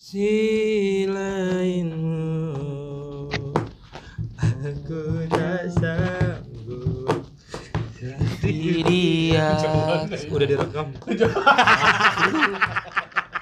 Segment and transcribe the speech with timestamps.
[0.00, 1.28] Silainmu
[4.40, 7.28] Aku tak sanggup.
[8.40, 9.52] Di dia
[10.32, 10.96] Udah direkam.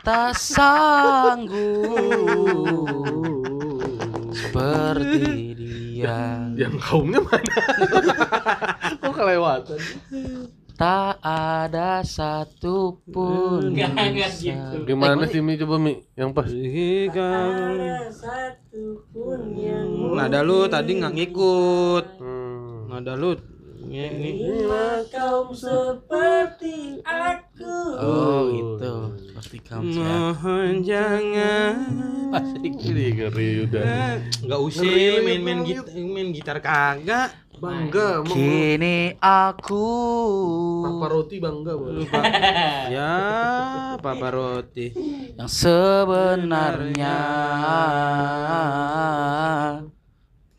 [0.02, 1.86] tak sanggup.
[4.34, 5.45] seperti
[6.56, 7.54] Yang kaumnya mana?
[9.00, 9.78] Kok kelewatan?
[10.76, 14.52] tak ada satupun Enggak, enggak bisa.
[14.52, 14.76] gitu.
[14.84, 16.04] Gimana sih Mi coba Mi?
[16.12, 16.48] Yang pas.
[20.12, 22.92] Nada lu tadi nggak ngikut Hmm.
[22.92, 23.36] Nada lu
[23.90, 24.64] ini.
[25.12, 27.76] Kaum seperti aku.
[27.98, 28.94] Oh gitu.
[29.36, 30.04] Pasti kamu ya.
[30.04, 31.74] Mohon jangan.
[32.62, 34.18] Ini ngeri udah.
[34.44, 34.82] Nggak usah
[35.22, 37.30] main-main gitar, main gitar kagak.
[37.56, 39.88] Bangga, mau kini aku.
[40.84, 42.04] Papa roti bangga boleh.
[42.92, 43.16] Ya
[43.96, 44.92] Papa Roti.
[45.40, 47.16] Yang sebenarnya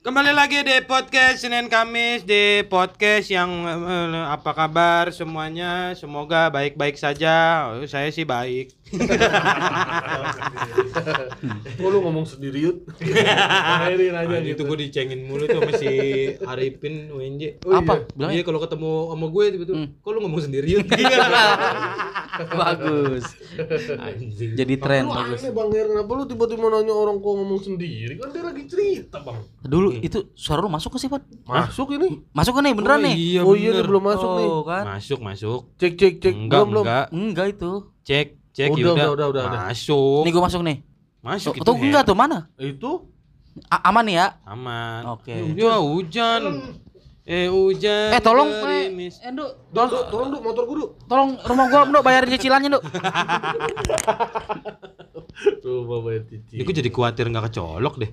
[0.06, 5.98] Kembali lagi di podcast Senin Kamis di podcast yang eh, apa kabar semuanya?
[5.98, 7.66] Semoga baik-baik saja.
[7.90, 8.77] Saya sih baik
[11.78, 12.78] Kok lu ngomong sendiri yut?
[12.90, 14.62] Akhirin aja Nah, itu gitu.
[14.66, 15.88] gue dicengin mulu tuh sama si
[16.42, 18.06] Arifin UNJ Oh, apa iya.
[18.12, 19.90] bilangnya Iya kalau ketemu sama gue tiba-tiba Hmm.
[19.96, 20.88] kok lu ngomong sendiri Yud?"
[22.38, 23.26] bagus
[23.90, 27.60] Anjing jadi tren Lu bagus aneh bang Her, kenapa lu tiba-tiba nanya orang kok ngomong
[27.60, 28.14] sendiri?
[28.16, 29.40] Kan dia lagi cerita bang.
[29.64, 31.22] dulu itu suara lu masuk ke sih Pan?
[31.44, 32.22] Masuk ini?
[32.32, 33.86] masuk kan nih beneran Oh, nih Iya oh iya, bener.
[33.86, 34.48] belum masuk nih.
[34.48, 36.34] Oh, kan Masuk masuk Cek cek cek.
[36.36, 36.84] Enggak belum belum.
[36.84, 37.72] enggak enggak itu
[38.04, 38.28] Cek
[38.58, 39.62] cek Udah, udah, udah, udah, udah.
[39.70, 40.26] Masuk.
[40.26, 40.78] Nih gua masuk nih.
[41.22, 42.18] Masuk tuh, itu tuh enggak tuh?
[42.18, 42.50] Mana?
[42.58, 43.06] Itu?
[43.68, 44.28] A- aman nih ya?
[44.44, 45.02] Aman.
[45.14, 45.34] Oke.
[45.54, 46.42] Ya hujan.
[47.22, 48.48] Eh hujan eh tolong.
[48.48, 49.20] eh, gerimis.
[49.20, 50.86] eh, Nduk, Tolong, Duk, tolong duk motor guru.
[51.06, 52.84] tolong rumah gua Nduk bayarin cicilannya Nduk.
[55.60, 56.56] Tuh bawa cici.
[56.56, 58.12] Ini gue jadi khawatir nggak kecolok deh.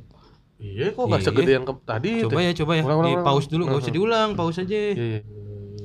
[0.56, 1.26] Iya, kok gak Iya.
[1.26, 2.82] segede yang tadi Coba ya coba ya.
[2.82, 4.76] Ulang, ulang, Di pause dulu nggak usah Ulang, diulang Pause aja.
[4.76, 5.20] Iya, iya.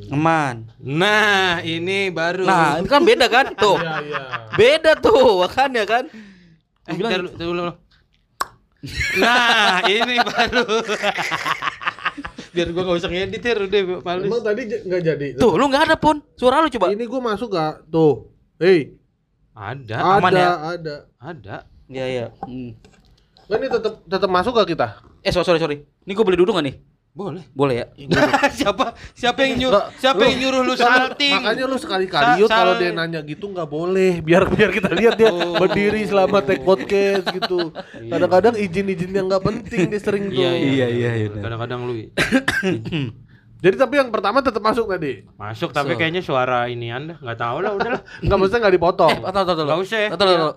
[0.10, 4.22] Aman Nah ini baru nah itu kan beda kan tuh Iya, iya.
[4.52, 6.04] beda tuh makanya kan
[6.86, 7.78] Eh, bilang- ulang.
[9.20, 10.64] Nah, ini baru.
[12.56, 14.26] Biar gua gak usah ngedit ya, udah males.
[14.26, 15.26] Emang tadi nggak jadi.
[15.36, 17.86] tuh lu nggak ada pun suara lu coba Ini gua masuk gak?
[17.86, 18.32] Tuh.
[18.58, 18.96] Hei,
[19.52, 20.50] Ada, ada, aman ya?
[20.72, 20.96] ada.
[21.20, 21.56] ada.
[21.86, 22.74] iya iya Hmm.
[23.46, 24.88] Kan ini tetap tetap masuk gak kita?
[25.20, 26.76] eh sorry sorry sorry ini gua boleh duduk gak nih
[27.20, 27.44] Boleh.
[27.52, 27.86] boleh ya
[28.60, 31.36] siapa siapa yang nyuruh siapa yang nyuruh lu salting?
[31.36, 34.24] Makanya lu sekali-kali yuk kalau dia nanya gitu nggak boleh.
[34.24, 35.60] Biar biar kita lihat dia Oh.
[35.60, 37.76] berdiri selama take podcast gitu.
[38.08, 40.40] Kadang-kadang izin-izin yang nggak penting dia sering tuh.
[40.40, 41.28] Iya, iya, iya, iya.
[41.30, 41.94] Kadang-kadang lu
[43.60, 45.28] Jadi tapi yang pertama tetap masuk tadi.
[45.36, 48.02] masuk tapi kayaknya suara ini Anda nggak tahu lah udahlah.
[48.24, 49.16] Enggak maksudnya nggak dipotong.
[49.20, 50.00] eh tahu tahu tahu Nggak usah.
[50.08, 50.54] Tahu, tahu, tahu.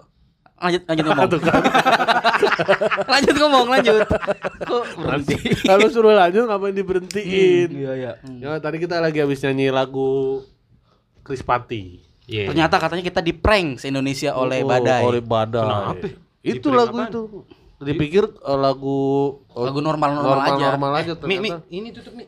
[0.62, 1.28] Lanjut lanjut ngomong
[3.12, 3.94] lanjut ngomong lanjut
[4.62, 7.68] kok berhenti Kalau suruh lanjut ngapain diberhentiin?
[7.70, 10.42] iya iya Ya tadi kita lagi habis nyanyi lagu
[11.20, 12.02] Krispati.
[12.24, 12.46] Iya.
[12.48, 15.62] ternyata katanya kita di prank se Indonesia oleh Oh, badai Oleh badai.
[15.62, 16.06] Kenapa?
[16.40, 17.08] Itu Di-prank lagu apaan?
[17.08, 17.20] itu.
[17.78, 18.98] Dipikir eh, lagu
[19.42, 21.66] oh, lagu normal normal, aja normal aja Mi, mi, ternyata.
[21.68, 22.24] ini tutup mi.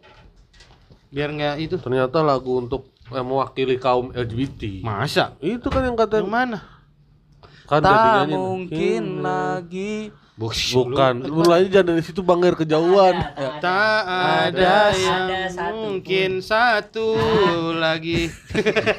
[1.08, 1.74] Biar nggak itu.
[1.78, 4.82] Ternyata lagu untuk eh, mewakili kaum LGBT.
[4.82, 5.38] Masa?
[5.38, 6.58] Itu kan yang kata Yang mana?
[7.64, 9.24] Kan tak mungkin Hmm.
[9.24, 10.12] lagi.
[10.34, 13.14] Bukan, mulai jangan dari situ bangir kejauhan.
[13.62, 14.90] Tak ada.
[14.90, 17.08] yang Ada satu mungkin satu
[17.86, 18.34] lagi.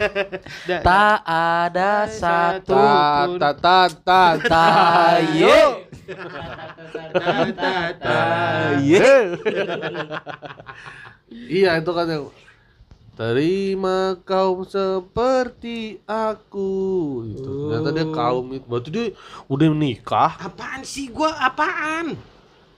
[0.88, 5.60] Tak ada satu Ta ta ta ta ta tayo
[7.12, 9.12] ta- ta- ta- Ye.
[11.52, 12.26] Iya itu kan yang
[13.16, 16.72] Terima kaum seperti aku
[17.32, 17.72] gitu.
[17.72, 18.68] Ternyata dia kaum itu.
[18.68, 19.08] Berarti dia
[19.48, 20.36] udah menikah.
[20.36, 22.35] Apaan sih gua apaan?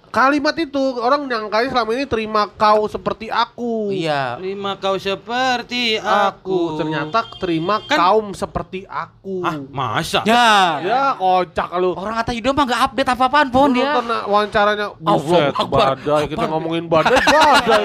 [0.08, 3.90] Kalimat itu orang nyangkanya selama ini terima kau seperti aku.
[3.90, 6.60] iya Terima kau seperti Aku aku.
[6.78, 9.42] ternyata terima Kan- kaum seperti aku.
[9.42, 10.24] ah masa?
[10.24, 11.92] ya Ya kocak lu.
[11.94, 15.54] orang kata Yudo mah nggak update apa apaan pun Lu dia kena wawancaranya Allah Buset,
[15.54, 15.80] Akbar.
[15.98, 17.84] badai kita ngomongin badai badai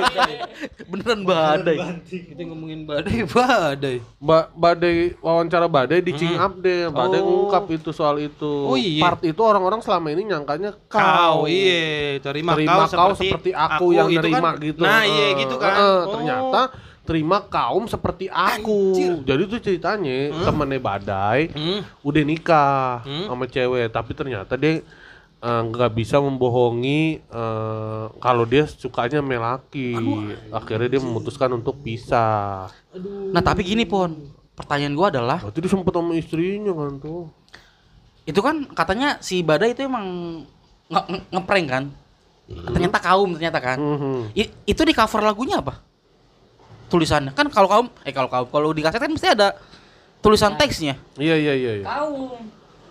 [0.90, 1.76] beneran badai
[2.06, 3.96] Kita ngomongin badai badai.
[4.18, 7.26] ba badai wawancara badai di Cing Up deh badai Oh.
[7.44, 9.02] ngungkap itu soal itu Oh, iya.
[9.02, 13.86] part itu orang-orang selama ini nyangkanya Kau kau iya terima, terima kau, kau seperti, aku,
[13.90, 15.72] yang itu nerima kan- gitu Nah iya gitu kan.
[15.72, 16.00] eh, Oh.
[16.12, 16.60] ternyata
[17.02, 19.12] terima kaum seperti aku Anjir.
[19.24, 21.80] jadi tuh ceritanya temennya badai Hmm.
[22.00, 23.26] udah nikah Hmm.
[23.26, 24.82] sama cewek tapi ternyata dia
[25.40, 29.90] eh, nggak bisa membohongi eh, kalau dia sukanya melaki.
[30.48, 32.70] Akhirnya dia memutuskan untuk pisah.
[33.28, 34.14] Nah, tapi gini, Pon.
[34.52, 37.26] Pertanyaan gua adalah, Berarti dia sempet sama istrinya kan tuh.
[38.22, 40.06] itu kan katanya si Badai itu emang
[40.86, 41.84] nge- ngeprank kan?
[42.52, 43.78] Ternyata kaum ternyata kan.
[43.78, 44.34] Mhm.
[44.34, 45.80] I- itu di cover lagunya apa?
[46.86, 49.56] Tulisannya kan kalau kaum eh kalau kaum kalau di kaset kan mesti ada
[50.20, 51.00] tulisan teksnya.
[51.16, 51.72] Iya iya iya.
[51.80, 51.84] iya.
[51.84, 52.36] Kaum.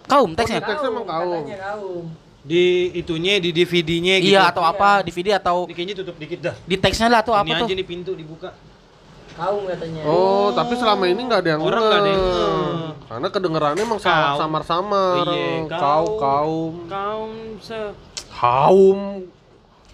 [0.03, 0.59] Kaum teksnya.
[0.59, 1.45] teksnya emang kaum.
[2.41, 4.33] Di itunya di DVD-nya gitu.
[4.33, 6.55] Iya atau apa DVD atau Ini kayaknya tutup dikit dah.
[6.65, 7.67] di teksnya lah atau ini apa tuh?
[7.69, 8.49] aja nih pintu dibuka.
[9.37, 10.01] Kaum katanya.
[10.03, 12.23] Oh, tapi selama ini nggak ada yang Orang nggak ada yang.
[13.05, 15.23] Karena kedengerannya emang samar-samar.
[15.29, 16.17] Iya, Kau kaum.
[16.17, 16.73] kaum.
[16.89, 17.31] Kaum
[17.61, 17.79] se
[18.31, 18.99] Kaum.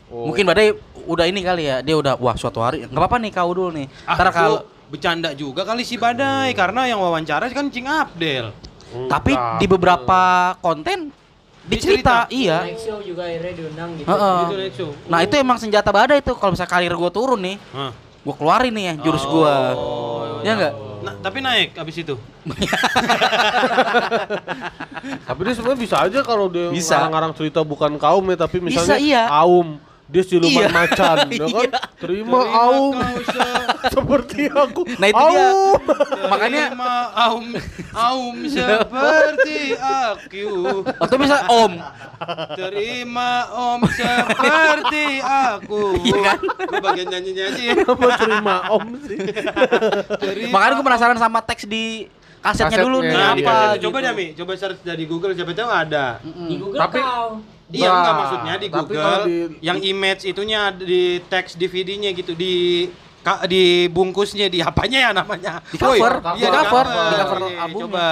[0.08, 0.32] Oh.
[0.32, 0.72] Mungkin Badai
[1.04, 3.88] udah ini kali ya, dia udah wah suatu hari nggak apa-apa nih kau dulu nih.
[4.04, 8.56] Ah, Ntar kalau itu bercanda juga kali si Badai karena yang wawancara kan Cing Abdel.
[8.88, 9.60] tapi Enggak.
[9.60, 10.20] di beberapa
[10.58, 11.12] konten
[11.68, 12.32] dicerita, Dicerita.
[12.32, 12.64] iya.
[12.74, 14.08] Show juga akhirnya diundang gitu.
[14.08, 14.40] Heeh.
[14.40, 14.92] Itu next show.
[15.12, 17.92] Nah itu emang senjata Badai tuh kalau misalnya karir gue turun nih, Hah.
[18.24, 19.56] gue keluarin nih ya jurus gue.
[19.76, 20.74] Oh, ya enggak?
[20.98, 22.16] Nah, tapi naik abis itu.
[25.28, 26.96] Tapi dia sebenarnya bisa aja kalau dia Bisa.
[26.96, 29.24] ngarang-ngarang cerita bukan kaum ya, tapi misalnya Bisa, iya.
[29.30, 29.78] aum.
[30.08, 30.72] Dia siluman Iya.
[30.72, 31.68] macan, ya kan?
[31.68, 31.80] Iya.
[31.98, 32.96] Terima aum
[33.94, 34.88] seperti aku.
[34.94, 35.46] Nah, itu dia.
[35.46, 35.82] Aum.
[36.28, 37.46] Makanya Terima aum
[37.92, 40.48] aum seperti aku.
[40.96, 41.74] atau bisa Om,
[42.56, 45.84] Terima om seperti aku.
[46.02, 46.40] Iya kan?
[46.78, 47.66] Bagian nyanyi-nyanyi.
[47.84, 49.20] Apa terima om sih?
[50.18, 52.08] Terima makanya gue penasaran sama teks di
[52.40, 53.52] kasetnya, Kasetnya, dulu nih Nah, di apa.
[53.52, 53.68] kasetnya.
[53.74, 53.84] gitu.
[53.84, 56.06] coba deh Mi, coba search dari Google siapa tahu ada.
[56.24, 57.30] Di Google Tapi- kau.
[57.70, 62.88] Iya enggak maksudnya di tapi Google di- yang image itunya di teks DVD-nya gitu di
[63.20, 65.60] ka- di bungkusnya di apanya ya namanya?
[65.68, 67.84] Di cover, Woi, di iya, cover, di Iya, cover iya, albumnya.
[67.84, 68.08] Coba.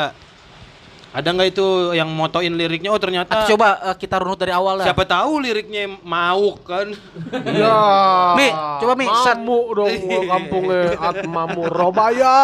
[1.16, 1.66] Ada nggak itu
[1.96, 2.92] yang motoin liriknya?
[2.92, 4.86] Oh ternyata Atau coba eh, kita runut dari awal lah.
[4.86, 6.92] siapa tahu liriknya mau kan?
[7.32, 7.76] Iya.
[8.40, 8.48] Mi,
[8.84, 9.08] coba, Mi.
[9.08, 9.96] Mamu dong
[10.32, 12.36] kampungnya Atmamu Robaya.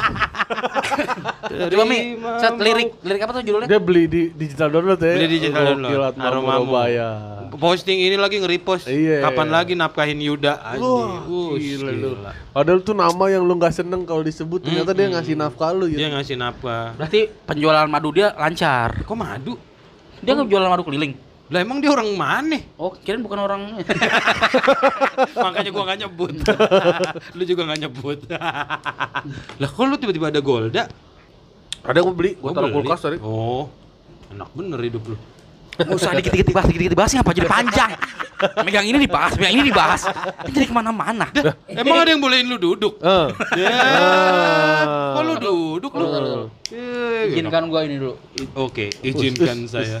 [1.50, 1.98] Coba Mi,
[2.38, 3.68] set lirik lirik apa tuh judulnya?
[3.68, 5.14] Dia beli di digital download ya.
[5.16, 6.14] Beli digital download.
[6.14, 6.66] Aromamu.
[6.66, 7.08] Robaya.
[7.50, 8.86] Posting ini lagi nge-repost.
[8.86, 9.20] Iya.
[9.20, 10.54] Kapan lagi nafkahin Yuda?
[10.54, 11.10] Wah, Anjing.
[11.26, 12.10] Wush, gila lu.
[12.14, 12.30] gila.
[12.50, 16.06] Padahal tuh nama yang lu nggak seneng kalau disebut ternyata dia ngasih nafkah lu Dia
[16.06, 16.08] ya.
[16.14, 16.94] ngasih nafkah.
[16.94, 19.02] Berarti penjualan madu dia lancar.
[19.02, 19.54] Kok madu?
[20.20, 21.14] Dia ngejualan madu keliling.
[21.50, 22.62] Lah emang dia orang mana?
[22.78, 23.82] Oh, kirain bukan orang.
[25.44, 26.30] Makanya gua gak nyebut.
[27.36, 28.18] lu juga gak nyebut.
[29.60, 30.86] lah kok lu tiba-tiba ada Golda?
[31.82, 32.76] Ada gua beli, Oh, gua taruh beli.
[32.86, 33.16] kulkas tadi.
[33.18, 33.66] Oh.
[34.30, 35.16] Enak bener hidup lu.
[35.80, 37.90] Nggak usah dikit-dikit dibahas, dikit-dikit dibahas ngapa jadi panjang.
[38.64, 40.00] Megang ini dibahas, megang ini dibahas.
[40.48, 41.26] Jadi ke mana-mana.
[41.68, 42.96] Emang ada yang bolehin lu duduk?
[43.00, 43.28] Eh.
[43.60, 43.68] Ya.
[43.72, 45.12] Ah.
[45.16, 46.06] Kok lu duduk lu?
[46.72, 48.16] Eh, Izinkan gua ini dulu.
[48.56, 50.00] Oke, izinkan saya.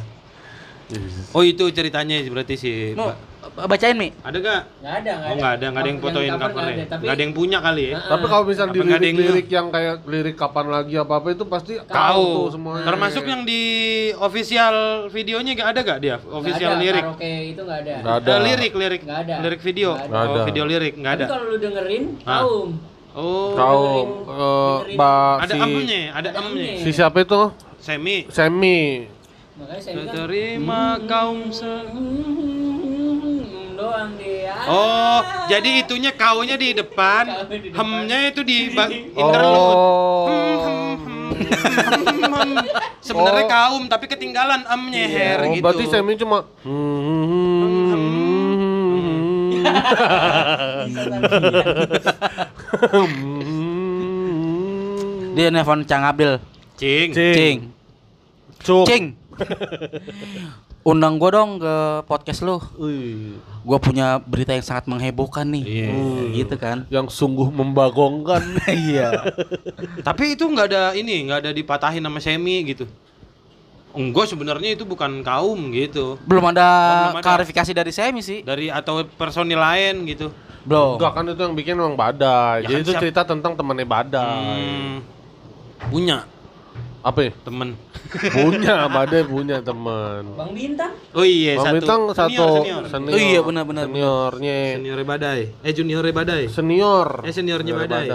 [1.36, 2.54] Oh itu ceritanya berarti
[2.98, 3.29] Ba-
[3.62, 4.08] bacain Mi.
[4.20, 4.60] Ada gak?
[4.80, 6.74] Nggak ada, nggak Oh nggak ada, nggak ada yang fotoin cover nggak covernya.
[6.74, 7.96] ada, tapi Nggak ada yang punya kali ya.
[8.02, 11.28] Tapi kalau misal Apa di nggak ada yang lirik-lirik yang kayak lirik kapan lagi apa-apa
[11.30, 12.84] itu pasti kau Kau tuh semuanya.
[12.84, 13.62] termasuk yang di
[14.14, 14.74] official
[15.08, 16.16] videonya gak ada gak dia?
[16.22, 17.04] Official ada, lirik.
[17.06, 17.94] Karaoke itu nggak ada.
[17.96, 18.30] Nggak ada.
[18.30, 19.34] Eh, lirik lirik Nggak ada.
[19.40, 19.90] lirik video.
[19.92, 20.16] Nggak ada.
[20.20, 20.42] Oh, ada.
[20.44, 21.26] video lirik nggak Tapi ada.
[21.30, 22.68] kalau lu dengerin, kaum.
[23.10, 23.50] Oh.
[23.52, 23.82] Kau
[24.86, 26.72] dengerin- eh, Ada si emnya, ada Ada emnya.
[26.78, 27.40] si siapa itu?
[27.76, 28.16] Semi.
[28.28, 29.08] Semi.
[29.56, 31.68] Makanya saya bilang Terima kaum se
[33.90, 34.54] "Hmm, doang dia.
[34.64, 37.74] Oh, jadi itunya kaunya di depan, di depan.
[37.74, 38.70] hemnya itu di
[39.12, 39.78] interlude.
[40.30, 42.54] Hmm, hmm, hmm, hmm, hmm.
[43.00, 43.50] Sebenarnya Oh.
[43.50, 45.62] kaum tapi ketinggalan emnya her Oh, gitu.
[45.64, 46.46] berarti Semi cuma
[55.30, 56.38] Dia nelfon Cang Abil.
[56.76, 57.08] Cing.
[57.14, 57.58] Cing.
[58.60, 58.84] Cing.
[58.88, 59.04] Cing.
[60.80, 62.56] Undang gua dong ke podcast lu.
[63.60, 65.60] Gua punya berita yang sangat menghebohkan nih.
[65.62, 65.88] Iya.
[65.90, 66.78] Hmm, Gitu kan.
[66.88, 68.40] yang sungguh membagongkan.
[68.66, 69.12] Iya.
[70.00, 72.88] Tapi itu nggak ada ini, nggak ada dipatahin sama Semi gitu.
[73.90, 76.16] Enggak sebenarnya itu bukan kaum gitu.
[76.22, 77.26] Belum ada Oh, belum ada.
[77.26, 78.40] klarifikasi dari Semi sih.
[78.40, 80.32] Dari atau personil lain gitu.
[80.62, 80.96] Belum.
[80.96, 82.64] Enggak kan itu yang bikin emang badai.
[82.64, 84.64] Ya Jadi kan itu siap- cerita tentang temannya badai.
[84.64, 84.96] Hmm,
[85.88, 86.24] punya
[87.00, 87.32] Apa ya?
[87.40, 87.80] temen.
[88.30, 90.36] Punya, badai punya teman.
[90.36, 90.92] Bang Bintang.
[91.10, 91.76] Oh iya Bang satu.
[91.80, 92.84] Bintang satu Senior, senior.
[92.86, 93.10] senior.
[93.10, 93.84] Oh iya, benar, benar.
[93.88, 95.40] Seniornya Senior Badai.
[95.60, 96.42] Eh junior Badai.
[96.46, 97.08] senior.
[97.24, 98.06] Eh, seniornya Senior Badai.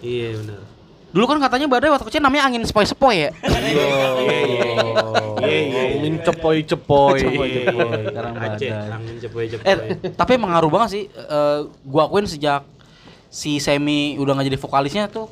[0.00, 0.60] Iya benar.
[1.14, 3.30] Dulu kan katanya badai waktu kecil namanya angin sepoi-sepoi ya.
[3.38, 4.66] Iya, Iya, iya.
[5.38, 5.80] Iya, iya.
[5.94, 7.18] Angin cepoy-cepoy.
[7.22, 8.00] Cepoy-cepoy.
[8.04, 8.90] Sekarang Aceh, badai.
[8.90, 9.62] angin cepoy-cepoy.
[9.64, 9.76] Eh,
[10.10, 11.04] tapi emang ngaruh banget sih.
[11.06, 12.66] Eh, gua akuin sejak
[13.30, 15.30] si Semi udah nggak jadi vokalisnya tuh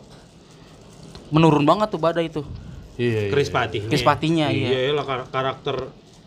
[1.30, 2.46] menurun banget tuh badai itu.
[2.96, 3.20] Iya.
[3.26, 3.30] iya.
[3.30, 3.88] Chris Patinya.
[3.88, 4.68] Chris Patinya, iya.
[4.68, 5.76] Iya lah kar- karakter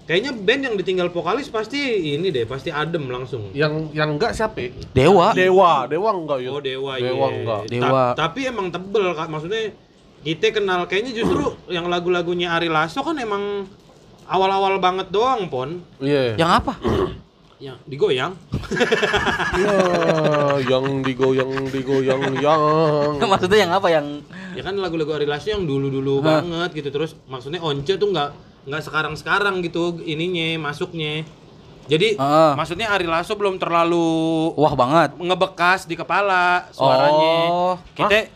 [0.05, 1.81] Kayaknya band yang ditinggal vokalis pasti
[2.13, 3.50] ini deh, pasti adem langsung.
[3.57, 4.62] Yang yang enggak siapa?
[4.62, 4.69] ya?
[4.93, 5.34] Dewa.
[5.34, 6.50] Dewa, Dewa enggak ya?
[6.53, 7.38] Oh Dewa, Dewa iya.
[7.41, 7.62] enggak.
[7.65, 8.03] Ta- Dewa.
[8.13, 9.74] tapi emang tebel kak, maksudnya
[10.22, 13.65] kita kenal kayaknya justru yang lagu-lagunya Ari Lasso kan emang
[14.29, 16.38] awal-awal banget doang pon, Iya.
[16.38, 16.74] Yang apa?
[17.57, 18.33] yang digoyang.
[19.55, 19.77] Iya,
[20.67, 22.62] yang digoyang digoyang yang.
[23.31, 24.05] Maksudnya yang apa yang
[24.55, 26.39] Ya kan lagu-lagu Ari Lasso yang dulu-dulu Hah.
[26.39, 28.29] banget gitu terus maksudnya Once tuh nggak
[28.65, 31.27] nggak sekarang-sekarang gitu ininya masuknya.
[31.85, 32.51] Jadi Heeh.
[32.55, 34.07] maksudnya Ari Lasso belum terlalu
[34.55, 35.15] wah banget.
[35.15, 37.35] ngebekas di kepala suaranya.
[37.47, 37.75] Oh.
[37.93, 38.31] Kita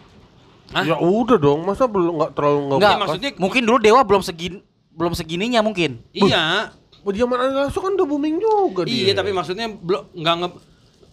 [0.69, 0.85] Hah?
[0.85, 4.61] Ya udah dong, masa belum nggak terlalu nggak Enggak, maksudnya- mungkin dulu Dewa belum segin
[4.93, 5.97] belum segininya mungkin.
[6.13, 6.69] iya,
[7.05, 9.09] zaman Ari Lasso kan udah booming juga dia.
[9.09, 10.49] Iya, tapi maksudnya belum nggak nge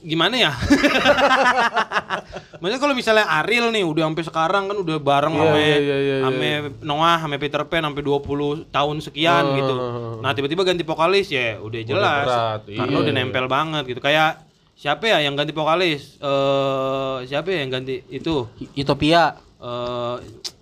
[0.06, 0.52] gimana ya?
[2.60, 5.96] Maksudnya kalau misalnya Ariel nih udah sampai sekarang kan udah bareng Iya, sama iya, iya,
[5.98, 6.48] iya, sama
[6.86, 9.74] Noah, sama Peter Pan sampai 20 tahun sekian Ah, gitu.
[9.74, 10.14] ah, ah.
[10.22, 12.26] Nah, tiba-tiba ganti vokalis ya udah jelas.
[12.26, 13.24] berat, karena iya, udah iya.
[13.24, 14.00] nempel banget gitu.
[14.00, 16.16] Kayak siapa ya yang ganti vokalis?
[16.22, 18.46] Eh siapa ya yang ganti itu?
[18.76, 19.36] Utopia.
[19.58, 20.16] Eh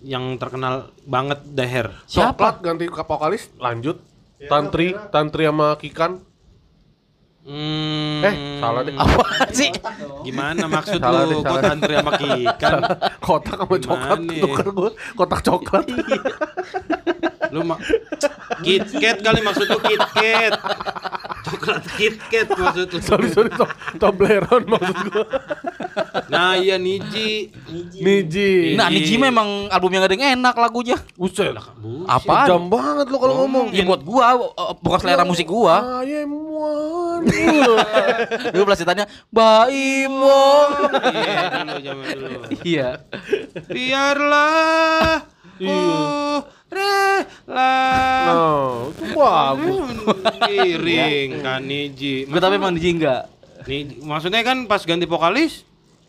[0.05, 1.89] yang terkenal banget Daher.
[2.05, 2.37] Siapa?
[2.37, 3.97] Coklat ganti ke vokalis, lanjut.
[4.49, 6.34] Tantri, Tantri sama Kikan.
[7.45, 8.97] Hmm, Eh, salah deh.
[8.97, 9.69] Apa sih?
[10.25, 11.45] Gimana maksud Salah lu?
[11.45, 11.61] Salah.
[11.61, 12.81] tantri sama Kikan?
[13.21, 14.91] Kotak sama coklat, tukar gue.
[15.13, 15.85] Kotak coklat.
[17.53, 17.85] Lu mak
[18.65, 20.53] KitKat kali maksud lu KitKat.
[21.45, 22.99] Coklat KitKat maksud lu.
[23.05, 23.69] sorry, sorry, to
[24.01, 25.25] Toblerone maksud gue.
[26.33, 27.53] Nah, iya Niji.
[28.01, 28.73] Niji.
[28.73, 30.97] Nah, Niji memang album yang yang enak lagunya.
[31.15, 31.55] Buset.
[32.09, 32.49] Apa?
[32.49, 33.71] Jam banget lo kalau ngomong.
[33.71, 36.03] Ya buat gua, eh, bukan selera musik gua.
[36.03, 37.34] I am one.
[38.55, 40.71] Dulu pelacitannya Baimong.
[41.15, 42.39] Iya, dulu zaman dulu.
[42.63, 42.89] Iya.
[43.69, 45.23] Biarlah
[45.55, 45.79] ku
[46.75, 47.79] rela
[48.91, 49.77] itu bagus.
[50.51, 52.27] Giring kan Niji.
[52.27, 53.31] Gua tapi emang Niji enggak.
[53.65, 55.65] Nih, maksudnya kan pas ganti vokalis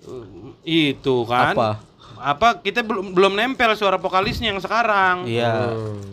[0.09, 1.55] uh, itu kan.
[1.55, 1.69] Apa?
[2.17, 5.25] Apa kita belum belum nempel suara vokalisnya yang sekarang.
[5.25, 5.71] Iya.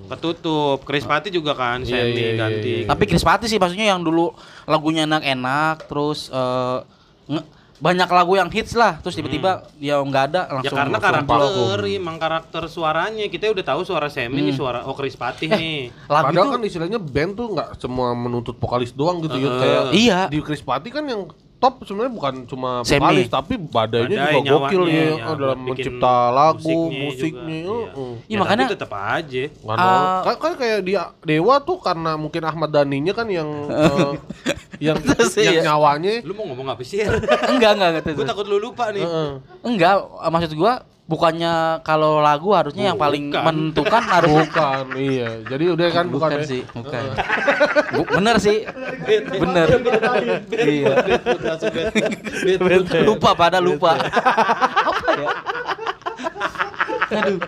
[0.08, 0.82] Ketutup.
[0.82, 2.72] Chris Pati juga kan Iya, semi iya, iya, ganti.
[2.78, 2.86] iya.
[2.86, 6.78] Tapi Chris Pati sih maksudnya yang dulu lagunya enak-enak terus eh,
[7.28, 11.26] nge- banyak lagu yang hits lah terus tiba-tiba dia nggak ada Ya langsung karena langsung
[11.26, 15.90] karakter, emang karakter suaranya kita udah tahu suara Semi nih suara oh Chris Patih nih.
[16.06, 19.42] lagu Padahal itu kan istilahnya band tuh nggak semua menuntut vokalis doang gitu ya.
[19.44, 19.58] Heeh.
[19.58, 20.20] Kayak Iya.
[20.30, 21.26] di Chris Pati kan yang
[21.62, 22.98] top sebenarnya bukan cuma Semi.
[22.98, 27.58] vokalis tapi badainya Badai, juga gokil nyawanya, ya, ya, dalam mencipta lagu, musiknya musiknya.
[27.62, 27.86] juga, iya.
[27.94, 28.12] heeh.
[28.26, 29.42] Iya, makanya- tapi tetap aja.
[29.46, 30.20] Nggak nolak.
[30.20, 34.12] kan, kan kayak dia Dewa tuh karena mungkin Ahmad Dhaninya kan yang eh,
[34.90, 35.62] yang sih, yang ya.
[35.70, 36.98] nyawanya Lu mau ngomong apa sih?
[37.46, 39.00] enggak enggak enggak Gue takut lu lupa nih.
[39.00, 39.30] heeh.
[39.62, 39.94] enggak
[40.26, 43.44] maksud gua bukannya kalau lagu harusnya yang paling Bukan.
[43.44, 45.44] menentukan harus bukan iya.
[45.44, 46.48] Jadi udah kan bukan, bukan ya?
[46.48, 47.02] sih bukan.
[47.92, 48.64] Bu- bener sih.
[49.36, 49.68] Bener.
[50.56, 50.94] Iya.
[53.04, 54.00] Lupa pada lupa.
[54.00, 55.28] Apa ya?
[57.12, 57.38] Aduh.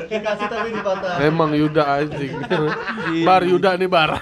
[0.00, 1.20] Dikasih tapi dipatah.
[1.20, 2.32] Emang Yuda anjing.
[3.28, 4.10] bar Yuda nih bar.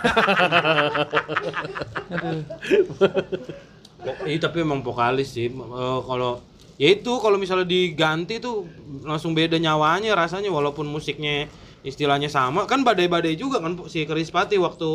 [4.25, 5.51] Iya tapi emang vokalis sih.
[5.51, 6.39] Eh, kalau
[6.79, 8.65] ya itu kalau misalnya diganti tuh
[9.03, 11.51] langsung beda nyawanya rasanya walaupun musiknya
[11.83, 12.65] istilahnya sama.
[12.65, 14.91] Kan badai-badai juga kan si Chris Pati waktu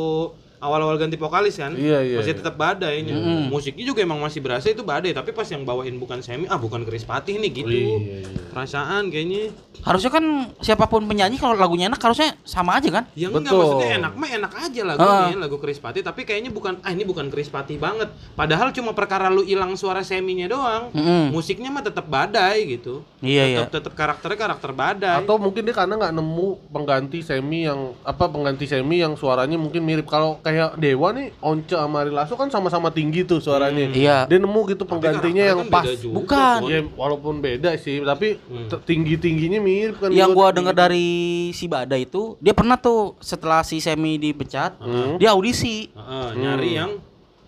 [0.63, 2.39] awal-awal ganti vokalis kan Iya, iya, masih iya.
[2.39, 3.03] tetap badai
[3.51, 6.87] musiknya juga emang masih berasa itu badai tapi pas yang bawain bukan Semi ah bukan
[6.87, 8.27] Chris Pati nih gitu Iya, iya.
[8.55, 9.51] perasaan kayaknya
[9.83, 10.25] harusnya kan
[10.63, 13.59] siapa pun penyanyi kalau lagunya enak harusnya sama aja kan Ya enggak Betul.
[13.59, 17.27] maksudnya enak mah enak aja lagunya, lagu Chris Pati tapi kayaknya bukan ah ini bukan
[17.27, 18.13] Chris Pati banget.
[18.37, 20.93] Padahal cuma perkara lu hilang suara seminya doang.
[20.93, 21.33] Mm-mm.
[21.35, 23.01] Musiknya mah tetap badai gitu.
[23.19, 23.57] Iya, iya.
[23.65, 25.19] tetap tetap karakternya karakter badai.
[25.25, 29.81] Atau mungkin dia karena nggak nemu pengganti semi yang apa pengganti semi yang suaranya mungkin
[29.83, 33.87] mirip kalau kayak Dewa nih Once sama Ari Lasso kan sama-sama tinggi tuh suaranya.
[33.87, 34.17] Iya.
[34.25, 35.85] Dia nemu gitu penggantinya yang kan pas.
[35.95, 36.59] juga, Bukan.
[36.65, 38.69] Ya walaupun beda sih, tapi Hmm.
[38.81, 40.09] tinggi tingginya mirip kan.
[40.09, 41.05] yang gua dengar dari
[41.51, 45.17] si Bada itu dia pernah tuh setelah si Semi dipecat Hmm.
[45.17, 46.91] dia audisi Heeh, nyari yang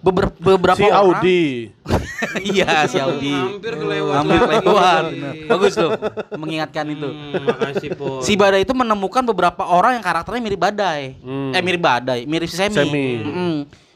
[0.05, 1.73] Beber- beberapa si orang Audi.
[2.53, 5.03] iya si Audi hampir kelewat hampir kelewat
[5.45, 5.91] bagus tuh
[6.35, 8.21] mengingatkan itu Hmm, makasih po.
[8.21, 11.51] si Badai itu menemukan beberapa orang yang karakternya mirip Badai Hmm.
[11.51, 13.07] eh mirip Badai mirip si Semi, Semi.
[13.19, 13.53] Mm-mm.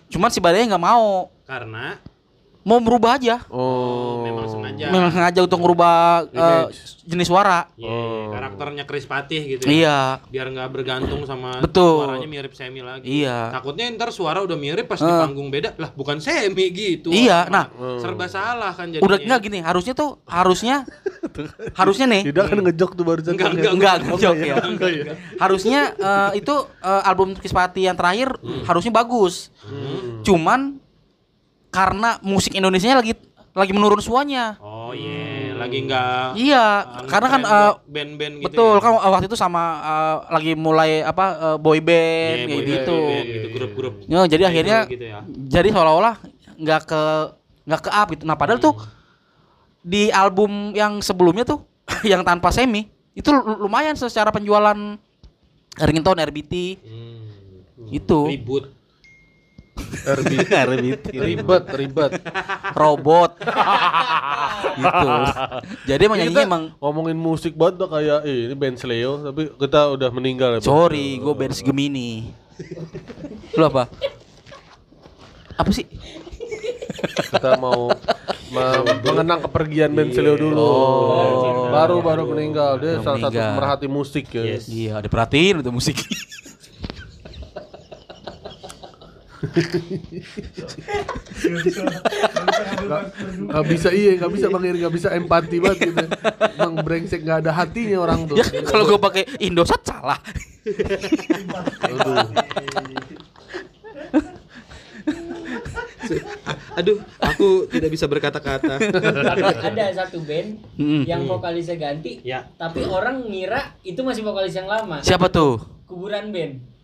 [0.10, 2.02] cuman si Badai nggak mau Karena
[2.70, 4.22] mau merubah aja Oh.
[4.22, 4.86] memang sengaja.
[4.88, 7.02] memang sengaja untuk merubah Image.
[7.04, 8.30] jenis suara Iya, Oh.
[8.30, 9.72] karakternya Chris Patih gitu ya.
[9.72, 9.98] iya
[10.30, 12.06] Biar nggak bergantung sama Betul.
[12.06, 13.10] suaranya mirip Semi lagi.
[13.26, 13.50] Iya.
[13.52, 15.18] Takutnya ntar suara udah mirip pas di Eh.
[15.18, 15.74] panggung beda.
[15.76, 17.10] Lah, bukan Semi gitu.
[17.10, 17.66] Iya, nah.
[17.98, 19.02] serba salah kan jadinya.
[19.02, 20.86] udah nggak gini harusnya tuh harusnya
[21.74, 23.34] harusnya nih Tidak kan ngejok tuh barusan.
[23.34, 24.56] Enggak, enggak enggak jok enggak ya.
[24.62, 25.04] Enggak ya.
[25.38, 29.50] Harusnya eh, itu eh, album Krispati yang terakhir harusnya bagus.
[30.22, 30.78] Cuman
[31.80, 33.16] karena musik Indonesia lagi
[33.50, 34.60] lagi menurun suanya.
[34.60, 38.46] Oh iya, lagi nggak Iya, nggak karena kan buat band-band gitu.
[38.46, 38.82] betul ya.
[38.82, 42.98] kan waktu itu sama eh, lagi mulai apa eh, boy band Iya, kayak boy gitu.
[43.02, 43.94] band gitu, grup-grup.
[44.06, 45.20] Ya, jadi akhirnya gitu ya.
[45.48, 46.16] jadi seolah-olah
[46.58, 47.02] nggak ke
[47.66, 48.24] nggak ke up gitu.
[48.24, 48.76] Nah, padahal tuh
[49.80, 51.64] di album yang sebelumnya tuh
[52.06, 54.76] yang tanpa semi itu lu- lumayan secara penjualan
[55.80, 57.90] ringtone RBT Hmm.
[57.90, 58.64] itu Ribut.
[60.00, 62.12] RBT Ribet, ribet.
[62.74, 63.32] robot
[64.80, 65.10] gitu.
[65.86, 69.92] Jadi emang nyanyinya emang ngomongin musik banget udah kayak eh, ini band Sleo tapi kita
[69.92, 70.60] udah meninggal ya.
[70.62, 72.30] Sorry, gue band Gemini.
[73.54, 73.88] Lu apa?
[75.56, 75.84] Apa sih?
[77.30, 77.92] Kita mau
[78.50, 80.60] me- mengenang kepergian band Sleo dulu.
[80.60, 81.68] Oh.
[81.70, 82.80] Baru baru meninggal.
[82.80, 84.44] Dia salah satu pemerhati musik ya.
[84.44, 84.68] Yes.
[84.68, 86.00] Iya, diperhatiin untuk musik.
[93.50, 96.06] Gak bisa iya, gak bisa Bang gak bisa empati banget gitu.
[96.60, 98.36] Bang brengsek gak ada hatinya orang tuh.
[98.36, 100.20] ya kalau gue pakai Indosat salah.
[101.88, 102.28] Aduh.
[106.80, 108.80] Aduh, aku tidak bisa berkata-kata.
[109.62, 110.60] Ada satu band
[111.06, 112.48] yang vokalisnya ganti, Ya.
[112.56, 115.04] tapi orang ngira itu masih vokalis yang lama.
[115.04, 115.60] Siapa tuh?
[115.86, 116.79] Kuburan band.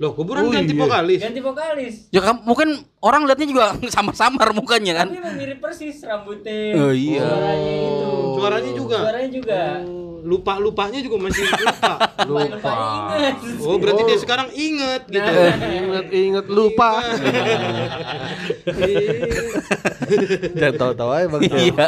[0.00, 0.80] Loh, kuburan Oh, ganti iya.
[0.80, 1.20] vokalis.
[1.20, 1.94] Ganti vokalis.
[2.08, 2.72] Ya kan mungkin
[3.04, 3.64] orang liatnya juga
[3.94, 5.12] sama-samar mukanya kan.
[5.12, 6.72] Tapi emang mirip persis rambutnya.
[6.80, 7.20] Oh, iya.
[7.20, 8.10] Suaranya itu.
[8.40, 8.96] Suaranya juga.
[9.04, 9.60] Suaranya juga.
[10.20, 11.92] Lupa-lupanya juga masih lupa.
[12.28, 12.72] Lupa.
[13.12, 13.34] ingat.
[13.60, 15.20] Oh, berarti dia sekarang inget gitu.
[15.20, 15.56] Nah.
[15.68, 16.90] Ingat ingat lupa.
[20.56, 21.40] Jangan tahu-tahu aja Bang.
[21.44, 21.86] Iya.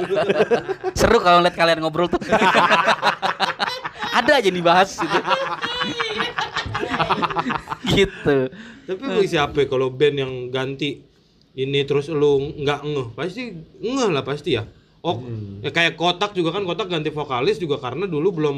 [0.92, 2.21] Seru kalau lihat kalian ngobrol tuh.
[4.12, 5.19] Ada aja dibahas gitu.
[7.95, 8.37] gitu.
[8.87, 11.03] Tapi bagi siapa kalau band yang ganti
[11.53, 14.65] ini terus lu nggak ngeh, pasti ngeh lah pasti ya.
[15.03, 15.19] Oh,
[15.61, 18.57] ya kayak Kotak juga kan Kotak ganti vokalis juga karena dulu belum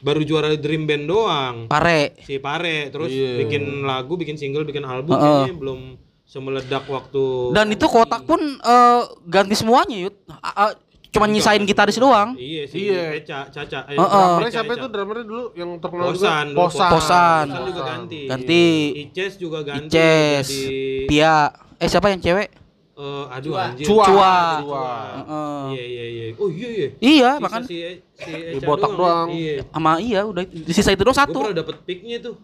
[0.00, 1.56] baru juara Dream Band doang.
[1.66, 2.16] Pare.
[2.24, 3.44] Si Pare terus Iya.
[3.44, 5.20] bikin lagu, bikin single, bikin album Heeh.
[5.20, 5.80] kayaknya belum
[6.24, 10.14] semeledak waktu Dan itu kotak pun eh, ganti semuanya, Yud.
[10.30, 10.78] A- a-
[11.10, 12.34] Cuma nyisain gitaris doang.
[12.34, 13.18] Iya sih, Iya.
[13.26, 13.78] Caca.
[13.84, 14.06] Eh, Heeh.
[14.06, 14.78] Drummernya Eca, siapa Eca.
[14.78, 16.58] itu drummernya dulu yang terkenal Posan, juga?
[16.60, 16.86] Posan.
[16.88, 17.46] Posan.
[17.50, 18.20] Posan juga ganti.
[18.24, 18.66] Ganti.
[19.02, 19.90] Ices juga ganti.
[19.90, 21.36] Ices, Jadi, Pia.
[21.76, 22.48] Eh siapa yang cewek?
[22.92, 23.62] eh, aduh Cua.
[23.64, 23.84] anjir.
[23.84, 24.04] Cua.
[24.04, 24.34] Cua.
[24.60, 24.86] Cua.
[25.16, 25.62] Heeh.
[25.72, 26.24] Iya iya iya.
[26.36, 26.88] Oh iya iya.
[27.00, 27.76] Iya, Sisa makan si,
[28.14, 29.28] si Di Eca botak doang.
[29.30, 29.54] Iya.
[29.66, 31.38] sama iya udah sisa itu doang Gue satu.
[31.42, 32.36] pernah dapet picknya tuh.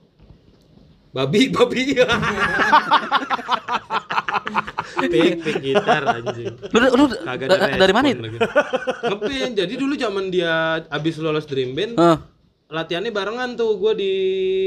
[1.12, 1.82] Babi, babi.
[5.02, 6.54] pick, pick gitar anjing.
[6.68, 8.22] Lu, lu Kagak da- ada dari mana itu?
[9.02, 9.52] Ngeband.
[9.54, 10.52] Jadi dulu zaman dia
[10.86, 12.18] abis lolos Dream Band, Heeh.
[12.66, 14.12] latihannya barengan tuh gue di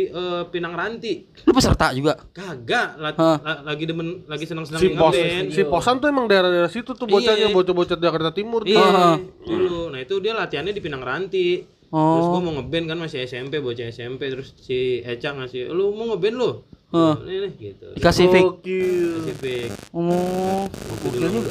[0.06, 1.28] eh, Pinang Ranti.
[1.42, 2.16] Lu peserta juga.
[2.30, 3.16] Kagak, la-
[3.64, 5.48] lagi demen lagi senang-senang Si Pos, ngeband.
[5.52, 7.54] si Posan tuh emang daerah-daerah situ tuh bocahnya, Iya.
[7.54, 8.72] bocah-bocah Jakarta Timur tuh.
[8.72, 9.16] Iya, Heeh.
[9.44, 9.80] dulu.
[9.90, 11.50] Nah itu dia latihannya di Pinang Ranti.
[11.90, 12.22] Oh.
[12.22, 14.30] Terus gua mau ngeband kan masih SMP, bocah SMP.
[14.30, 16.52] Terus si Eca ngasih, lu mau ngeband lu?
[16.90, 17.16] Heeh.
[17.22, 17.88] Ini nih, gitu.
[17.94, 18.46] Dikasih fake.
[18.50, 19.10] Gokil.
[19.22, 19.70] Kasih pick.
[19.94, 20.66] Oh.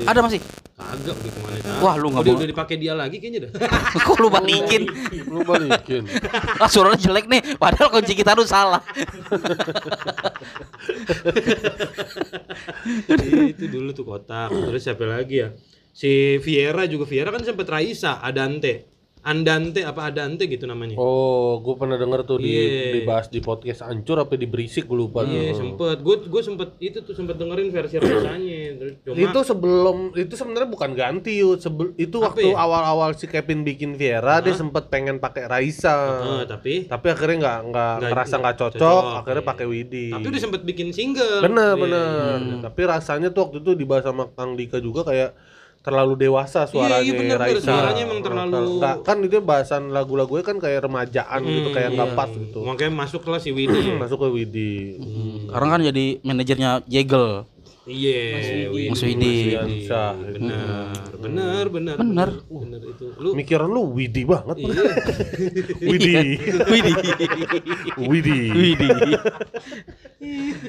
[0.02, 0.42] Ada masih?
[0.78, 1.78] Kagak udah ke mana tahu.
[1.82, 2.38] Wah, lu nggak udah, bohong.
[2.42, 3.50] udah dipakai dia lagi kayaknya dah.
[4.06, 4.82] Kok lu balikin?
[5.32, 6.02] Lu balikin.
[6.62, 8.82] Ah, suaranya jelek nih, padahal kunci gitar lu salah.
[13.46, 14.50] itu dulu tuh kotak.
[14.50, 15.54] Terus siapa lagi ya?
[15.94, 18.97] Si Viera juga Viera kan sempet Raisa, Adante.
[19.20, 20.94] Andante apa Adante gitu namanya.
[20.94, 22.92] Oh, gue pernah denger tuh di Iya.
[22.96, 25.22] dibahas di podcast Ancur apa di Berisik gue lupa.
[25.22, 25.58] Iya, tuh.
[25.58, 25.96] sempet.
[26.00, 28.60] Gue gue sempet itu tuh sempet dengerin versi Raisanya.
[28.76, 31.58] Terus cuma Itu sebelum itu sebenarnya bukan ganti Yud.
[31.58, 32.56] Sebel, itu waktu ya?
[32.56, 35.96] awal-awal si Kevin bikin Viera dia sempet pengen pakai Raisa.
[36.38, 39.50] Eh, tapi Tapi akhirnya nggak nggak ngerasa nggak cocok, cocok, akhirnya iya.
[39.50, 40.06] pakai Widi.
[40.10, 41.40] tapi udah sempet bikin single.
[41.40, 41.80] Bener Iya.
[41.80, 42.38] bener.
[42.64, 45.34] Tapi rasanya tuh waktu itu dibahas sama Kang Dika juga kayak
[45.78, 47.54] terlalu dewasa suaranya iya, bener, bener.
[47.54, 47.64] Raisa.
[47.64, 52.18] Suaranya emang terlalu- Nggak, kan itu bahasan lagu-lagunya kan kayak remajaan gitu kayak nggak Iya.
[52.18, 52.58] pas gitu.
[52.60, 53.78] Makanya masuklah si Widi.
[54.02, 54.72] Masuk ke Widi.
[55.46, 57.46] Sekarang kan jadi manajernya Jegel.
[57.88, 58.92] Iya, Widi.
[58.92, 59.34] Mas Widi.
[59.56, 60.12] Bisa.
[60.12, 61.96] Bener, bener, bener.
[61.96, 62.30] Bener.
[62.44, 63.06] Bener itu.
[63.16, 64.56] Lu Mikiran lu Widi banget.
[64.60, 64.92] iya.
[65.90, 66.14] Widi.
[66.68, 66.92] Widi.
[67.96, 68.38] Widi.
[68.52, 68.88] Widi.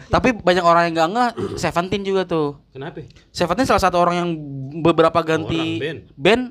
[0.08, 1.30] Tapi banyak orang yang nggak ngeh,
[1.60, 2.56] Seventeen juga tuh.
[2.72, 3.04] Kenapa?
[3.30, 4.30] Seventeen salah satu orang yang
[4.80, 6.44] beberapa ganti Orang, band,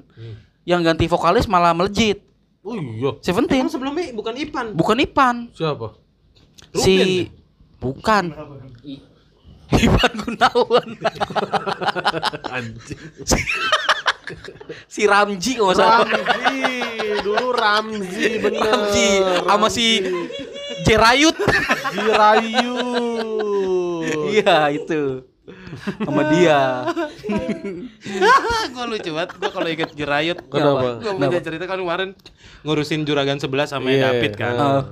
[0.68, 2.20] yang ganti vokalis malah melejit.
[2.60, 3.16] Oh iya.
[3.24, 4.66] Seventeen Emang sebelumnya bukan Ipan.
[4.76, 5.96] bukan Ipan, Siapa?
[6.68, 7.32] Ruben, si ya?
[7.80, 8.24] bukan
[9.68, 10.88] I- Ipan Gunawan.
[12.48, 13.00] Anjing.
[14.86, 16.04] si Ramji kalau salah.
[16.04, 16.76] Ramzi,
[17.22, 18.60] dulu Ramzi bener.
[18.62, 19.08] Ramji
[19.44, 19.86] sama si
[20.82, 21.36] Jerayut.
[21.90, 22.76] Jirayu.
[24.30, 25.24] Iya itu.
[26.04, 26.60] Sama dia.
[28.74, 31.00] gue lucu banget gue kalau inget Jerayut Kenapa?
[31.00, 32.10] gue punya cerita kan kemarin
[32.62, 34.82] ngurusin juragan 11 sama Iya, David kan ah.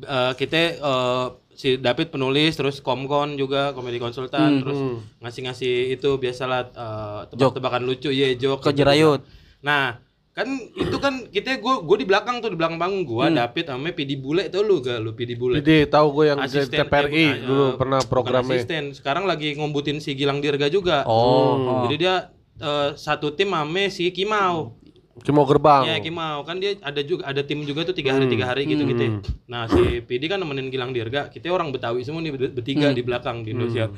[0.00, 1.26] Eh, kita eh,
[1.60, 4.80] si David penulis terus komkon juga komedi konsultan terus
[5.20, 8.08] ngasih-ngasih itu biasalah eh, tebak-tebakan lucu.
[8.08, 8.80] Ya joke Ke gitu.
[8.80, 9.20] Jerayut.
[9.60, 13.04] nah kan itu kan kita gue gue di belakang tuh di belakang panggung.
[13.04, 15.60] Gue David sama Pidi Bule tuh lu gak lu Pidi Bule?
[15.60, 18.56] Jadi tahu gue yang Asisten, TPRI eh, dulu eh, pernah programnya.
[18.56, 18.96] asisten.
[18.96, 21.04] Sekarang lagi ngombutin si Gilang Dirga juga.
[21.04, 21.84] Oh.
[21.84, 22.14] jadi dia
[22.56, 24.79] eh, satu tim ame si Kimau
[25.20, 25.84] Cuma gerbang.
[25.84, 28.82] Ya Kimau kan dia ada juga ada tim juga tuh tiga hari tiga hari gitu
[28.84, 29.20] gitu.
[29.46, 31.28] Nah si Pidi kan nemenin Gilang Dirga.
[31.28, 33.92] Kita orang Betawi semua nih ber- bertiga di belakang di Indonesia.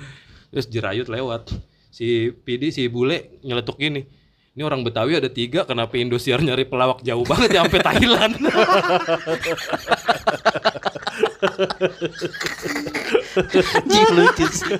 [0.51, 1.55] Terus Jerayut lewat.
[1.89, 4.03] Si Pidi si Bule nyeletuk gini.
[4.53, 8.35] Ini orang Betawi ada tiga, kenapa Indosiar nyari pelawak jauh banget ya sampai Thailand?
[13.35, 14.73] Anjing lucu sih.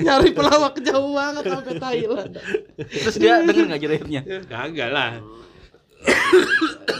[0.00, 2.32] nyari pelawak jauh banget sampai Thailand.
[2.78, 4.20] Terus dia denger nggak Jerayutnya?
[4.44, 5.10] Kagak lah.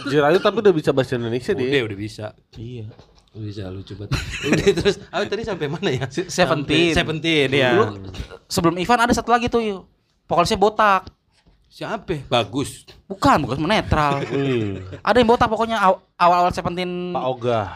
[0.04, 1.80] Jirayu tapi udah bisa bahasa Indonesia Udah dia.
[1.82, 2.26] udah bisa.
[2.54, 2.86] Iya.
[3.32, 4.14] Udah bisa lucu banget.
[4.48, 6.06] Udah terus, ah tadi sampai mana ya?
[6.06, 6.94] Se- Seventeen.
[6.94, 7.70] Seventeen ya.
[7.74, 8.06] Dulu
[8.46, 9.82] sebelum Ivan ada satu lagi tuh, yuk.
[10.24, 11.10] Vokalisnya botak.
[11.66, 12.22] Siapa?
[12.30, 12.86] Bagus.
[13.04, 14.22] Bukan, bukan netral.
[14.30, 17.10] Wih, ada yang botak pokoknya aw- awal-awal Seventeen.
[17.10, 17.60] Pak Oga.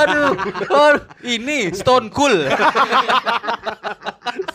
[0.00, 0.32] Aduh,
[0.70, 2.48] aduh, ini Stone Cool.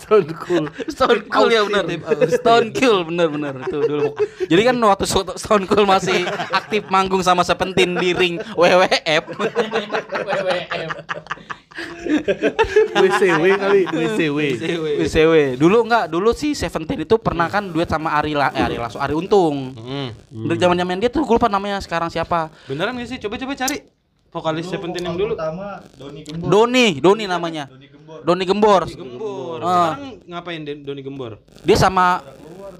[0.06, 0.66] Sound cool.
[0.88, 1.86] Stone Cool ya benar.
[2.30, 4.14] Stone Cool benar-benar itu dulu.
[4.46, 5.06] Jadi kan waktu
[5.36, 9.24] Stone Cool masih aktif manggung sama Seventeen di ring WWF.
[9.36, 10.92] WWF.
[12.96, 14.40] WCW kali, WCW.
[15.04, 15.34] WCW.
[15.60, 19.02] Dulu enggak, dulu sih Seventeen itu pernah kan duet sama Ari La, eh, Ari Lasso,
[19.02, 19.76] Ari Untung.
[19.76, 20.10] Hmm.
[20.32, 22.48] Dari zaman-zaman dia tuh gue lupa namanya sekarang siapa.
[22.70, 23.20] Beneran gak sih?
[23.20, 23.95] Coba-coba cari
[24.36, 25.40] vokalis Seventeen yang dulu.
[25.40, 26.48] Pertama Doni Gembor.
[26.52, 27.64] Doni, Doni namanya.
[27.72, 28.20] Doni Gembor.
[28.22, 28.82] Doni Gembor.
[28.86, 29.60] Gembor.
[29.64, 29.96] Ah.
[29.96, 31.32] Sekarang ngapain Doni Gembor?
[31.64, 32.20] Dia sama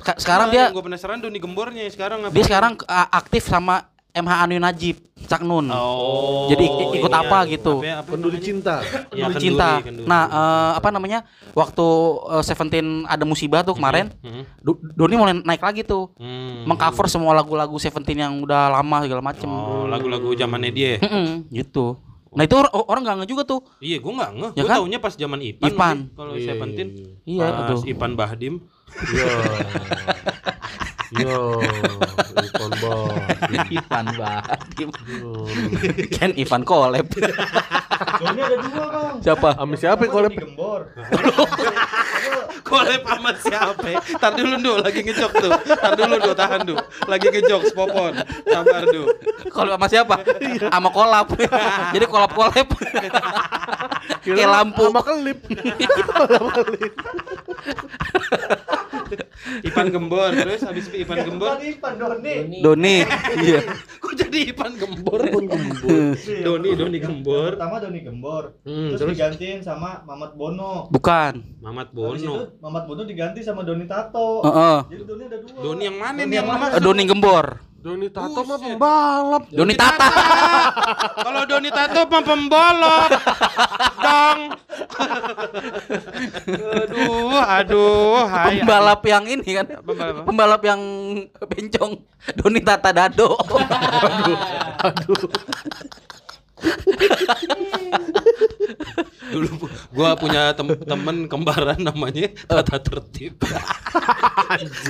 [0.04, 2.36] ka- sekarang dia gue penasaran Doni Gembornya sekarang ngapain?
[2.36, 5.68] dia sekarang uh, aktif sama MH Anu Najib, Cak Nun.
[5.68, 6.48] Oh.
[6.48, 7.74] Jadi ik- ikut ini apa gitu.
[7.78, 8.80] apa ya, apa Penduli cinta.
[9.12, 9.70] Ya, kenduri, cinta.
[9.82, 10.08] kenduri.
[10.08, 11.20] Nah, eh, apa namanya?
[11.52, 11.88] Waktu
[12.32, 14.48] eh, Seventeen ada musibah tuh kemarin, Hmm.
[14.58, 16.16] Do- Doni mulai naik lagi tuh.
[16.16, 16.64] Hmm.
[16.64, 19.46] Mengcover semua lagu-lagu Seventeen yang udah lama segala macem.
[19.46, 20.96] Oh, lagu-lagu zamannya dia.
[20.98, 22.00] Mm-mm, gitu.
[22.32, 23.60] Nah itu or- orang nggak nge juga tuh.
[23.80, 24.52] Iya, gue nggak ngeh.
[24.54, 24.78] Ya gue kan?
[24.78, 25.66] taunya pas zaman Ipan.
[25.66, 25.98] Ipan.
[26.12, 26.88] Kalau Seventeen.
[27.24, 27.84] Iya, Pas aduh.
[27.86, 28.54] Ipan Bahdim.
[29.10, 29.28] Yo.
[31.16, 31.64] Yo,
[32.44, 33.16] Ipon Bos.
[33.72, 34.90] Ivan Badim.
[36.12, 37.08] Ken Ivan Kolep.
[38.20, 39.16] Doni ada dua bang.
[39.24, 39.50] Siapa?
[39.56, 40.82] Sama siapa Doni Gembor.
[42.68, 43.90] Kolep sama siapa?
[44.18, 45.52] Tar dulu Du, lagi ngejok tuh.
[45.70, 46.76] Tar dulu Du, tahan Du.
[47.06, 48.14] Lagi ngejok popon.
[48.50, 49.04] Sabar Du.
[49.54, 50.16] Kolep sama siapa?
[50.68, 51.28] Sama kolap.
[51.94, 52.68] Jadi kolap kolep.
[54.26, 54.84] Kayak lampu.
[54.90, 55.40] Sama kelip.
[59.62, 61.48] Ipan Gembor, terus habis itu Ipan Gembor.
[61.54, 62.36] Bukan Ipan Doni.
[62.66, 62.96] Doni.
[63.46, 63.62] Iya.
[64.02, 65.22] Kok jadi Ipan Gembor?
[66.42, 67.52] Doni, Doni Gembor.
[67.54, 68.44] Pertama Doni Gembor.
[68.66, 69.14] Hmm, terus, terus?
[69.14, 70.90] digantiin sama Mamat Bono.
[70.90, 71.46] Bukan.
[71.62, 72.34] Mamat Habis itu Bono.
[72.58, 74.42] Mamat Bono diganti sama Doni Tato.
[74.42, 74.80] Heeh.
[74.90, 75.62] Jadi Doni ada dua.
[75.62, 76.48] Doni yang mana Doni nih yang?
[76.74, 77.46] Eh, Doni Gembor.
[77.86, 79.44] Doni Tato mah pembalap.
[79.54, 80.10] Doni Tata.
[81.22, 83.10] Kalau Doni Tato mah pembalap.
[84.02, 84.40] Dong.
[86.82, 88.66] aduh, aduh, hai.
[88.66, 89.70] Pembalap yang ini kan.
[89.86, 90.26] Pembalap apa?
[90.26, 90.82] Pembalap yang
[91.46, 92.02] bencong.
[92.34, 93.38] Doni Tata Dado.
[99.26, 99.50] Dulu
[99.92, 103.36] gua punya tem- temen kembaran namanya Tata Tertib.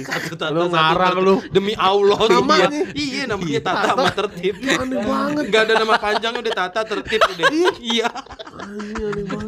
[0.04, 1.36] satu Tata Lu ngarang lu.
[1.50, 2.68] Demi Allah Namanya?
[2.92, 3.24] iya.
[3.24, 4.56] Iya namanya Tata sama Tertib.
[4.60, 5.44] Aneh banget.
[5.48, 7.48] Enggak ada nama panjang udah Tata Tertib udah.
[7.80, 8.08] Iya.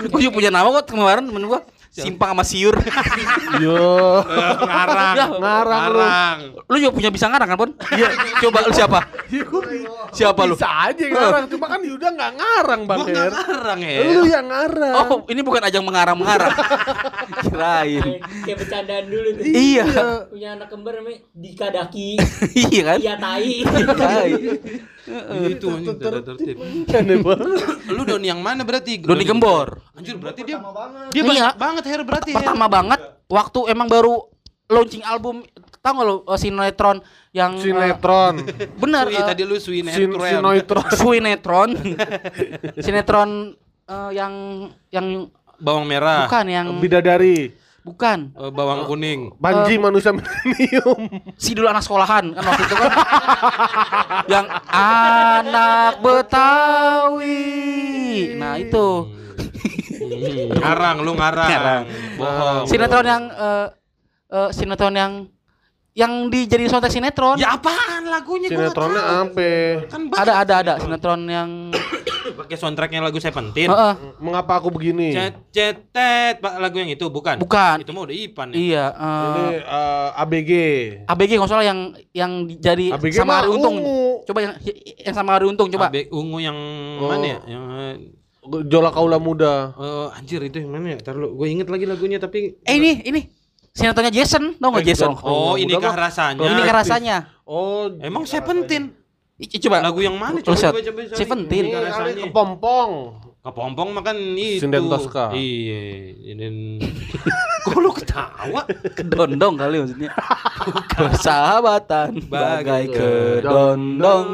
[0.07, 1.61] Gue juga punya nama kok kemarin temen gua.
[1.97, 2.75] Simpang sama Siur.
[3.63, 4.21] Yo.
[4.59, 5.15] Ngarang.
[5.41, 5.97] Ngarang lu.
[5.97, 6.37] Ngarang.
[6.67, 7.71] lu juga punya bisa ngarang kan, Pon?
[7.89, 8.07] Iya.
[8.39, 8.99] Coba lu siapa?
[10.13, 10.53] Siapa lu?
[10.53, 13.33] Bisa aja ngarang, cuma kan Yuda nggak ngarang Bang Gua nggak Her.
[13.33, 13.99] ngarang ya.
[14.07, 14.95] Lu yang ngarang.
[14.95, 16.53] Oh, ini bukan ajang mengarang-mengarang.
[17.45, 18.01] Kirain.
[18.03, 19.43] Kayak kayak bercandaan dulu tuh.
[19.45, 19.85] Iya.
[20.27, 22.09] Punya anak kembar namanya Dika Daki.
[22.67, 22.97] Iya kan?
[22.99, 23.53] Iya tai.
[23.95, 24.31] Tai.
[25.47, 26.57] Itu anjing Tata Tertib.
[27.87, 28.99] Lu Doni yang mana berarti?
[28.99, 29.79] Doni Gembor.
[29.95, 30.57] Anjir berarti dia
[31.09, 31.29] dia Iya.
[31.29, 32.43] banyak banget hair berarti ya.
[32.43, 34.27] Pertama banget waktu emang baru
[34.67, 35.47] launching album
[35.79, 36.97] tau gak lo eh, sinetron
[37.31, 38.35] yang eh, Sinetron.
[38.83, 40.43] bener Sui, eh, tadi lu Sui Sin Netron.
[40.51, 40.83] sinetron.
[40.99, 41.69] sinetron
[42.83, 43.29] sinetron
[43.87, 44.33] eh, yang
[44.91, 46.27] yang bawang merah.
[46.27, 47.55] Bukan yang Bidadari.
[47.87, 48.35] bukan.
[48.35, 49.31] Eh, bawang kuning.
[49.39, 51.07] Panji manusia milenium.
[51.39, 52.91] Si dulu anak sekolahan kan waktu itu kan.
[54.27, 57.39] yang anak Betawi.
[58.35, 58.87] Nah, itu.
[59.07, 59.26] Hmm,
[60.61, 61.49] ngarang lu ngarang.
[61.49, 61.83] Ngarang.
[62.15, 62.63] Bohong.
[62.65, 63.67] Sinetron yang eh
[64.27, 65.11] eh, sinetron yang
[65.97, 67.41] yang dijadiin soundtrack sinetron.
[67.41, 69.49] Ya apaan lagunya Sinetronnya apa?
[69.89, 71.49] Kan Ada ada ada sinetron yang
[72.37, 73.65] pakai soundtracknya lagu Seventeen.
[73.65, 73.93] Heeh.
[74.21, 75.09] Mengapa aku begini?
[75.09, 77.41] Cet cetet Pak lagu yang itu bukan?
[77.41, 77.81] Bukan.
[77.81, 78.57] Itu mah udah Ipan ya.
[78.61, 80.51] Iya, Ini eh eh, ABG.
[81.09, 81.79] ABG nggak salah yang
[82.13, 83.75] yang jadi ABG sama mah Ari Untung.
[83.81, 84.05] ungu.
[84.21, 84.53] Coba yang
[85.01, 85.89] yang sama Ari Untung coba.
[85.89, 86.57] Abe ungu yang
[87.01, 87.09] Oh.
[87.09, 87.39] mana ya?
[87.49, 87.63] Yang
[88.65, 89.75] Jola Kaula Muda.
[89.75, 90.97] eh, anjir itu yang mana ya?
[90.99, 93.21] Ntar lu gue inget lagi lagunya tapi Eh ini ini
[93.71, 95.11] sinetronnya Jason, tau nggak Eh, Jason?
[95.13, 96.47] Oh, Kaula ini kah rasanya?
[96.47, 97.17] Ini kan rasanya.
[97.45, 98.95] Oh, Emang Seventeen.
[99.37, 100.41] Coba Lagu yang mana?
[100.41, 100.73] Set.
[100.73, 101.13] coba coba cari.
[101.13, 101.65] Seventeen.
[102.25, 102.91] kepompong.
[103.45, 104.65] Kepompong makan itu.
[104.65, 105.29] Sinden Tosca.
[105.31, 105.79] Iya,
[106.35, 106.81] ini.
[107.63, 108.65] Kok lu ketawa?
[108.91, 110.09] kedondong kali maksudnya.
[110.97, 114.27] Persahabatan bagai kedondong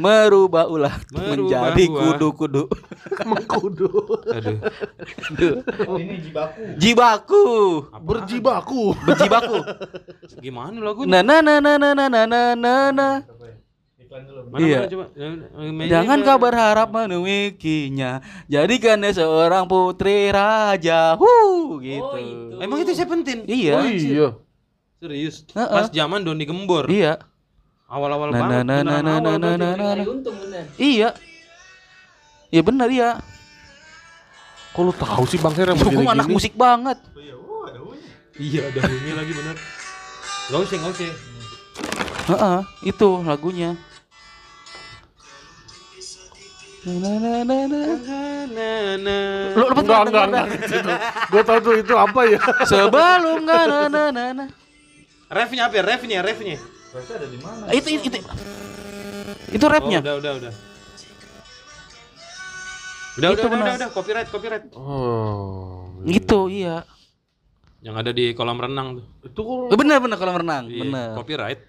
[0.00, 2.64] merubah ulah Merubah menjadi kudu-kudu.
[3.28, 3.90] Mengkudu.
[5.28, 5.54] Aduh.
[5.84, 6.62] Oh ini jibaku.
[6.80, 7.44] Jibaku.
[8.00, 8.82] Berjibaku.
[9.04, 9.58] Berjibaku.
[10.40, 11.20] Gimana lagunya?
[11.20, 13.08] Na na na na na na na na na.
[14.10, 14.42] Dulu.
[14.50, 14.78] Mana, Iya.
[14.82, 15.06] mana coba?
[15.86, 18.18] Jangan kau berharap memilikinya
[18.50, 22.58] Jadikannya seorang putri raja Huh, gitu Oh, itu.
[22.58, 23.46] Emang itu Seventeen?
[23.46, 24.28] Iya Oh iya.
[24.98, 25.46] Serius.
[25.54, 25.70] Heeh.
[25.70, 26.90] Pas zaman Doni Gembor.
[26.90, 27.22] Iya
[27.90, 28.62] Awal-awal Nah, banget.
[28.62, 30.62] nah, nah, nah, nah, nah, nah, untung bener.
[30.76, 31.10] Iya
[32.48, 33.18] Iya benar iya
[34.70, 36.98] Kok lu tahu sih Bang yang Hukum begini anak musik banget
[38.32, 39.56] Iya, ada bunyi lagi bener.
[40.48, 41.12] Gak usah, gak usah.
[42.26, 43.70] Heeh, itu lagunya
[46.80, 47.80] Na, na, na, na, na.
[48.48, 49.52] Nah, nah.
[49.52, 50.46] Lu lu Enggak, enggak, enggak.
[51.28, 52.40] Gue tahu tuh itu apa ya?
[52.64, 54.44] Sebelum na na na na na.
[55.28, 55.84] Refnya apa ya?
[55.84, 56.56] Refnya, refnya.
[56.90, 57.62] Berarti ada di mana?
[57.70, 58.18] Itu itu itu,
[59.52, 60.52] itu rapnya Oh, udah, udah, udah.
[63.12, 63.66] Udah, Itu udah, udah, benar.
[63.66, 64.64] udah, udah, copyright, copyright.
[64.72, 65.90] Oh.
[66.02, 66.82] Gitu iya
[67.80, 69.04] Yang ada di kolam renang tuh.
[69.22, 71.62] Itu kok Eh, Bener bener kalau renang Iya, Bener Copyright.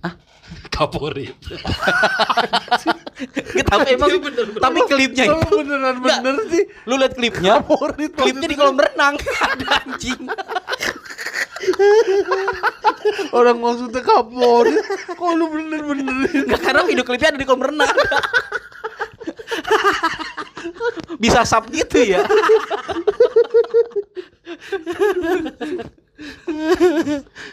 [0.00, 0.14] Hah?
[0.74, 1.30] Kapolri.
[3.64, 4.10] tapi emang
[4.58, 6.66] tapi klipnya itu beneran bener sih.
[6.84, 9.14] lu lihat klipnya Favorit klipnya di kolam renang
[9.46, 10.18] ada anjing
[13.32, 14.74] Orang maksudnya Kapolri.
[15.10, 16.14] Kok lu bener-bener
[16.44, 17.90] nggak karena video klipnya ada di kolam renang
[21.14, 22.24] bisa sub gitu ya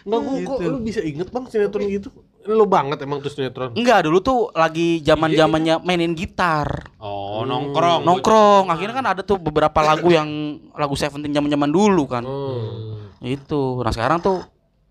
[0.01, 2.09] Enggak kok, kok lu bisa inget Bang sinetron gitu?
[2.43, 3.73] Lu banget emang tuh sinetron.
[3.73, 8.01] enggak dulu tuh lagi zaman zamannya mainin gitar Oh, nongkrong.
[8.01, 10.29] nongkrong akhirnya kan ada tuh beberapa lagu yang
[10.73, 12.97] lagu Seventeen zaman zaman dulu kan Oh.
[13.21, 14.41] Itu nah sekarang tuh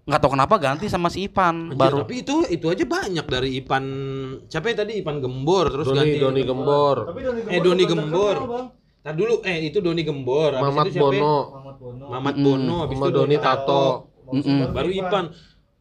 [0.07, 3.61] nggak tahu kenapa ganti sama si Ipan Anjir, baru tapi itu itu aja banyak dari
[3.63, 3.85] Ipan
[4.49, 6.97] siapa ya tadi Ipan Gembor terus Doni ganti Doni Gembor.
[7.07, 8.37] Tapi Doni Eh, Doni Gembor.
[9.01, 11.01] Tar dulu eh itu Doni Gembor habis Mamat ya?
[11.01, 11.35] Bono.
[11.53, 12.05] Mamat Bono.
[12.11, 12.35] Mamat.
[12.37, 13.85] Bono habis itu Doni Tato.
[14.31, 14.71] Mm-mm.
[14.71, 15.25] baru Ipan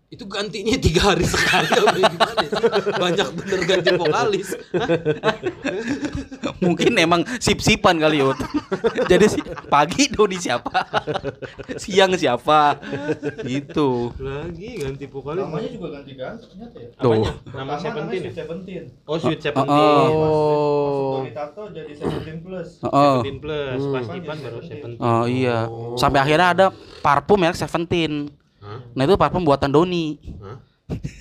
[0.09, 2.57] itu gantinya tiga hari sekali apa gimana sih?
[2.97, 4.49] banyak bener ganti vokalis
[6.65, 8.35] mungkin emang sip-sipan kali Yud.
[9.11, 10.85] Jadi si pagi Doni siapa?
[11.77, 12.75] Siang siapa?
[13.43, 14.11] Gitu.
[14.19, 16.89] lagi ganti vokalis Namanya juga ganti-ganti ternyata ya.
[16.99, 17.11] Tuh.
[17.11, 17.31] Apanya?
[17.49, 18.29] nama Seventeen ya?
[18.29, 18.83] namanya Seventeen.
[19.07, 21.11] oh Sweet Oh, Seventeen Oh.
[21.19, 22.69] Doni Tato jadi Seventeen plus.
[22.83, 22.89] Oh.
[23.21, 24.17] Seventeen plus pas Hmm.
[24.19, 25.57] Ipan baru Seventeen Oh iya.
[25.95, 26.65] Sampai akhirnya ada
[26.99, 28.38] parfum merek Seventeen.
[28.69, 28.79] Hah?
[28.93, 30.21] Nah itu parfum buatan Doni.
[30.37, 30.57] Hah?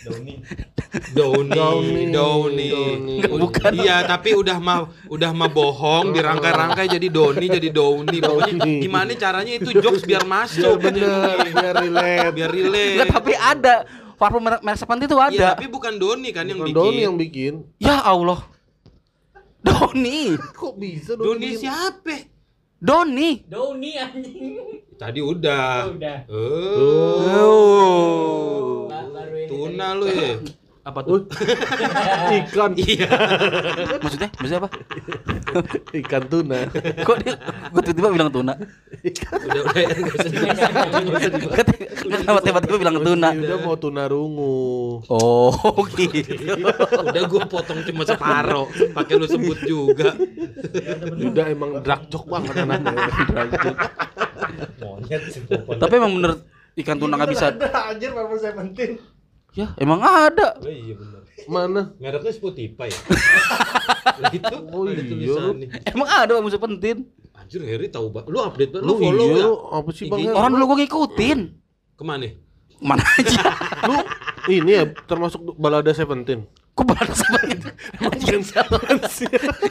[0.02, 0.40] Doni.
[1.16, 2.04] Doni, Doni.
[2.08, 3.16] Doni, Doni.
[3.20, 3.72] Bukan.
[3.74, 8.16] Iya, tapi udah mah udah mah bohong, dirangkai-rangkai jadi Doni, jadi Doni.
[8.18, 8.80] Pokoknya Doni.
[8.80, 12.32] gimana caranya itu jokes biar masuk, Bener, biar relate.
[12.32, 12.92] biar relate.
[12.96, 13.74] Enggak tapi ada
[14.16, 15.48] parfum merek, merek Seventeen itu Iya, ada.
[15.54, 16.80] tapi bukan Doni kan yang Bukan bikin.
[16.80, 17.52] Doni yang bikin.
[17.76, 18.40] Ya Allah.
[19.60, 20.32] Doni.
[20.58, 21.60] Kok bisa Doni bikin?
[21.60, 22.16] siapa?
[22.78, 23.42] Doni.
[23.50, 24.86] Doni anjing.
[24.94, 25.86] Tadi udah.
[25.86, 26.18] Oh, udah.
[26.30, 28.88] Oh, Oh.
[28.88, 29.98] Ba- Baru ini tuna tadi.
[29.98, 30.30] lu ya.
[30.86, 31.26] Apa tuh?
[32.44, 33.08] Ikan, Iya.
[34.04, 34.28] Maksudnya?
[34.38, 34.70] Maksudnya apa?
[36.04, 36.68] ikan tuna.
[37.04, 37.34] Kok dia
[37.72, 38.54] kok tiba-tiba bilang tuna?
[38.54, 40.16] Udah udah ya, nggak
[42.14, 43.28] usah tiba-tiba bilang tuna?
[43.32, 45.00] Yuda mau tuna rungu.
[45.08, 45.52] Oh,
[45.96, 46.36] gitu.
[47.00, 50.14] Udah gua potong cuma separoh, pakai lu sebut juga.
[51.16, 53.08] Yuda emang drakjok banget anaknya.
[53.28, 53.76] Drakjok.
[54.82, 55.42] Monyet sih.
[55.48, 56.32] Tapi emang bener
[56.78, 57.46] ikan tuna nggak bisa.
[57.88, 59.17] Anjir Marvel Seventeen.
[59.58, 60.54] Ya, emang ada.
[60.62, 61.26] Oh iya benar.
[61.50, 61.82] Mana?
[61.98, 63.00] Mereknya Spotify ya?
[64.22, 65.66] Lah itu Oh ada iya, tulisannya.
[65.82, 67.10] Emang ada Pak Musa pentin.
[67.34, 68.86] Anjir Harry tahu ba- Lu update banget.
[68.86, 69.46] Lu Lu follow iya ya?
[69.50, 70.22] lu apa sih Bang?
[70.30, 71.38] Orang dulu gue ngikutin.
[71.98, 72.30] Ke mana?
[72.78, 73.50] Mana aja.
[73.90, 73.98] Lu
[74.46, 76.46] ini ya termasuk balada Seventeen.
[76.78, 77.68] Kok seperti itu?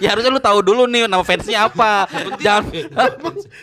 [0.03, 2.03] ya harusnya lu tahu dulu nih nama fansnya apa.
[2.43, 2.75] Jangan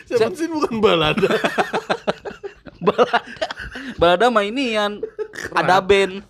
[0.09, 1.29] Seventeen bukan balada.
[2.85, 3.19] balada.
[3.97, 5.01] Balada mah ini yang
[5.51, 6.21] ada band.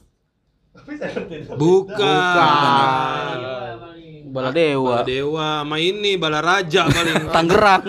[0.76, 1.42] Tapi Seventeen.
[1.56, 3.38] Bukan.
[4.36, 5.00] Bala Dewa.
[5.00, 7.16] Bala Dewa sama ini Bala Raja paling.
[7.36, 7.84] Tangerang.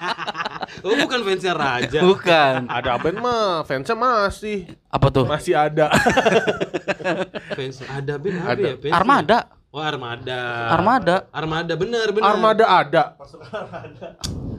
[0.84, 2.00] oh bukan fansnya Raja.
[2.04, 2.68] Bukan.
[2.68, 5.24] Ada band mah fansnya masih Apa tuh?
[5.24, 5.88] masih ada.
[7.56, 8.62] Fans ada band apa Ada.
[8.62, 8.74] ya?
[8.76, 8.92] Fansnya?
[8.92, 9.38] Armada.
[9.72, 10.40] Oh Armada.
[10.70, 11.16] Armada.
[11.32, 12.28] Armada bener bener.
[12.28, 13.02] Armada ada.
[13.16, 14.53] Armada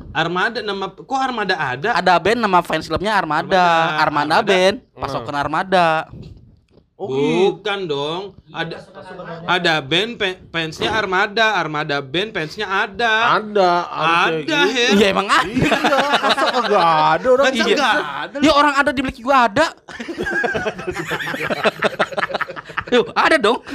[0.64, 1.92] nama kok Armada ada?
[1.92, 3.60] Ada band nama fans clubnya Armada.
[3.60, 4.00] Armada.
[4.00, 4.48] Armada, Armada.
[4.48, 4.80] band.
[4.96, 6.08] Pasukan Armada.
[6.96, 7.60] Oh, gitu.
[7.60, 8.40] Bukan dong.
[8.56, 8.88] Ada
[9.52, 10.16] ada band
[10.48, 13.36] fansnya Armada, Armada band fansnya ada.
[13.36, 14.96] Ada, Ada gitu.
[14.96, 15.44] Iya emang ada.
[15.44, 15.76] Iya,
[16.24, 17.92] masa kagak ada orang Masa iya.
[18.24, 18.40] ada?
[18.40, 19.76] Ya orang ada di Black juga ada.
[22.96, 23.60] Yuk, ada dong.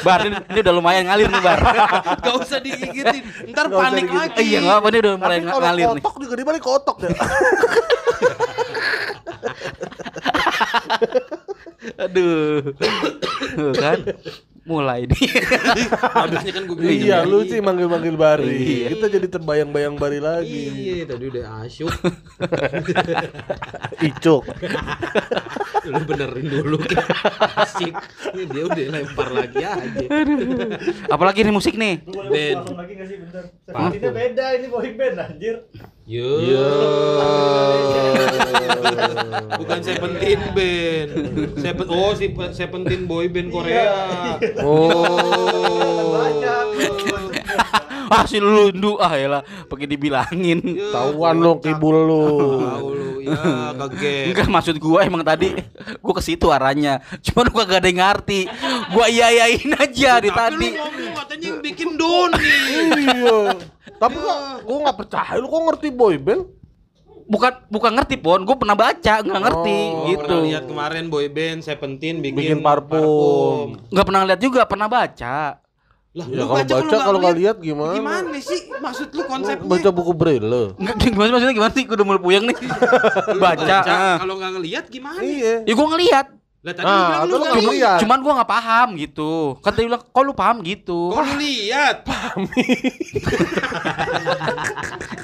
[0.00, 1.58] bar, ini, ini udah lumayan ngalir nih, Bar.
[2.24, 3.22] Gak usah digigitin.
[3.50, 4.42] Ntar usah panik lagi.
[4.42, 6.02] iya, enggak apa ini udah mulai Tapi ngalir nih.
[6.02, 7.10] kotok juga di balik kotok ya.
[11.98, 12.74] Aduh.
[13.56, 13.98] Tuh kan.
[14.66, 15.30] Mulai nih.
[16.18, 18.50] Habisnya kan gue bilang iya, lu sih manggil-manggil Bari.
[18.50, 18.86] Iya.
[18.98, 20.62] Kita jadi terbayang-bayang Bari lagi.
[20.74, 21.94] Iya, tadi udah asyuk.
[24.10, 24.42] Icuk.
[25.90, 26.82] Lu benerin dulu.
[27.62, 27.94] Asik.
[28.34, 30.06] Ini dia udah lempar lagi aja.
[31.14, 32.02] Apalagi nih musik nih.
[32.02, 32.74] Band.
[32.74, 33.44] lagi nggak sih bentar?
[33.70, 35.56] Seventeennya beda ini boy band anjir.
[36.06, 36.38] Yo.
[36.38, 36.70] Iya.
[39.58, 41.10] Bukan Seventeen band.
[41.58, 43.90] Seven, oh si Seventeen boy band Korea.
[44.62, 46.14] Oh.
[46.14, 46.66] Banyak.
[48.06, 50.62] Ah si lundu ah ya pakai dibilangin.
[50.94, 52.22] Tahuan lo kibul lu.
[52.62, 54.30] Tahu lu, ya kaget.
[54.30, 55.58] Enggak maksud gua emang tadi
[55.98, 57.02] gua ke situ arahnya.
[57.18, 58.46] Cuman gua gak ada yang ngerti.
[58.94, 60.66] Gua iya-iyain aja di Tapi tadi.
[60.70, 62.46] lu ngomong katanya yang bikin Doni.
[62.94, 63.38] Iya.
[63.96, 66.42] Tapi kok gua nggak percaya lu kok ngerti boy band?
[67.26, 70.20] Bukan bukan ngerti pon, gua pernah baca nggak ngerti Oh, gitu.
[70.22, 73.74] pernah lihat kemarin boy band Seventeen bikin, Bikin parfum.
[73.90, 75.58] Nggak pernah lihat juga, pernah baca.
[76.16, 77.92] Lah, Ya lu kalau baca kalau nggak lihat gimana?
[77.92, 79.68] Gimana sih maksud lu konsepnya?
[79.68, 80.72] Baca buku braille.
[80.80, 81.84] Enggak gimana maksudnya gimana sih?
[81.84, 82.56] Gua udah mulai puyeng nih.
[83.44, 83.76] baca.
[83.84, 84.16] ah.
[84.22, 85.20] Kalau nggak ngelihat gimana?
[85.20, 85.54] Iya.
[85.68, 86.26] Ya gua ngeliat.
[86.66, 87.98] Lah tadi Nah, lu bilang lu lu ngeliat.
[88.02, 89.54] Cuman gua nggak paham gitu.
[89.62, 92.02] Kan dia bilang, "Kok lu paham gitu?" Kok lu lihat?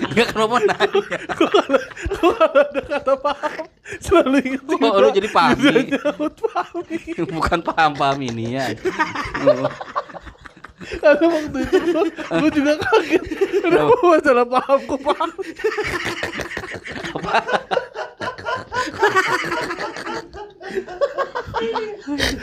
[0.06, 0.86] Enggak kenapa nanya.
[2.86, 3.66] Kata paham.
[3.98, 5.90] Selalu ingat Kok lu jadi pahami?
[6.30, 6.98] Pahami.
[7.26, 8.70] Bukan paham-paham ini ya.
[10.82, 12.02] Karena waktu itu gua,
[12.38, 13.22] gua juga kaget.
[13.66, 15.30] Kenapa masalah paham kok paham?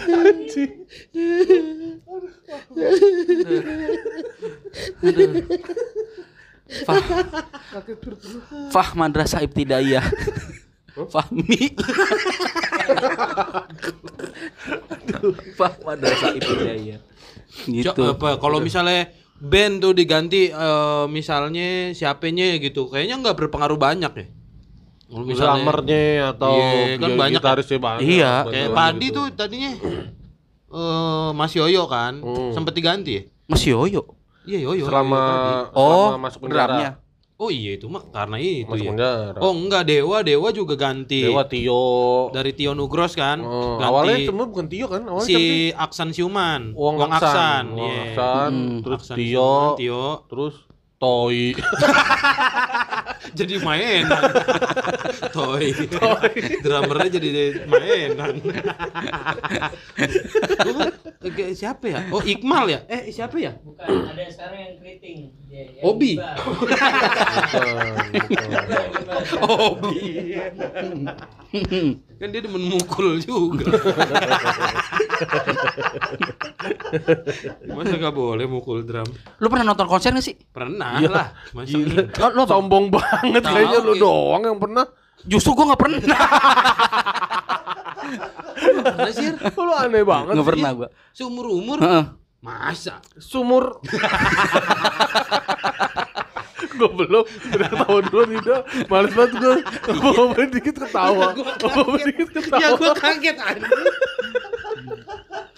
[0.09, 0.71] Anjing.
[6.85, 7.01] Fah,
[8.69, 10.05] Fah Madrasah Ibtidaiyah.
[11.09, 11.73] Fahmi.
[15.57, 16.99] Fah Madrasah Ibtidaiyah.
[17.65, 18.01] Gitu.
[18.05, 24.27] Apa kalau misalnya band tuh diganti eh, misalnya siapanya gitu kayaknya nggak berpengaruh banyak ya
[25.09, 27.41] Kalau Drummernya atau Iya, kan ya, banyak.
[27.41, 28.01] gitarisnya banyak.
[28.05, 28.33] Iya.
[28.45, 29.15] kayak Padi gitu.
[29.15, 29.71] tuh tadinya
[30.69, 32.51] eh Mas Yoyo kan Hmm.
[32.51, 34.05] sempet diganti ya Mas Yoyo.
[34.43, 35.65] iya Yoyo selama, Yoyo.
[35.73, 36.65] Oh, selama masuk penjara.
[36.67, 36.91] drumnya.
[37.35, 39.37] oh iya itu mah karena itu Masuk ya penjara.
[39.39, 42.29] oh enggak Dewa Dewa juga ganti Dewa Tio.
[42.29, 45.01] dari Tio Nugros kan Oh, ganti awalnya cuma bukan Tio kan?
[45.03, 45.39] Awalnya si
[45.71, 47.25] Aksan Siuman Wong Wong Aksan.
[47.25, 48.01] Aksan Wong iya.
[48.05, 48.79] Aksan, Hmm.
[48.83, 50.55] terus Aksan Tio, Siuman, Tio terus
[50.99, 51.55] Toi.
[53.39, 54.19] jadi mainan.
[55.31, 55.71] Toy.
[56.59, 58.35] Drummernya jadi mainan
[61.51, 65.35] siapa ya oh Iqmal ya eh siapa ya Bukan, ada sekarang yang keriting.
[65.51, 66.15] Ya, yang Obi.
[69.43, 69.99] Obi
[72.19, 73.67] kan dia demen mukul juga
[77.75, 79.07] masa gak boleh mukul drum
[79.39, 80.39] Lu pernah nonton konser gak sih?
[80.47, 81.09] pernah Iya.
[81.11, 82.15] lah masa Gila.
[82.15, 82.43] Lo, lo?
[82.47, 84.87] Sombong banget kayaknya lu doang yang pernah.
[85.21, 85.99] Justru gua gak pernah.
[87.99, 90.33] Pernah sih Lu aneh banget.
[90.33, 90.49] Gak sih.
[90.49, 90.87] pernah gua.
[91.11, 92.05] seumur umur Heeh.
[92.39, 93.79] masa Sumur.
[96.69, 99.55] gue belum udah tahu dulu nih udah males banget gue
[99.99, 103.83] mau dikit ketawa mau dikit ya ketawa gua kaget anjing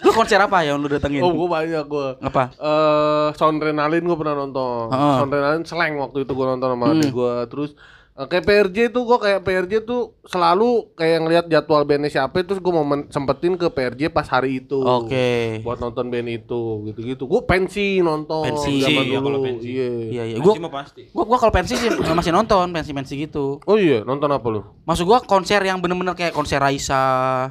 [0.02, 1.22] Lu konser apa yang lu datengin?
[1.22, 2.18] Oh, gua banyak gua.
[2.18, 2.50] Apa?
[2.50, 4.90] Eh, Soundrenalin gua pernah nonton.
[4.90, 5.14] Heeh.
[5.14, 6.98] Soundrenalin Slang waktu itu gua nonton sama Hmm.
[6.98, 7.46] adik gua.
[7.46, 7.70] Terus
[8.14, 12.76] kayak PRJ tuh gua kayak PRJ tuh selalu kayak ngelihat jadwal bandnya siapa terus gua
[12.76, 14.76] mau sempetin ke PRJ pas hari itu.
[14.78, 15.60] Oke.
[15.60, 17.24] Buat nonton band itu gitu-gitu.
[17.24, 18.80] Gua pensi nonton Pensi.
[18.80, 19.26] zaman Iya, dulu.
[19.26, 19.66] kalau pensi.
[19.66, 19.88] Iya.
[20.06, 20.36] Iya iya.
[20.38, 21.02] Gua pasti.
[21.08, 23.56] gua, gua kalau pensi sih masih nonton pensi-pensi gitu.
[23.62, 24.60] Oh iya, nonton apa lu?
[24.82, 27.48] Maksud gua konser yang bener-bener kayak konser Raisa,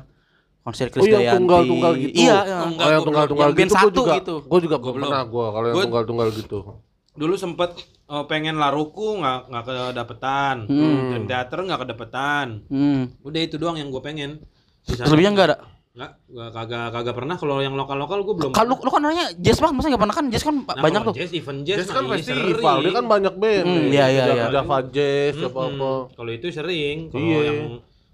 [0.62, 1.38] konser Oh yang Krisdayanti.
[1.41, 2.14] tunggal-tunggal gitu.
[2.16, 2.38] Iya, iya.
[2.38, 3.57] Oh, Oh, enggak, yang gua tunggal-tunggal belum.
[3.57, 4.14] Yang gitu band gua satu juga.
[4.16, 4.36] gitu.
[4.45, 6.59] Gua juga Gua belum pernah gua kalau yang Gua- tunggal-tunggal gitu.
[7.12, 10.55] Dulu sempet eh, pengen laruku nggak nggak kedapetan.
[10.66, 11.12] Hmm.
[11.12, 12.47] Dan teater nggak kedapetan.
[12.68, 13.12] Hmm.
[13.22, 14.39] Udah itu doang yang gue pengen.
[14.82, 15.57] Sisanya- Selebihnya enggak ada.
[15.91, 18.51] Nggak, gua kagak kagak pernah kalau yang lokal-lokal gue belum.
[18.51, 21.01] Kalau lu, lu kan orangnya jazz bang, masa enggak pernah kan jazz kan Nah, banyak
[21.03, 21.14] tuh.
[21.14, 22.82] Jazz, event jazz, Jazz kan iya festival, sering.
[22.82, 23.66] dia kan banyak band.
[23.68, 24.43] Hmm, iya, iya, iya.
[24.49, 25.47] Java Jazz, Mm-mm.
[25.47, 25.91] apa apa.
[26.16, 26.97] Kalau itu sering.
[27.07, 27.39] Kalau Iya.
[27.43, 27.59] yang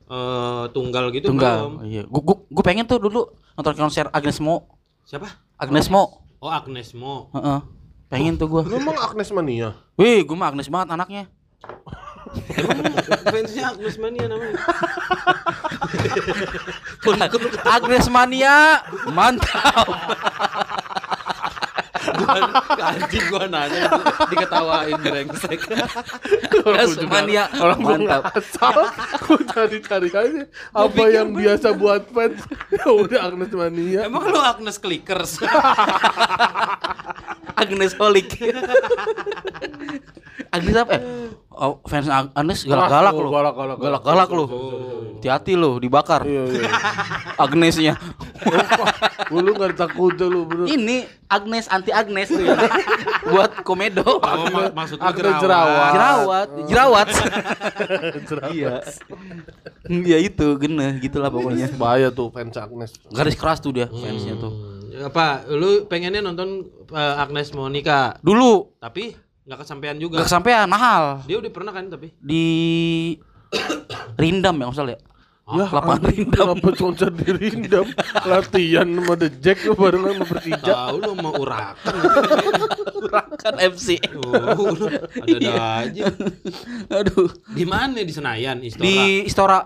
[0.07, 1.37] eh, tunggal gitu belum.
[1.37, 1.61] Tunggal.
[1.85, 2.03] Iya.
[2.09, 3.21] Gua, gua, gua pengen tuh dulu
[3.53, 4.65] nonton konser Agnes Mo.
[5.05, 5.29] Siapa?
[5.55, 6.25] Agnes Mo.
[6.37, 7.29] Oh Agnes Mo.
[7.31, 7.59] Heeh.
[8.07, 8.63] Pengen tuh gua.
[8.63, 9.75] Lu emang Agnes Mania?
[9.99, 11.27] Wih, gua mah Agnes banget anaknya.
[13.27, 14.55] Fansnya Agnes Mania namanya.
[17.67, 18.55] Agnes Mania,
[19.11, 19.87] mantap.
[22.77, 23.89] Anjing gua nanya
[24.27, 25.61] diketawain brengsek.
[26.65, 28.23] Agnes Mania, Orang gua mantap.
[28.33, 28.77] asal,
[29.23, 30.43] gua cari-cari aja
[30.73, 32.41] apa yang biasa buat fans.
[32.77, 34.05] Ya udah Agnes Mania.
[34.05, 35.41] Emang lu Agnes Clickers?
[37.61, 38.37] Agnes Holik.
[40.55, 40.95] Agnes apa?
[41.57, 43.29] Oh, fans Ag- Agnes galak-galak Ah, lu.
[43.29, 43.77] galak-galak.
[43.77, 44.45] Galak-galak lu.
[45.17, 46.21] Hati-hati lu dibakar.
[46.21, 46.69] Iya iya.
[47.43, 47.93] Agnesnya.
[49.27, 50.63] Gua lu enggak takut lu bro.
[50.63, 52.53] Ini Agnes anti Agnes tuh ya.
[53.27, 54.05] Buat komedo.
[54.05, 55.91] Oh, mak- maksud lu Agnes jerawat.
[55.91, 56.47] jerawat.
[56.69, 57.07] Jerawat,
[58.23, 58.53] jerawat.
[58.53, 58.73] Iya.
[59.87, 61.73] Iya itu, gene gitulah pokoknya.
[61.73, 62.91] Bahaya tuh fans Agnes.
[63.07, 64.53] Garis keras tuh dia fansnya tuh.
[64.53, 65.45] Hmm, Apa?
[65.47, 69.13] Lu pengennya nonton eh, Agnes Monica, Dulu tapi
[69.47, 70.19] nggak kesampaian juga.
[70.19, 72.11] gak kesampean mahal Dia udah pernah kan tapi.
[72.19, 72.45] di
[74.21, 74.99] Rindam ya maksudnya ya.
[75.47, 76.59] Ya, lapangan Rindam.
[76.59, 77.87] Kenapa konser di Rindam?
[78.27, 80.59] Latihan sama The Jack lu barengan sama Persija.
[80.67, 81.95] Tahu lu mau urakan.
[83.47, 83.95] Kan FC.
[84.19, 84.75] Oh,
[85.15, 86.11] ada aja.
[86.91, 87.31] Aduh.
[87.47, 88.83] Di mana di Senayan, Istora?
[88.83, 89.59] Di Istora.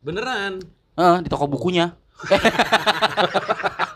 [0.00, 0.64] Beneran.
[0.96, 1.92] Eh, di toko bukunya.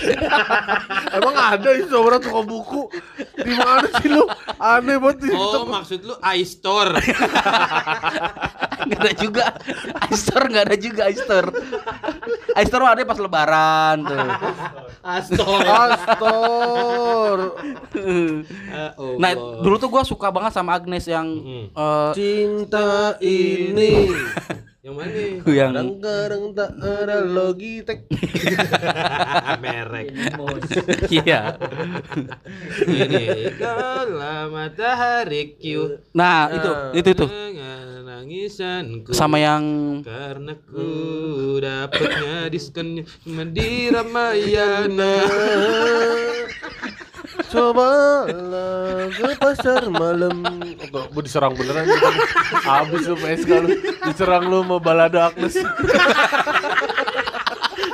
[1.16, 2.82] Emang ada itu orang toko buku?
[3.36, 4.24] Di mana sih lu?
[4.56, 5.32] Aneh banget sih.
[5.32, 6.96] Oh, maksud lu iStore.
[8.80, 9.44] Enggak ada juga.
[10.08, 11.50] iStore enggak ada juga iStore.
[12.56, 14.18] iStore ada pas lebaran tuh.
[15.00, 15.60] Astor.
[15.64, 17.36] Astor.
[18.96, 19.30] oh, Nah,
[19.60, 21.66] dulu tuh gua suka banget sama Agnes yang Mm.
[21.72, 22.90] eh, Cinta
[23.20, 24.12] ini
[24.80, 25.12] yang mana?
[25.12, 28.08] yang kadang-kadang tak ada Logitech.
[29.62, 30.08] Merek.
[31.12, 31.52] iya.
[32.88, 36.00] Ini kalau matahari Q.
[36.16, 37.26] Nah, itu itu itu
[38.08, 39.12] nangisanku.
[39.12, 45.12] sama yang karena ku dapatnya diskonnya cuma di Ramayana.
[47.46, 48.26] Cobalah
[49.08, 50.42] ke pasar malam.
[50.90, 51.84] Oh, mau diserang beneran.
[52.60, 53.68] Habis lu PSK lu.
[54.06, 55.54] Diserang lu sama balada Agnes.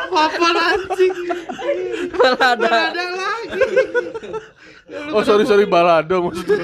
[0.08, 1.14] Apa anjing?
[2.12, 2.70] balada.
[2.90, 3.62] Ada lagi.
[5.10, 6.62] Oh sorry sorry balada maksudnya.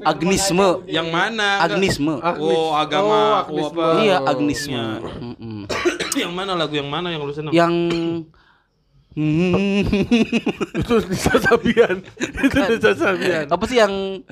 [0.00, 0.68] Agnisme.
[0.86, 1.60] Yang mana?
[1.60, 2.14] Agnisme.
[2.40, 3.12] Oh, agama.
[3.12, 3.76] Oh, Oh, agnisme.
[3.76, 3.86] apa?
[4.00, 4.80] Iya, Oh, agnisme.
[5.20, 5.60] Mm-mm.
[6.16, 7.52] yang mana lagu yang mana yang lu seneng?
[7.52, 7.74] Yang
[9.10, 9.82] Hmm.
[10.78, 11.98] Itu Nisa Sabian.
[12.18, 13.50] Itu Nisa Sabian.
[13.50, 14.22] apa sih yang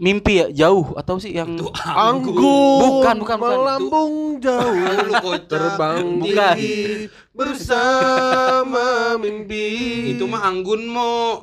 [0.00, 2.34] mimpi ya jauh atau sih yang Anggun.
[2.80, 3.38] Bukan, bukan, bukan.
[3.38, 4.80] Melambung jauh.
[4.80, 5.44] Lu kocak.
[5.46, 6.54] Terbang Bukan.
[6.56, 9.68] tinggi bersama mimpi.
[10.16, 11.40] Itu mah Anggun mo.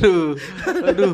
[0.00, 0.32] aduh
[0.84, 1.12] aduh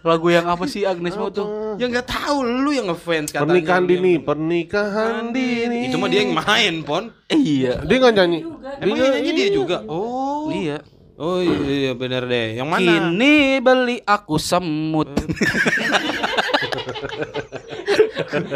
[0.00, 3.44] lagu yang apa sih Agnes Mo tuh ya nggak tahu lu yang ngefans katanya.
[3.44, 5.92] Pernikahan dini, pernikahan dini.
[5.92, 7.12] Itu mah dia yang main, Pon.
[7.28, 8.40] Eh, iya Dia nggak nyanyi.
[8.80, 9.84] Emang yang nyanyi dia juga?
[9.84, 10.48] Oh.
[10.50, 10.80] iya
[11.20, 12.56] Oh iya, iya benar deh.
[12.56, 12.80] Yang mana?
[12.80, 15.04] kini beli aku semut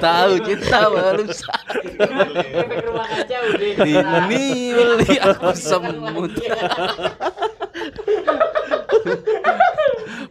[0.01, 1.29] tahu cinta udah.
[3.85, 6.33] kini beli aku semut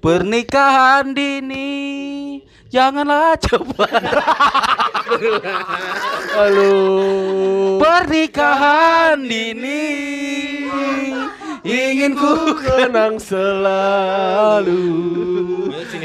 [0.04, 1.72] pernikahan dini
[2.68, 3.88] janganlah coba
[6.34, 6.74] Halo.
[7.78, 9.86] Pernikahan dini
[11.62, 14.82] ingin ku kenang selalu.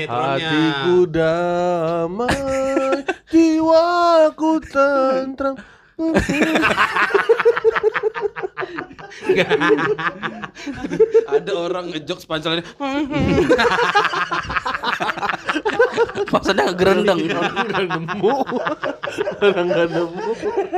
[0.04, 2.36] Hatiku damai
[3.28, 5.56] Jiwaku tentram
[11.28, 12.64] Ada orang ngejok pancelannya.
[16.28, 17.18] maksudnya gerendeng.
[17.26, 18.32] Udah nemu
[19.42, 20.30] Orang gak nemu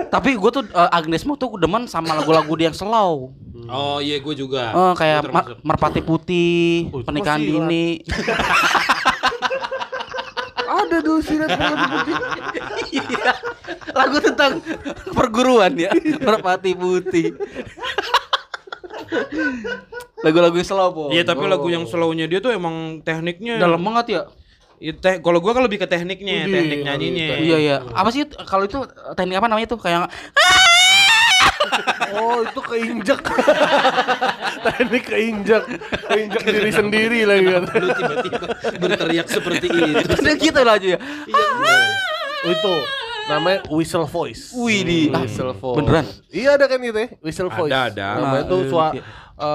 [0.08, 3.34] Tapi gue tuh eh, Agnes Mo tuh demen sama lagu-lagu dia yang slow.
[3.70, 4.72] Oh iya gue juga.
[4.72, 5.56] Eh, kayak Ma-.
[5.62, 7.40] Merpati Putih, Oh, Pernikahan.
[7.40, 8.00] Dini.
[10.70, 11.78] Ada dulu sinetron
[12.94, 13.32] Iya.
[13.90, 14.62] lagu tentang
[15.10, 15.90] perguruan ya,
[16.22, 17.34] Merpati Putih.
[20.20, 21.02] Lagu-lagu yang slow, po.
[21.10, 23.58] Iya tapi lagu yang slownya dia tuh emang tekniknya.
[23.58, 24.22] dalam banget ya.
[24.80, 27.26] Iya, teh kalau gua kan lebih ke tekniknya, teknik nyanyinya.
[27.36, 27.76] Iya iya.
[27.92, 28.80] Apa sih kalau itu
[29.12, 30.08] teknik apa namanya tuh kayak
[32.10, 33.20] Oh itu keinjak
[34.66, 35.62] Teknik keinjak
[36.10, 38.38] Keinjak diri sendiri lagi kan Lu tiba-tiba
[38.80, 40.04] berteriak seperti itu.
[40.10, 40.98] Udah gitu lah aja ya.
[42.40, 42.74] Oh itu
[43.28, 44.50] namanya whistle voice.
[44.58, 45.76] Wih di ah, Whistle voice.
[45.78, 46.06] beneran?
[46.34, 47.70] Iya ada kan itu ya, whistle Ada, voice.
[47.70, 48.06] ada.
[48.18, 49.02] Namanya Nah, tuh eh, suara iya.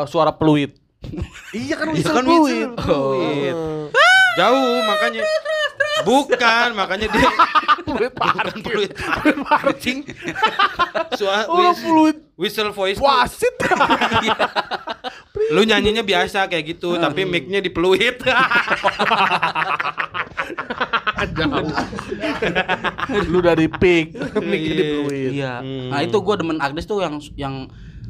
[0.07, 0.71] suara peluit.
[1.51, 3.55] iya kan Iya whistle kan whistle fluid.
[4.35, 5.21] Jauh makanya.
[6.05, 7.29] Bukan, makanya dia
[7.85, 8.91] Fluid bukan fluid
[9.41, 9.99] parking.
[11.13, 13.53] Suara Oh, fluid whistle voice wasit.
[15.53, 18.17] lu nyanyinya biasa kayak gitu, tapi mic-nya di peluit.
[23.29, 24.89] Lu dari pick, mic di Iya.
[24.95, 25.31] fluid.
[25.31, 25.53] Iya.
[25.61, 25.89] Hmm.
[25.93, 27.55] Nah, itu gua demen Agnes tuh yang yang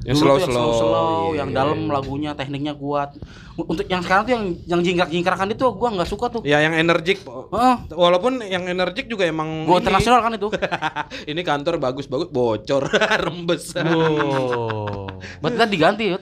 [0.05, 0.69] Yang tuh slow-slow.
[0.69, 1.91] yang slow, Iya, yang iya, dalam iya.
[1.91, 3.17] lagunya, tekniknya kuat.
[3.55, 6.41] Untuk yang sekarang tuh yang yang jingkrak-jingkrakan itu gua nggak suka tuh.
[6.45, 7.25] ya yang energik.
[7.25, 7.75] Heeh.
[7.89, 10.47] Walaupun yang energik juga emang Gua internasional kan itu.
[11.31, 12.85] ini kantor bagus-bagus bocor
[13.25, 13.73] rembes.
[13.81, 15.09] Oh.
[15.41, 16.17] Berarti diganti ya.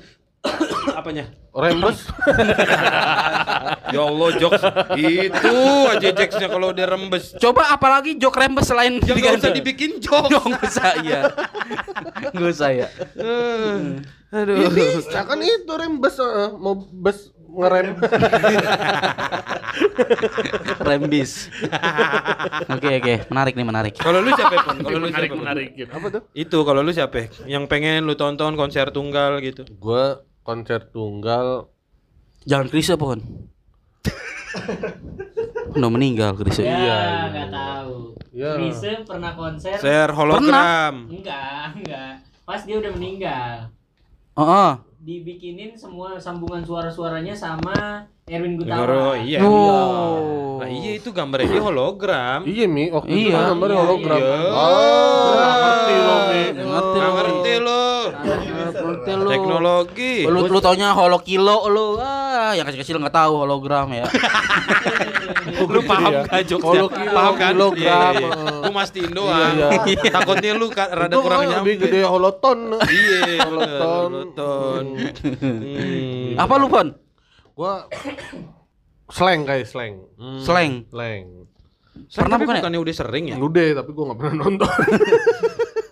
[0.93, 1.25] Apanya?
[1.53, 1.99] Rembes.
[3.93, 4.63] Ya Allah jokes
[4.97, 5.53] itu
[5.85, 7.37] aja jokesnya kalau udah rembes.
[7.37, 9.45] Coba apalagi jok rembes selain Ya nggak diganti.
[9.45, 10.33] usah dibikin jokes.
[10.33, 11.21] Nggak usah iya.
[12.33, 12.87] Nggak usah ya.
[13.13, 14.01] Eh,
[14.33, 14.55] Aduh.
[14.57, 17.93] Ya bisa kan itu rembes eh, mau bes ngerem.
[20.81, 21.53] Rembis.
[22.65, 23.93] Oke oke, menarik nih menarik.
[24.01, 24.75] Kalau lu siapa pun?
[24.81, 25.45] Kalau lu siapa Pon?
[25.45, 26.21] Apa tuh?
[26.33, 27.29] Itu kalau lu siapa?
[27.45, 29.69] Yang pengen lu tonton konser tunggal gitu.
[29.77, 31.71] Gua konser tunggal
[32.43, 33.23] Jangan Krisya pohon.
[35.73, 36.61] Udah meninggal Krisya.
[36.61, 37.55] Ya, Iya, nggak iya.
[37.55, 37.95] tahu.
[38.29, 38.51] Ya.
[38.57, 39.77] Lise pernah konser?
[39.77, 41.07] Share hologram.
[41.07, 42.13] Enggak, enggak.
[42.43, 43.71] Pas dia udah meninggal,
[44.33, 44.71] Heeh.
[44.99, 49.15] dibikinin semua sambungan suara-suaranya sama Erwin Gutawa.
[49.15, 49.39] iya.
[49.39, 50.59] Oh.
[50.59, 52.43] Nah, iya itu gambarnya dia hologram.
[52.43, 53.35] Iya Mi, waktu itu Iya.
[53.37, 54.19] kan gambarnya Iya, hologram.
[54.19, 54.35] iya.
[54.49, 56.41] Oh, nggak ngerti lo Mi.
[56.51, 57.15] Ngerti Nggak lo.
[57.15, 57.83] ngerti lu.
[59.03, 59.29] Ngerti lu.
[59.29, 60.13] Teknologi.
[60.23, 61.87] Lu, lu taunya holo kilo lu.
[61.97, 64.05] Ah, yang kecil-kecil nggak tahu hologram ya.
[65.73, 66.21] lu paham Iya.
[66.25, 66.65] gak jokesnya?
[66.65, 67.51] Holo kilo, paham kan?
[67.51, 68.13] kilogram.
[68.13, 68.29] Iya, iya.
[68.59, 69.53] Gua mastiin doang.
[69.53, 71.57] Iya, Takutnya lu rada kurang nyampe.
[71.59, 72.59] lebih gede holoton.
[72.79, 74.09] Iya, Holoton.
[74.09, 74.83] holoton.
[75.39, 76.33] Hmm.
[76.37, 76.87] Apa lu, Pon?
[77.53, 77.85] Gua
[79.07, 79.93] slang kayak slang.
[80.41, 80.87] Slang.
[80.89, 81.23] Slang.
[82.09, 82.59] Pernah bukan ya?
[82.61, 83.37] bukannya udah sering ya?
[83.37, 84.69] Udah, tapi gua nggak pernah nonton.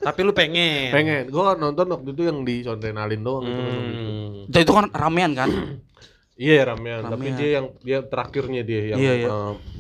[0.02, 0.90] Tapi lu pengen.
[0.90, 1.24] Pengen.
[1.28, 3.62] Gua nonton waktu itu yang di Sontenalin doang gitu.
[3.62, 4.30] Hmm.
[4.48, 5.50] Jadi itu kan ramean kan?
[6.34, 7.38] Iya ramean, tapi Ramean.
[7.38, 9.30] dia yang dia terakhirnya dia yang Iya, iya.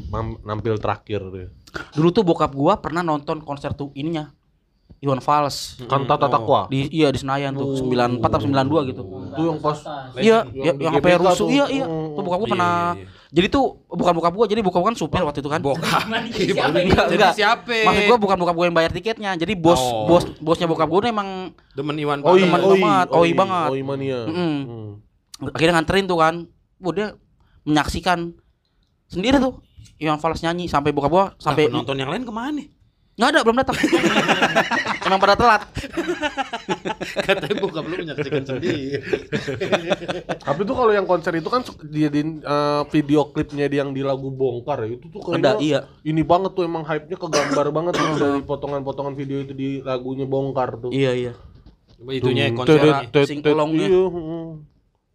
[0.07, 1.47] mam- nampil terakhir dia.
[1.91, 4.29] Dulu tuh bokap gua pernah nonton konser tuh ininya.
[5.01, 5.81] Iwan Fals.
[5.81, 6.69] Kanta Tatakwa.
[6.69, 9.01] Di iya di Senayan tuh 94 atau 92 gitu.
[9.01, 9.81] Itu yang pas
[10.13, 11.33] Iya, Yang sampai GBK rusuh.
[11.33, 11.47] tuh.
[11.49, 11.85] Iya, iya.
[11.89, 12.13] Hmm.
[12.13, 14.97] Tuh bokap gua Iya, pernah iya, Jadi tuh bukan bokap gua, jadi bokap gua kan
[14.99, 15.63] supir waktu itu kan.
[15.63, 16.03] Bokap.
[16.11, 16.67] Enggak,
[17.07, 17.31] Jadi enggak.
[17.31, 17.71] siapa?
[17.87, 19.31] Maksud gua bukan bokap gua yang bayar tiketnya.
[19.33, 20.03] Jadi bos Oh.
[20.05, 22.35] bos bosnya bokap gua emang Demen Iwan Fals.
[22.37, 23.69] teman oi, banget, oi, oi banget.
[23.71, 24.19] Oi mania.
[24.27, 24.57] Mm-mm.
[24.67, 25.47] Hmm.
[25.47, 26.35] akhirnya nganterin tuh kan.
[26.77, 27.07] Wah, dia
[27.63, 28.35] menyaksikan
[29.07, 29.63] sendiri tuh
[29.95, 32.67] Iwan Fals nyanyi sampai bokap gua Sampai nonton yang lain ke mana?
[33.19, 33.77] Nggak ada belum datang.
[35.11, 35.61] emang pada telat.
[37.27, 39.01] Katanya bokap lu menyaksikan sendiri.
[40.47, 44.31] Tapi tuh kalau yang konser itu kan di eh, video klipnya dia yang di lagu
[44.31, 45.79] bongkar ya itu tuh kayaknya Ada, iya.
[46.07, 50.79] ini banget tuh emang hype-nya kegambar banget tuh dari potongan-potongan video itu di lagunya bongkar
[50.79, 50.91] tuh.
[50.95, 51.33] Iya, iya.
[52.01, 53.05] Itunya konsernya.
[53.05, 53.87] tedet, tedet, sing-alongnya.
[53.91, 54.49] iya, mm.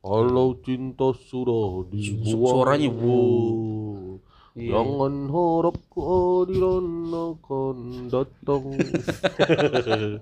[0.07, 4.16] Kalau cinta sudah dibuang suaranya, wow.
[4.57, 4.73] Iya.
[4.73, 7.77] Jangan harap kehadiran akan
[8.09, 8.65] datang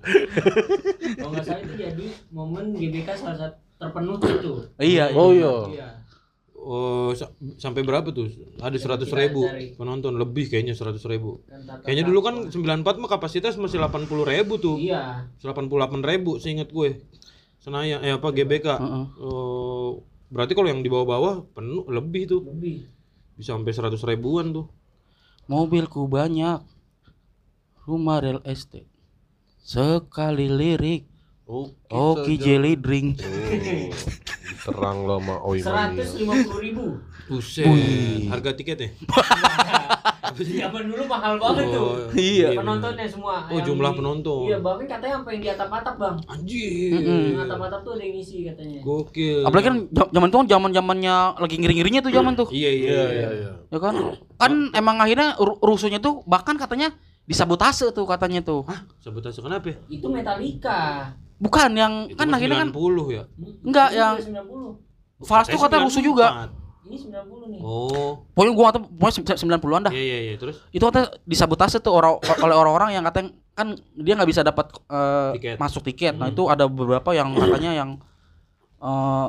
[1.15, 4.53] Kalau nggak salah itu jadi momen GBK salah satu terpenuh itu.
[4.75, 5.39] Iya, Oh iya.
[5.39, 5.87] iya Iya.
[6.57, 8.25] Oh, sa- sampai berapa tuh?
[8.57, 9.77] Ada seratus ribu cari.
[9.77, 11.45] penonton lebih kayaknya seratus ribu.
[11.45, 14.75] Kan Kayaknya dulu kan 94 mah kapasitas masih 80 ribu tuh.
[14.75, 15.29] Iya.
[15.39, 15.69] 88
[16.01, 17.05] ribu seingat gue.
[17.57, 18.67] Senayan eh apa GBK.
[18.73, 19.05] Heeh.
[19.15, 19.89] Eh,
[20.27, 22.41] berarti kalau yang di bawah-bawah penuh lebih tuh.
[22.43, 22.94] Lebih.
[23.35, 24.67] Bisa sampai 100 ribuan tuh.
[25.51, 26.63] Mobilku banyak.
[27.85, 28.89] Rumah real estate.
[29.61, 31.05] Sekali lirik.
[31.45, 31.93] Oke.
[31.93, 33.21] Oki jelly drink.
[34.65, 36.85] Terang lo sama Oi Seratus lima puluh ribu.
[37.25, 37.65] Buset.
[38.27, 38.89] Harga tiketnya?
[40.35, 41.79] Zaman dulu mahal banget tuh.
[41.79, 42.51] Oh, Iya.
[42.53, 43.47] Penontonnya semua.
[43.47, 44.41] Oh, jumlah di- penonton.
[44.45, 46.15] Iya, bahkan katanya sampai yang di atap-atap, Bang.
[46.27, 46.91] Anjir.
[46.91, 48.79] Yang atap-atap tuh ada yang ngisi katanya.
[48.81, 49.39] Gokil.
[49.41, 52.47] Apalagi kan jam- zaman itu kan zaman-zamannya lagi ngiri-ngirinya tuh zaman tuh.
[52.49, 53.05] Iya iya Iya iya.
[53.07, 53.51] iya iya.
[53.65, 53.93] Ya kan?
[54.35, 56.91] Kan emang akhirnya ru- rusuhnya tuh bahkan katanya
[57.23, 58.65] disabotase tuh katanya tuh.
[58.65, 59.77] Hah, sabotase kenapa ya?
[59.87, 61.09] Itu Metallica.
[61.37, 63.23] Bukan yang Itu kan akhirnya kan 90 ya.
[63.29, 64.83] Hmm, Enggak, yang- 90.
[65.17, 66.27] Fals tuh katanya rusuh juga.
[66.85, 67.59] Ini 90 nih.
[67.59, 68.21] Oh.
[68.31, 69.91] Pokoknya gua tahu pokoknya 90-an dah.
[69.91, 74.13] Iya iya iya, terus Itu katanya disabotase tuh orang oleh orang-orang yang katanya kan dia
[74.13, 74.69] nggak bisa dapat
[75.33, 75.57] Tiket.
[75.57, 76.13] masuk tiket.
[76.13, 77.89] Nah, itu ada beberapa yang katanya yang
[78.77, 79.27] eh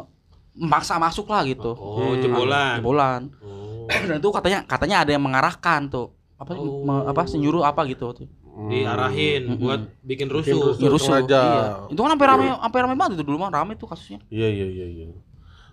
[0.54, 1.72] maksa masuk lah gitu.
[1.72, 2.80] Oh, jebolan.
[2.80, 3.20] Jebolan.
[3.40, 3.88] Oh.
[4.08, 6.12] Dan itu katanya katanya ada yang mengarahkan tuh.
[6.36, 6.82] Apa Oh.
[6.82, 8.28] me- apa sih nyuruh apa gitu tuh.
[8.56, 9.60] Diarahin Mm-mm.
[9.60, 10.60] buat bikin Bikin rusuh.
[10.72, 10.80] rusuh.
[10.80, 11.12] Ya, rusuh.
[11.22, 11.44] Iya.
[11.88, 14.20] Itu kan sampai rame sampai rame banget itu dulu mah rame tuh kasusnya.
[14.28, 15.06] Iya iya iya iya.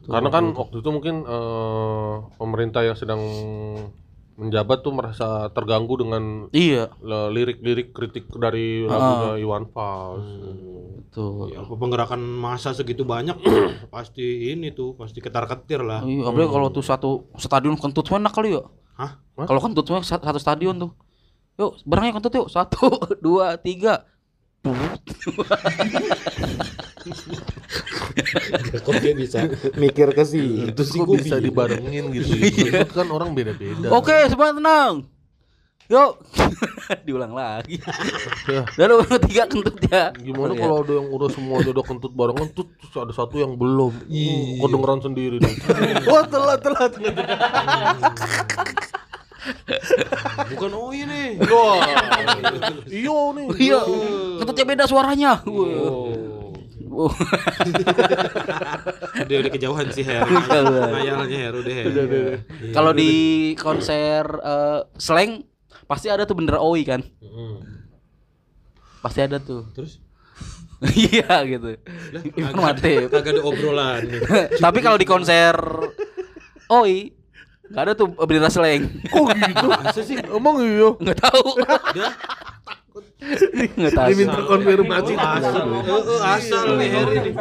[0.04, 3.22] Karena kan waktu itu mungkin eh, pemerintah yang sedang
[4.34, 6.90] menjabat tuh merasa terganggu dengan Iya,
[7.30, 8.98] lirik-lirik kritik dari Ah.
[8.98, 10.26] lagunya Iwan Fals.
[10.98, 11.54] betul.
[11.54, 13.38] Ya, penggerakan massa segitu banyak
[13.94, 16.02] pasti ini tuh, pasti ketar-ketir lah.
[16.02, 18.66] Iya, apalagi kalau tuh satu stadion kentut enak kali ya.
[18.98, 19.22] Hah?
[19.46, 20.92] Kalau kentut satu stadion tuh.
[21.54, 22.48] Yuk, barangnya kentut yuk.
[22.50, 22.90] Satu,
[23.26, 24.10] dua, tiga.
[28.84, 29.44] Kok dia bisa
[29.76, 30.72] mikir ke sih?
[30.72, 32.32] Itu sih kok bisa dibarengin gitu.
[32.88, 33.92] Itu kan orang beda-beda.
[33.92, 35.04] Oke, semua tenang.
[35.92, 36.12] Yuk.
[37.06, 37.76] Diulang lagi.
[38.48, 38.64] Ya.
[38.80, 40.16] Dan lu tiga kentut ya.
[40.16, 40.64] Gimana Oke.
[40.64, 43.92] kalau ada yang udah semua udah kentut barengan tuh terus ada satu yang belum.
[44.08, 45.38] Uh, kedengeran sendiri.
[46.08, 46.92] Wah, telat telat.
[50.54, 51.38] Bukan oh ini.
[51.44, 51.84] Wah.
[52.88, 53.48] Iya nih.
[53.60, 53.80] Iya.
[54.40, 55.44] Kentutnya beda suaranya.
[55.48, 56.12] Oh.
[56.94, 57.10] Oh.
[59.26, 60.30] Udah udah kejauhan sih Her.
[60.30, 61.86] Ngayalnya Her udah Her.
[61.90, 62.38] Iya.
[62.70, 63.12] Kalau di
[63.58, 65.42] konser eh, slang
[65.90, 67.02] pasti ada tuh bendera OI kan?
[69.02, 69.66] Pasti ada tuh.
[69.74, 69.98] Terus
[71.00, 71.80] Iya gitu.
[72.38, 73.10] Informatif.
[73.10, 74.04] kagak ada obrolan.
[74.60, 75.56] Tapi kalau di konser
[76.70, 77.23] OI
[77.72, 78.84] nggak ada tuh bendera slang.
[79.08, 79.68] Kok gitu?
[79.72, 80.16] Masa sih?
[80.20, 80.90] Emang iya.
[81.00, 81.48] Nggak tahu.
[81.64, 82.14] Dah.
[83.74, 84.08] Nggak tahu.
[84.12, 85.14] Diminta konfirmasi.
[85.16, 87.32] Asal, eh, eh, asal nih ini.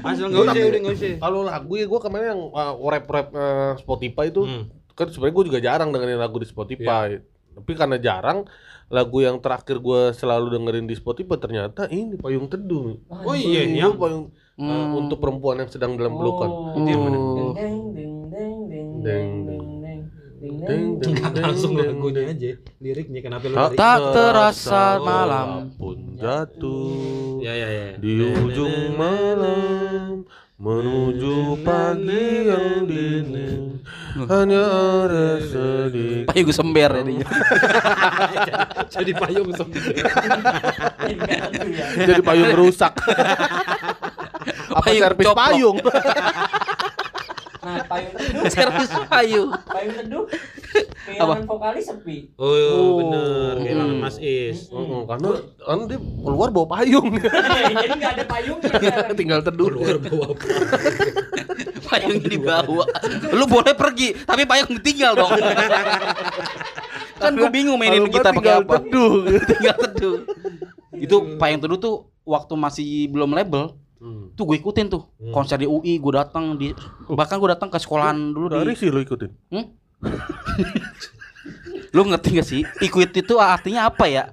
[0.00, 1.08] Asal nggak usah udah nggak usah.
[1.18, 4.64] Kalau lagu ya gue kemarin yang uh, rap-rap uh, Spotify itu Hmm.
[4.94, 7.18] kan sebenarnya gue juga jarang dengerin lagu di Spotify.
[7.52, 8.46] Tapi karena jarang
[8.92, 13.00] lagu yang terakhir gue selalu dengerin di Spotify ternyata ini Payung Teduh.
[13.08, 16.48] Oh iya, yang payung uh, untuk perempuan yang sedang dalam pelukan.
[16.48, 16.76] Oh.
[16.76, 17.18] Itu yang mana?
[17.18, 19.28] Deng deng deng deng Deng,
[20.62, 20.84] deng,
[21.34, 22.50] langsung lagunya aja.
[22.78, 23.76] Liriknya kenapa lu Tak, lari?
[23.76, 25.48] Tak terasa malam.
[25.74, 27.88] pun jatuh Ya ya ya.
[27.96, 30.22] di ujung malam
[30.56, 33.82] menuju pagi yang dingin
[34.22, 34.62] hanya
[35.02, 37.26] ada sedikit Payung sember jadinya.
[38.94, 40.04] Jadi payung sendiri.
[41.98, 42.92] jadi payung rusak
[44.70, 45.40] apa Payung servis coplok.
[45.40, 45.76] payung
[47.62, 49.50] Nah, payung teduh, Servis payung.
[49.70, 50.24] payung teduh.
[51.06, 52.34] Kehilangan vokalis sepi.
[52.34, 53.54] Oh, bener.
[53.62, 54.66] Kehilangan Mas Is.
[54.66, 55.30] Mm, karena
[55.62, 57.06] kan dia keluar bawa payung
[57.78, 58.66] Jadi nggak ada payungnya.
[58.66, 59.14] sekarang.
[59.14, 60.26] tinggal teduh Keluar bawa
[61.86, 62.84] Payungnya dibawa.
[63.30, 65.30] Lu boleh pergi, tapi payung tinggal dong.
[67.22, 68.74] kan gue bingung mainin kita pakai tinggal apa.
[68.82, 69.12] teduh
[69.54, 70.16] tinggal teduh.
[70.98, 71.94] Itu payung teduh tuh
[72.26, 73.78] waktu masih belum label,
[74.42, 74.48] Hmm.
[74.48, 75.02] tuh gue ikutin tuh.
[75.30, 76.74] Konser di UI gue datang di
[77.06, 79.30] bahkan gue datang ke sekolahan dulu dari di sih lo ikutin?
[79.54, 79.66] Hmm?
[81.94, 82.66] lu ngerti gak sih?
[82.82, 84.26] Ikut itu artinya apa ya?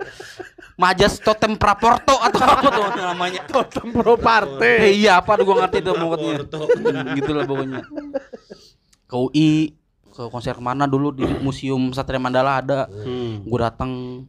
[0.80, 3.41] Majas totem praporto atau apa tuh namanya?
[3.45, 4.16] Totem pro
[4.64, 6.34] eh, iya apa tuh gue ngerti tuh pokoknya.
[6.47, 6.57] Praporto.
[7.20, 7.80] gitu lah pokoknya.
[9.05, 9.76] Ke UI
[10.10, 11.12] ke konser ke mana dulu?
[11.12, 12.88] Di museum Satria Mandala ada.
[12.88, 13.43] Hmm.
[13.43, 14.24] gue datang.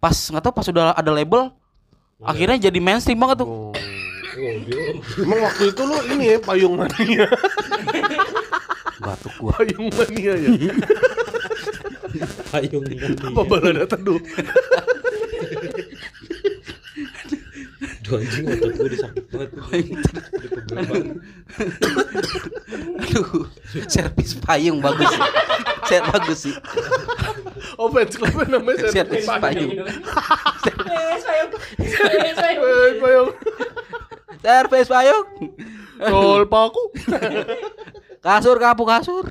[0.00, 1.52] Pas nggak tahu pas udah ada label
[2.24, 3.48] akhirnya jadi mainstream banget tuh.
[3.48, 3.72] Oh.
[5.18, 7.26] Emang waktu itu lu ini ya payung mania,
[9.02, 10.52] batuk gua payung mania ya.
[12.50, 12.84] Payung
[13.30, 14.18] Apa balada teduh?
[18.10, 19.54] Duh anjing otot gue disakit banget.
[22.98, 23.46] Aduh
[23.86, 25.22] servis payung bagus sih
[25.86, 26.54] set bagus sih
[27.78, 29.70] Oh fans clubnya namanya servis servis payung.
[30.90, 31.50] Eh, payung.
[31.86, 32.98] Eh, payung.
[32.98, 33.30] Payung.
[34.42, 35.26] Servis payung.
[36.02, 36.82] Tol paku.
[38.20, 39.24] Kasur kapuk kasur.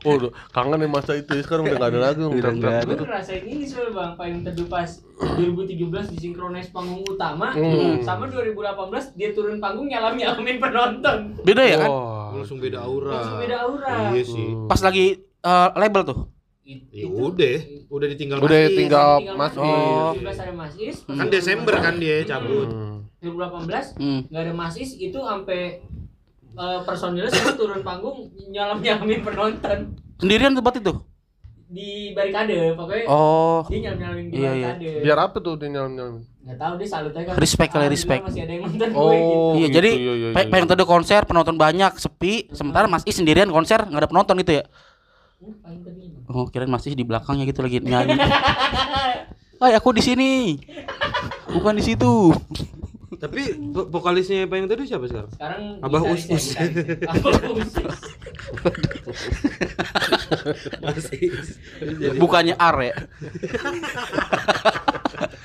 [0.00, 1.32] Oh, udah kangen ya masa itu.
[1.38, 2.20] Sekarang udah gak ada lagi.
[2.20, 2.92] Udah nggak ada.
[2.92, 7.98] Gue ngerasain ini soalnya bang payung teduh pas 2017 disinkronize panggung utama Hmm.
[8.00, 8.62] sama 2018
[9.12, 11.90] dia turun panggung nyalam nyalamin penonton Beda ya kan?
[11.90, 12.30] Wah.
[12.32, 13.10] Langsung beda aura.
[13.12, 14.48] langsung beda aura Iya sih.
[14.66, 16.20] Pas lagi eh, label tuh.
[16.62, 17.56] Ya itu udah,
[17.88, 20.12] udah ditinggal Udah Mas tinggal tinggal Mas Oh.
[20.12, 22.68] Is 2017 ada Mas Is Kan Desember kan dia cabut.
[22.68, 22.96] Hmm.
[23.18, 24.20] 2018 Hmm.
[24.28, 25.80] nggak ada Mas Is itu sampai
[26.58, 29.78] eh, personilnya semua turun panggung nyalam nyalamin penonton
[30.16, 30.94] Sendirian tempat itu.
[31.68, 33.60] di barikade pokoknya Oh.
[33.66, 34.68] dia nyalam nyalamin di Iya, iya.
[34.72, 36.16] barikade Biar apa tuh dia nyalam-nyalam?
[36.40, 38.22] nggak tahu dia salut aja kan Respect kali, respect.
[38.24, 40.48] masih ada yang nonton gue gitu Oh, iya, gitu, jadi iya, iya, iya.
[40.48, 44.52] pengen teduh konser, penonton banyak, sepi, sementara Mas Is sendirian konser nggak ada penonton itu
[44.54, 44.64] ya.
[45.38, 46.34] Uh, tadi Bang.
[46.34, 48.16] Oh, kirain Mas Is di belakangnya gitu lagi nyanyi.
[49.58, 50.56] Hai, aku di sini.
[51.52, 52.32] Bukan di situ.
[53.08, 55.32] Tapi vo- vokalisnya yang tadi siapa sekarang?
[55.32, 56.44] sekarang Abah ya, Us-Us.
[56.52, 57.08] gitaris ya.
[57.12, 58.00] Abah Us-Us.
[60.84, 61.20] Masih.
[62.20, 62.94] Bukannya R ya.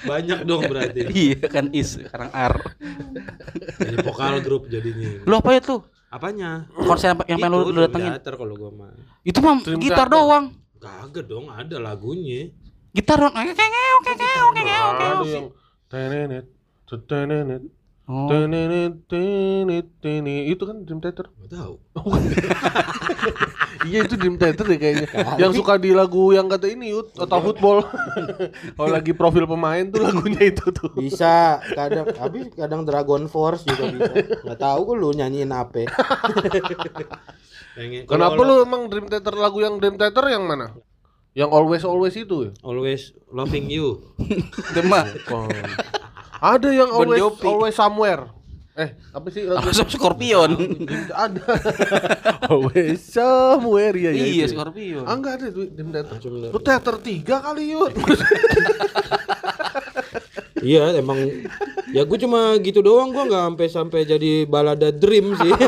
[0.04, 1.08] Banyak dong berarti.
[1.24, 2.56] iya, kan Is sekarang R.
[3.80, 5.24] Jadi vokal grup jadinya.
[5.24, 5.80] Lu apa itu?
[6.12, 6.68] Apanya?
[6.76, 8.12] Konser yang, yang pengen lu, datengin.
[8.14, 8.92] theater kalau gua mah.
[9.26, 10.54] Itu mah gitar doang.
[10.78, 12.52] Kagak dong, ada lagunya.
[12.92, 13.34] Gitar doang.
[13.34, 15.06] Oke, oke, oke, oke, oke, oke.
[15.08, 15.48] Ada yang
[15.90, 16.46] tenenet,
[18.04, 18.28] Oh.
[18.28, 18.52] Itu
[20.68, 21.32] kan Dream Theater.
[21.40, 21.80] Enggak tahu.
[23.84, 25.08] Iya itu Dream Theater deh kayaknya.
[25.36, 27.84] yang suka di lagu yang kata ini Yud, atau football.
[28.80, 30.88] Kalau lagi profil pemain tuh lagunya itu tuh.
[30.96, 34.14] Bisa, kadang tapi kadang Dragon Force juga bisa.
[34.46, 35.84] Enggak tahu kok lu nyanyiin apa.
[38.08, 40.72] Kenapa lu emang Dream Theater lagu yang Dream Theater yang mana?
[41.34, 42.52] Yang always always itu ya?
[42.62, 44.00] always loving you?
[44.86, 45.10] Mah.
[46.44, 47.46] Ada yang Bon always Jovi.
[47.48, 48.28] always somewhere.
[48.74, 49.70] Eh, apa sih lagu?
[49.70, 50.50] Apa Scorpion?
[51.24, 51.46] ada.
[52.50, 54.18] always somewhere ya ya.
[54.18, 54.48] Iya, itu ya.
[54.52, 55.04] Scorpion.
[55.06, 56.16] Ah enggak ada itu Dream Theater.
[56.20, 57.90] Cuma- Lu teater tiga kali yuk.
[60.64, 61.20] Iya, emang
[61.92, 65.52] ya gue cuma gitu doang gua nggak sampai sampai jadi balada dream sih.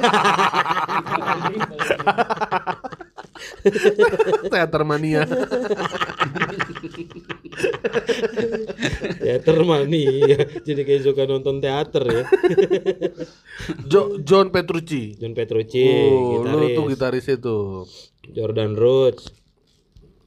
[4.48, 5.28] teater mania.
[9.26, 10.38] Teater mania.
[10.62, 12.24] Jadi kayak suka nonton teater ya.
[13.92, 15.18] Jo- John Petrucci.
[15.18, 16.76] John Petrucci, Oh, lu gitaris.
[16.78, 17.58] tuh gitaris itu.
[18.30, 19.26] Jordan Rhodes.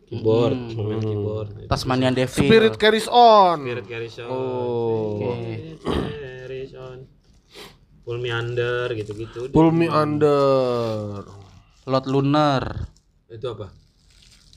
[0.08, 1.48] Keyboard, pemain keyboard.
[1.68, 2.32] Tasmanian Devil.
[2.40, 3.60] Spirit carries on.
[3.60, 4.24] Spirit Garrison.
[4.26, 5.20] Oh.
[5.20, 6.96] Spirit Garrison.
[8.02, 9.52] Pull Me Under gitu-gitu.
[9.52, 11.20] Pull me under.
[11.84, 12.88] Lord Lunar.
[13.28, 13.68] Itu apa?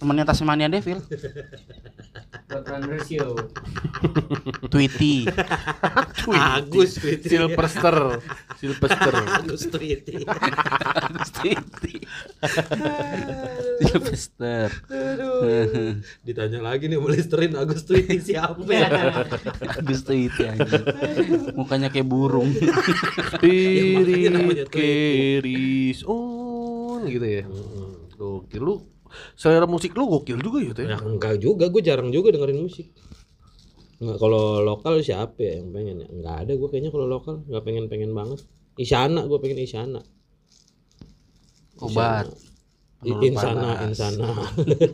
[0.01, 0.97] Temennya Tasmanian Devil.
[3.05, 3.37] Yo.
[4.73, 5.29] Tweety.
[6.25, 7.29] Agus Tweety.
[7.29, 8.17] Sylvester.
[8.57, 9.13] Sylvester.
[9.29, 10.25] Agus Tweety.
[11.37, 11.95] Tweety.
[13.85, 14.73] Sylvester.
[16.25, 18.89] Ditanya lagi nih boleh Listerin Agus Tweety siapa ya?
[19.77, 20.83] Agus Tweety anjing.
[21.53, 22.49] Mukanya kayak burung.
[23.37, 24.73] Spirit namanya tuh.
[24.73, 27.43] carries on gitu ya.
[28.17, 28.75] Gokil lu.
[29.35, 30.85] Selera musik lu gokil juga ya, Teh.
[30.87, 32.91] Ya enggak juga, gue jarang juga dengerin musik.
[34.01, 36.07] Enggak kalau lokal siapa ya yang pengen ya?
[36.09, 38.43] Enggak ada gue kayaknya kalau lokal nggak pengen-pengen banget.
[38.75, 40.01] Isyana gue pengen Isyana.
[41.81, 42.29] Obat.
[42.29, 42.50] I-
[43.01, 44.29] Insana, Insana.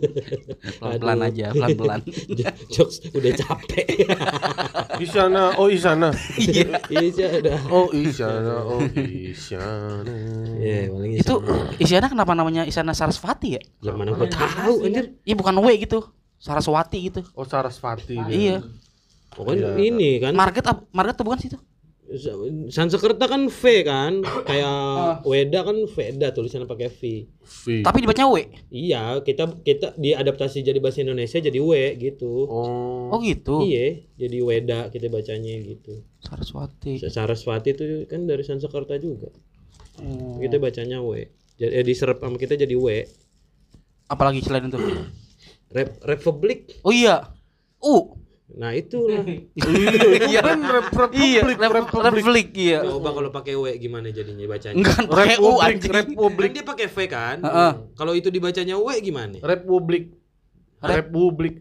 [0.80, 2.01] Pelan-pelan aja, pelan-pelan.
[2.74, 4.08] Jokes udah capek.
[5.03, 6.16] Isyana, oh Isyana.
[6.39, 6.80] Iya.
[6.88, 7.53] Isyana.
[7.68, 10.16] Oh Isyana, oh Isyana.
[10.55, 11.36] Ya, paling Itu.
[11.84, 13.62] Isyana kenapa namanya Isyana Sarasvati ya?
[13.84, 15.05] Yang mana gue tahu anjir.
[15.28, 15.99] Iya bukan W gitu.
[16.39, 17.28] Saraswati gitu.
[17.36, 18.16] Oh Sarasvati.
[18.24, 18.32] dia.
[18.32, 18.58] Iya.
[19.36, 20.64] Pokoknya ini kan Market
[20.95, 21.60] market tuh bukan sih itu?
[22.72, 27.28] Sansekerta kan V kan, kayak Weda kan Veda tulisannya pakai V.
[27.43, 27.64] V.
[27.84, 28.47] Tapi dibacanya W.
[28.72, 32.47] Iya, kita kita diadaptasi jadi bahasa Indonesia jadi W gitu.
[32.47, 33.12] Oh.
[33.12, 33.60] Oh gitu.
[33.68, 35.99] Iya, jadi Weda kita bacanya gitu.
[36.24, 37.03] Saraswati.
[37.03, 39.28] Saraswati itu kan dari Sansekerta juga.
[39.99, 40.39] Oh.
[40.39, 41.28] Kita bacanya W.
[41.60, 43.03] Jadi eh, diserap sama kita jadi W.
[44.08, 44.80] Apalagi selain itu?
[45.76, 46.80] Rep Republik.
[46.88, 47.36] Oh iya.
[47.84, 48.16] U.
[48.58, 49.22] Nah, itulah.
[50.28, 50.41] Iya.
[50.41, 50.60] Kan
[51.14, 52.03] Iya, republik, Rep- republik.
[52.10, 52.80] Republik iya.
[52.82, 54.76] Coba kalau pakai W gimana jadinya bacanya?
[54.76, 55.91] Enggak pakai U Republik, anjing.
[55.93, 57.38] republik, Kan dia pakai V kan?
[57.39, 57.72] Heeh.
[57.93, 59.38] Kalau itu dibacanya W gimana?
[59.45, 60.10] republik.
[60.78, 61.55] Rep- Republik.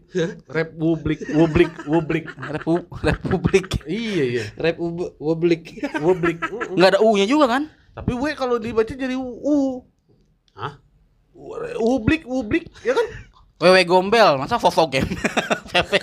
[0.45, 2.25] Republik, wublik, wublik.
[2.37, 3.67] Repu- Republik.
[3.89, 4.43] Iya, iya.
[4.57, 5.81] Republik.
[5.97, 6.37] Wublik.
[6.73, 7.65] Enggak ada U-nya juga kan?
[7.97, 9.81] Tapi W kalau dibaca jadi U.
[10.53, 10.77] Hah?
[11.77, 13.05] Wublik, wublik, ya kan?
[13.57, 15.09] Wewe gombel, masa Vovo game?
[15.73, 15.97] Pepe.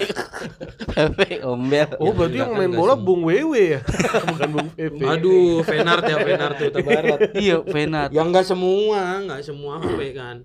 [0.90, 1.86] Pepe ombel.
[2.02, 3.80] Oh, berarti yang main bola Bung Wewe ya?
[4.34, 5.07] Bukan Bung Pepe.
[5.07, 7.30] Aduh, Venart ya Venart tuh Barat.
[7.38, 8.11] Iya, Venat.
[8.11, 10.42] Ya enggak semua, enggak semua HP kan.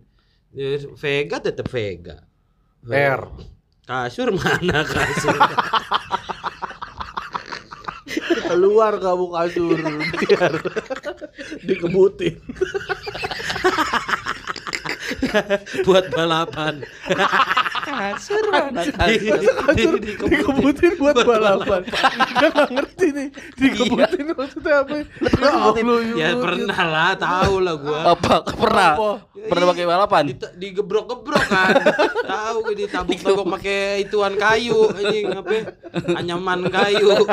[0.53, 2.30] Ya, Vega tetap Vega.
[2.86, 3.22] R.
[3.89, 5.34] Kasur mana kasur?
[8.49, 9.78] Keluar kamu kasur
[10.14, 10.53] biar
[11.66, 12.38] dikebutin.
[15.88, 16.74] buat balapan.
[17.90, 18.44] Kasur
[19.10, 21.82] Di- di- Kasur di- dikebutin buat balapan.
[22.38, 23.28] Dia nggak ngerti nih.
[23.58, 24.96] Dikebutin maksudnya apa?
[25.04, 25.50] Ya
[26.16, 28.00] Ya pernah lah, tahu lah gua.
[28.14, 28.36] Apa?
[28.46, 28.92] Pernah?
[29.48, 30.24] Pernah pakai balapan?
[30.28, 31.72] Di, digebrok-gebrok kan.
[32.30, 35.52] tahu gue ditabuk-tabuk pakai ituan kayu anjing apa?
[36.18, 37.16] Anyaman kayu.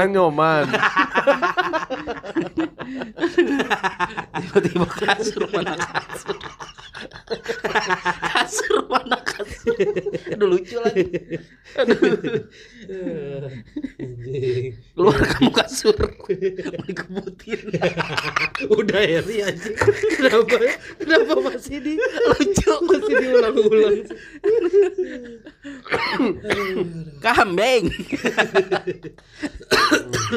[0.00, 0.72] Anyoman.
[4.42, 6.38] Tiba-tiba kasur mana kasur.
[8.32, 9.76] kasur mana kasur.
[10.34, 11.06] Aduh lucu lagi.
[14.92, 15.96] Keluar kamu kasur.
[16.86, 17.60] Dikebutin.
[18.70, 19.76] Udah ya sih anjing.
[20.16, 20.56] Kenapa?
[21.00, 23.96] Kenapa masih di lucu masih diulang-ulang?
[27.22, 27.84] Kambing.
[29.92, 30.34] aduh,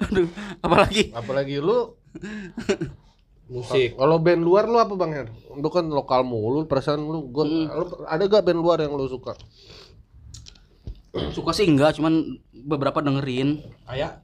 [0.00, 0.28] aduh,
[0.62, 1.98] apalagi Apalagi lu
[3.44, 4.00] Musik.
[4.00, 5.28] Kalau band luar lu apa Bang Her?
[5.52, 7.68] Lu kan lokal mulu, perasaan lu gua lu
[8.08, 9.36] ada gak band luar yang lu suka?
[11.30, 13.62] suka sih enggak, cuman beberapa dengerin.
[13.86, 14.23] Kayak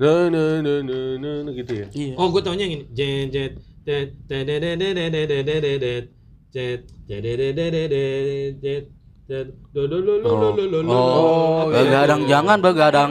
[0.00, 1.86] Na na na na na na gitu ya.
[1.92, 2.14] Iya.
[2.16, 2.84] Oh, gue taunya yang ini.
[2.96, 3.52] Jet jet
[3.84, 6.08] jet jet jet jet jet jet jet jet
[6.56, 8.84] jet jet jet jet jet
[9.28, 9.46] jet
[9.76, 13.10] do do do do do do do Oh, begadang jangan begadang.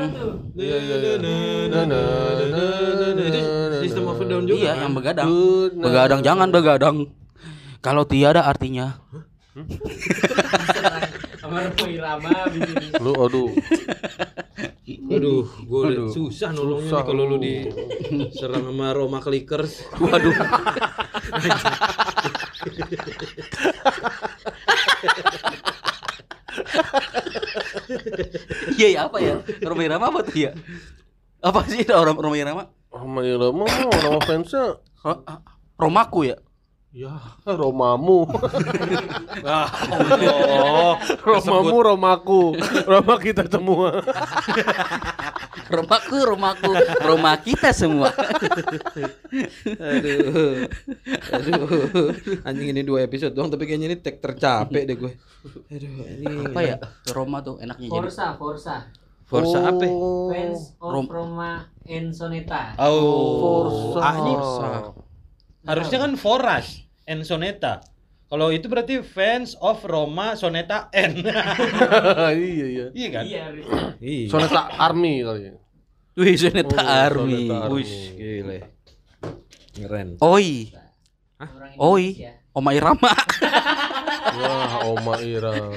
[0.58, 1.14] Iya iya iya.
[3.22, 4.58] Itu System of Down juga.
[4.58, 4.82] Iya, kan?
[4.82, 5.28] yang begadang.
[5.78, 6.98] Begadang jangan begadang.
[7.86, 8.98] Kalau tiada artinya.
[11.50, 12.86] Kamar Irama begini.
[13.02, 13.50] Lu aduh.
[15.10, 16.10] Aduh, gue Aduh.
[16.14, 19.82] susah nolongnya Susah nih kalau lu diserang sama Roma Clickers.
[19.97, 20.36] Waduh.
[28.78, 29.36] Iya ya apa ya?
[29.66, 30.52] Roma Irama apa tuh ya?
[31.41, 32.64] Apa sih orang Roma Irama?
[32.89, 35.24] Sama Irama mah nama fansnya Ro-
[35.80, 36.38] Romaku ya?
[36.90, 38.26] Ya, Romamu.
[39.46, 42.58] Ah, oh, Romamu, Romaku.
[42.84, 44.02] Roma kita semua.
[45.74, 46.72] Romaku, Romaku,
[47.06, 48.10] Roma kita semua.
[49.80, 50.66] aduh,
[51.30, 52.10] aduh,
[52.42, 55.14] anjing ini dua episode doang, tapi kayaknya ini tag tercapek deh gue.
[55.70, 56.76] Aduh, ini Apa ya?
[57.14, 58.02] Roma tuh enaknya jadi.
[58.02, 58.76] Forza, Forza.
[59.30, 59.86] Forza apa?
[59.88, 60.34] Oh.
[60.34, 62.74] Fans of Rom- Roma and Soneta.
[62.82, 64.02] Oh, Forza.
[64.04, 64.38] A-nya
[65.64, 66.68] harusnya kan Foras
[67.03, 67.82] and Soneta.
[68.26, 71.26] Kalau itu berarti fans of Roma Soneta N.
[72.30, 72.86] iya iya.
[72.93, 73.24] iya kan?
[73.26, 73.43] Iya,
[73.97, 74.30] Iya.
[74.30, 75.53] Soneta Army kali ya.
[76.14, 77.49] Wih, Soneta Oh, Army.
[77.49, 77.74] Soneta Army.
[77.74, 78.57] Wih, gile.
[79.72, 80.07] Keren.
[80.20, 80.70] Oi,
[81.39, 82.05] orang oi.
[82.51, 83.14] Oma Irama.
[84.39, 85.74] Wah, Oma Irama.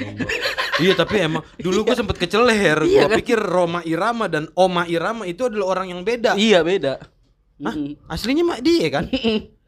[0.77, 2.83] Iya tapi emang dulu gue sempet keceler.
[2.83, 3.17] Iya Gue kan?
[3.17, 6.35] pikir Roma Irama dan Oma Irama itu adalah orang yang beda.
[6.35, 6.99] iya beda.
[7.63, 7.75] Hah?
[8.09, 9.07] Aslinya mah dia kan?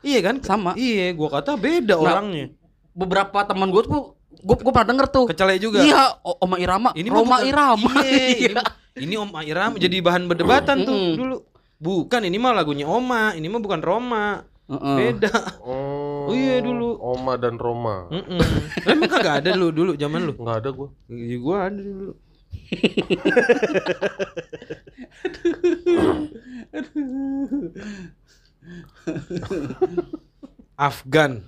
[0.05, 0.35] Iya kan?
[0.41, 0.73] Sama.
[0.75, 2.45] Iya, gua kata beda Nah, orangnya.
[2.93, 5.25] Beberapa teman gue tuh, gue gue pernah denger tuh.
[5.27, 5.81] Kecele juga.
[5.81, 7.91] Iya, O- Oma Irama, Ini Roma bukan- Irama.
[8.01, 8.61] Iya,
[8.95, 11.37] ini, ini Oma Irama jadi bahan perdebatan tuh dulu.
[11.77, 14.45] Bukan, ini mah lagunya Oma, ini mah bukan Roma.
[14.65, 14.97] Heeh.
[14.97, 15.29] Beda.
[15.61, 16.97] Oh, Oh iya, dulu.
[16.97, 18.07] Oma dan Roma.
[18.09, 18.39] Mm-mm.
[18.87, 20.33] Emang kagak ada lu dulu zaman lu?
[20.35, 20.89] Enggak ada gua.
[21.07, 22.13] Iya, gua ada dulu.
[30.75, 31.47] Afgan.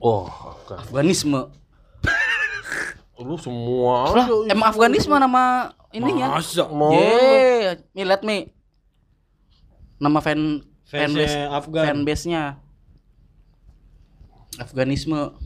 [0.00, 0.28] Oh,
[0.64, 0.80] kan.
[0.80, 1.52] Afganisme.
[3.20, 6.40] Lu semua Lah, emang Afganisme nama ininya?
[6.40, 6.64] Masa?
[6.72, 8.48] Mau Ye, me let me.
[10.00, 11.84] Nama fan fanbase Afgan.
[11.84, 12.56] fanbase-nya.
[14.56, 15.36] Afganisme.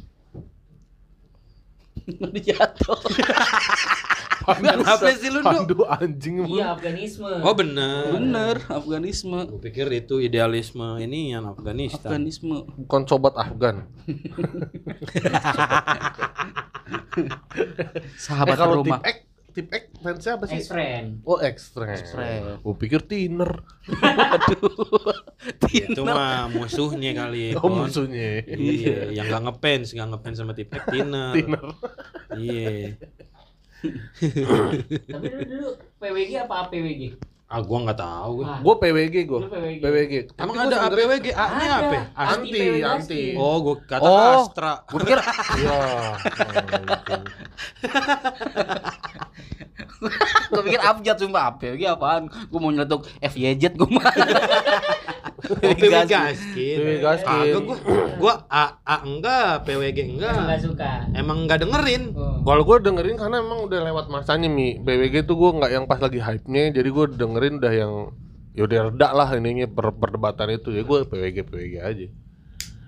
[2.46, 2.98] Jatuh.
[4.44, 5.46] Kenapa sih lu, Du?
[5.46, 6.44] Pandu anjing.
[6.44, 7.30] Iya, Afganisme.
[7.40, 8.12] Oh bener.
[8.12, 9.48] Bener, Afganisme.
[9.48, 12.12] Gue pikir itu idealisme ini yang Afghanistan.
[12.12, 12.68] Afganisme.
[12.84, 13.88] Bukan sobat Afgan.
[18.18, 19.00] Sahabat eh, kalau rumah.
[19.02, 19.18] X
[19.54, 20.58] tip X fansnya apa sih?
[20.58, 21.94] ex friend Oh, X-Friend.
[22.02, 22.42] X-Friend.
[22.58, 23.62] Gue pikir Tiner.
[25.70, 27.54] Itu mah musuhnya kali.
[27.54, 27.86] Oh, Kon.
[27.86, 28.42] musuhnya.
[28.50, 31.32] Iya, yang nggak ngefans, nggak ngefans sama Tipek Tiner.
[31.38, 31.64] Tiner.
[32.34, 32.98] Iya.
[35.10, 35.68] Tapi dulu dulu
[36.00, 37.02] PWG apa APWG
[37.46, 38.46] Ah, gua nggak tahu gua.
[38.46, 39.36] Ah, Gue PWG gue.
[39.38, 39.78] Lu PWG.
[39.78, 40.14] PWG.
[40.34, 41.26] Emang ada gua APWG?
[41.30, 41.76] A-nya Ada.
[41.78, 41.96] apa?
[42.16, 42.82] Anti, PWG.
[42.82, 43.22] anti.
[43.34, 44.42] Oh, gua kata Oh.
[44.42, 44.72] Astra.
[44.86, 45.18] Gue pikir
[45.54, 45.78] Iya.
[50.46, 54.04] gue pikir abjad sumpah apa lagi apaan gue mau nyeletuk FYZ gue mah
[55.44, 56.76] Oh, PWG Gaskin.
[56.80, 57.52] PWG Gaskin.
[57.60, 57.76] Gua.
[58.16, 60.56] Gua A, A enggak, PWG nggak enggak.
[60.58, 62.16] suka Emang enggak dengerin.
[62.16, 62.40] oh.
[62.40, 64.80] Kalau gue dengerin karena emang udah lewat masanya mi.
[64.80, 67.92] PWG tuh gue nggak yang pas lagi hype-nya, jadi gue dengerin udah yang
[68.54, 72.06] ya udah reda lah ininya per perdebatan itu ya gue PWG PWG aja.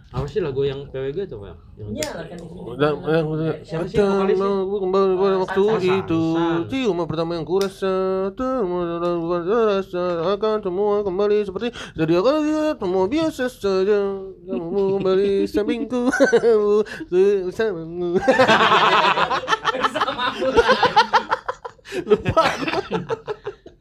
[0.07, 1.77] Apa sih lagu yang PWG Pak?
[1.77, 3.27] Yang Iya lah kan yang
[3.61, 4.49] Siapa sih vokalisnya?
[4.65, 6.23] Aku kembali pada Ah, waktu itu.
[6.71, 7.93] Cium pertama yang kurasa
[9.69, 13.99] rasa akan semua kembali seperti Jadi akan lihat semua biasa saja
[14.47, 16.09] Kamu kembali sampingku
[17.13, 18.17] Bersamamu
[19.77, 20.73] Bersama aku lah.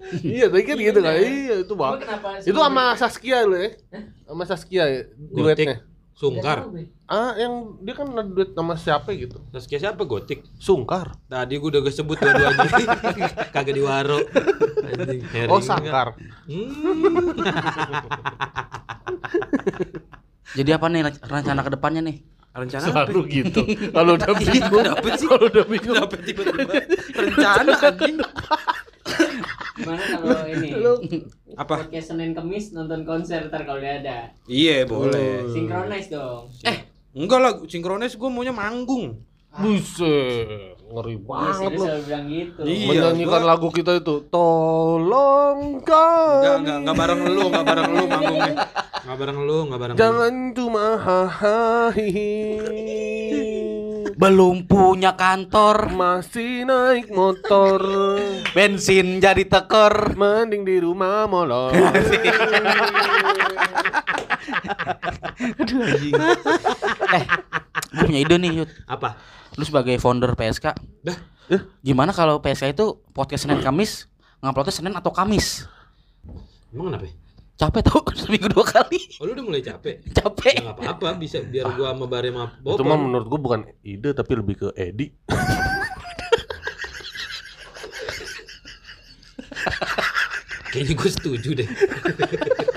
[0.36, 1.56] Iya tadi kan gitu kan Iya.
[1.66, 1.94] Itu bang
[2.42, 3.70] Itu sama Saskia lo ya
[4.26, 5.82] Sama Saskia ya Duetnya
[6.16, 6.72] Sungkar.
[7.12, 10.08] Ah yang dia kan duet sama siapa gitu Saskia siapa?
[10.08, 10.48] Gotik.
[10.56, 12.56] Sungkar Tadi gua udah kesebut dua-duanya.
[13.54, 14.24] Kagak diwaro.
[14.86, 15.60] Anjing, Hering Oh.
[15.60, 16.16] Sangkar
[16.48, 17.36] Hmm.
[20.56, 22.18] jadi apa nih rencana ke depannya nih
[22.56, 23.12] Rencana apa?
[23.12, 25.28] Selalu gitu Kalau udah bingung Kenapa sih?
[25.28, 26.74] Kalau udah bingung Kenapa tiba-tiba
[27.12, 28.16] rencana anjing?
[29.76, 30.70] Gimana kalau ini?
[31.60, 31.76] Apa?
[31.84, 34.20] Podcast Senin Kemis nonton konser ntar kalau dia ada.
[34.48, 35.52] Iya, boleh.
[35.52, 36.48] Synchronize dong.
[36.64, 39.20] Eh, enggak lah, sinkronis gua maunya manggung.
[39.56, 41.86] Buset, ngeri Yes, banget dia lu.
[42.00, 42.60] bilang gitu.
[42.62, 42.88] Iya.
[42.88, 46.38] Menyanyikan gua- lagu kita itu, tolong kami.
[46.38, 48.54] Enggak, enggak, enggak bareng lu, enggak bareng lu manggungnya.
[49.02, 50.00] Enggak bareng lu, enggak bareng lu.
[50.00, 51.90] Jangan cuma hahaha.
[54.16, 57.84] belum punya kantor Masih naik motor,
[58.56, 61.76] bensin jadi tekor mending di rumah molor.
[67.12, 67.24] eh
[67.92, 69.20] gue punya ide nih Yud Apa?
[69.56, 71.18] lu sebagai founder PSK Dah.
[71.80, 74.08] gimana kalau PSK itu podcast Senin Kamis
[74.40, 75.68] nguploadnya Senin atau Kamis
[76.72, 77.08] Emang kenapa?
[77.08, 77.14] ya?
[77.56, 80.04] Capek tau seminggu dua kali Oh, lu udah mulai capek?
[80.12, 83.62] capek Ya enggak apa-apa, bisa biar gua sama Bare sama Itu mah menurut gua bukan
[83.80, 85.08] ide tapi lebih ke Edi.
[90.76, 91.70] Kayaknya gue setuju deh.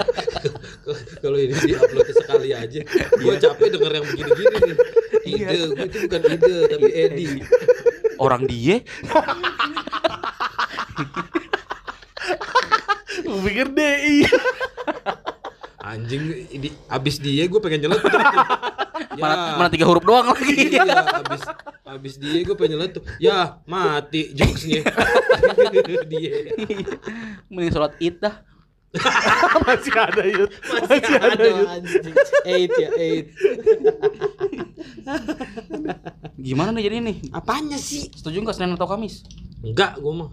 [1.22, 2.86] Kalau ini di-upload sekali aja,
[3.18, 4.78] gua capek denger yang begini-gini nih.
[5.26, 7.26] Ide, gue itu bukan ide, tapi Edi.
[8.22, 8.78] orang dia
[13.28, 14.24] Gua pikir DI.
[15.78, 18.08] Anjing, ini abis dia gue pengen nyeletuk.
[19.20, 20.84] mana, mana tiga huruf doang lagi Iya,
[21.22, 21.42] abis
[21.84, 23.04] abis dia gue pengen nyeletuk.
[23.16, 24.84] Ya, mati jokesnya.
[26.12, 26.34] dia.
[27.48, 28.40] mending sholat id dah
[29.64, 30.48] Masih ada yut.
[30.64, 32.14] Masih ada anjing.
[32.44, 33.26] Eight ya, eight.
[36.36, 38.08] gimana nih jadi nih Apanya sih?
[38.12, 39.24] setuju nggak Senin atau Kamis
[39.58, 40.30] Enggak, gue mah.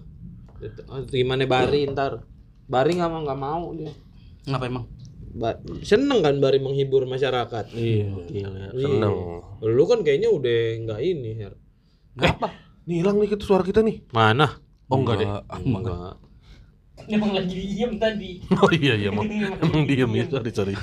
[0.86, 2.22] Oh, Gimana Bari ntar?
[2.66, 3.94] Bari nggak mau nggak mau dia.
[4.46, 4.86] ngapa emang
[5.36, 7.66] Ba- seneng kan Bari menghibur masyarakat.
[7.74, 8.48] Iya, Iya.
[8.72, 9.16] seneng.
[9.60, 11.54] Lu kan kayaknya udah nggak ini, Her.
[12.16, 12.48] ngapa
[12.86, 14.06] Nih hilang nih kita suara kita nih.
[14.10, 14.62] Mana?
[14.86, 15.28] Oh enggak deh.
[15.60, 16.16] Enggak.
[17.06, 18.40] Emang lagi diem tadi.
[18.62, 19.26] Oh iya iya emang
[19.60, 20.74] emang diem ya sorry sorry.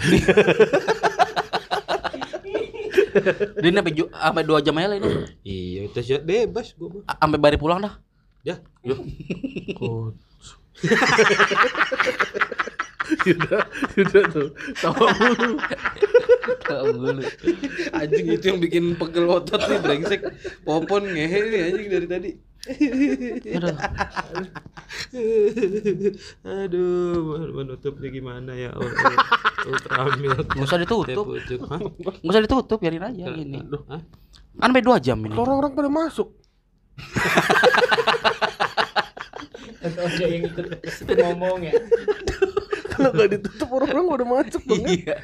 [3.55, 5.09] dia ini sampai sampai dua jam aja lah ini
[5.43, 7.95] Iya, itu sih bebas gua sampai bari pulang dah
[8.43, 8.99] Ya, Yo.
[13.23, 13.63] Sudah,
[13.93, 14.49] sudah tuh.
[14.81, 15.07] Tawa
[16.97, 17.23] mulu.
[17.93, 20.21] anjing itu yang bikin pegel otot nih brengsek.
[20.65, 22.31] Popon ngehe nih anjing dari tadi.
[23.53, 23.77] Aduh.
[26.47, 28.71] Aduh, menutupnya gimana ya?
[28.71, 29.13] Ultra,
[29.67, 30.47] ultra milk.
[30.55, 31.61] nggak usah ditutup Pucuk.
[31.67, 31.81] Hah?
[31.83, 33.59] nggak usah ditutup biarin aja gini
[33.91, 33.99] Hah?
[34.53, 36.39] kan sampai dua jam ini Orang-orang pada masuk.
[39.83, 40.67] Atau ada yang ikut
[41.19, 41.75] ngomong ya.
[42.93, 44.83] Kalau nggak ditutup orang-orang pada masuk bang.
[44.87, 45.17] Iya.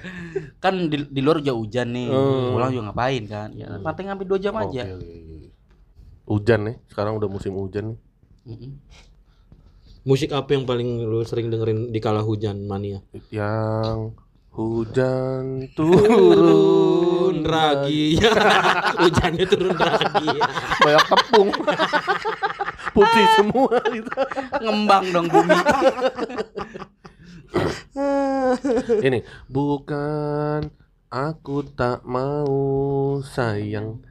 [0.59, 2.51] kan di, di luar juga hujan nih Hmm.
[2.51, 5.17] pulang juga ngapain kan ya paling ngambil dua jam aja oke, oke.
[6.29, 7.99] Hujan nih, sekarang udah musim hujan nih.
[10.03, 13.01] Musik apa yang paling lu sering dengerin di kala hujan mania?
[13.29, 14.17] Yang
[14.51, 18.17] hujan Turun turun ragi.
[19.01, 20.29] Hujannya turun ragi.
[20.81, 21.49] banyak tepung.
[22.99, 24.11] putih semua gitu.
[24.59, 25.59] Ngembang dong bumi.
[29.07, 30.67] Ini bukan
[31.09, 34.03] aku tak mau sayang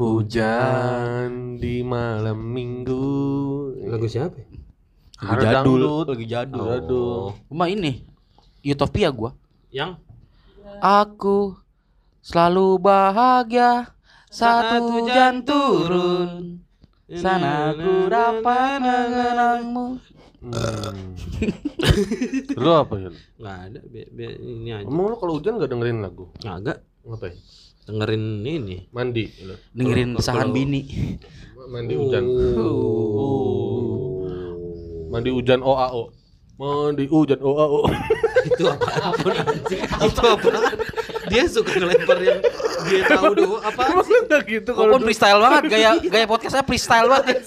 [0.00, 3.04] hujan di malam minggu.
[3.84, 4.40] Lagu siapa?
[4.40, 4.48] ya?
[5.22, 6.06] Lagi Ada jadul, dangdut.
[6.10, 6.66] lagi jadul.
[6.66, 7.22] Jadul.
[7.46, 8.02] Cuma ini
[8.64, 9.36] Utopia gua.
[9.70, 10.02] Yang
[10.82, 11.54] Aku
[12.22, 13.94] selalu bahagia
[14.26, 16.61] saat Saat hujan hujan turun.
[17.12, 19.86] Sana ku dapat mengenangmu.
[20.42, 21.14] Hmm.
[22.58, 23.10] lu apa ya?
[23.38, 23.80] nggak ada.
[23.86, 24.88] Be- be- ini aja.
[24.88, 26.32] Emang lu kalau hujan gak dengerin lagu?
[26.40, 26.56] Nggak
[27.04, 27.36] Ngapain?
[27.86, 28.76] dengerin ini.
[28.90, 29.28] Mandi.
[29.44, 29.54] lu?
[29.76, 30.82] Dengerin kalau bini.
[31.68, 32.24] Mandi hujan.
[35.12, 36.02] Mandi hujan OAO.
[36.58, 37.80] Mandi hujan OAO.
[38.42, 38.90] itu apa
[40.02, 40.48] itu apa
[41.32, 42.44] dia suka ngelempar yang
[42.84, 43.80] dia tahu doang apa
[44.28, 47.40] gak gitu kalau Walaupun dulu, freestyle banget gaya gaya podcastnya freestyle banget.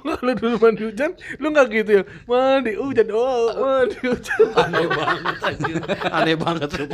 [0.00, 2.02] kalau dulu mandi hujan lu gak gitu ya?
[2.24, 3.52] Mandi hujan OAO.
[3.60, 4.40] Mandi hujan.
[4.56, 5.76] aneh banget anjir
[6.08, 6.84] Aneh banget lu.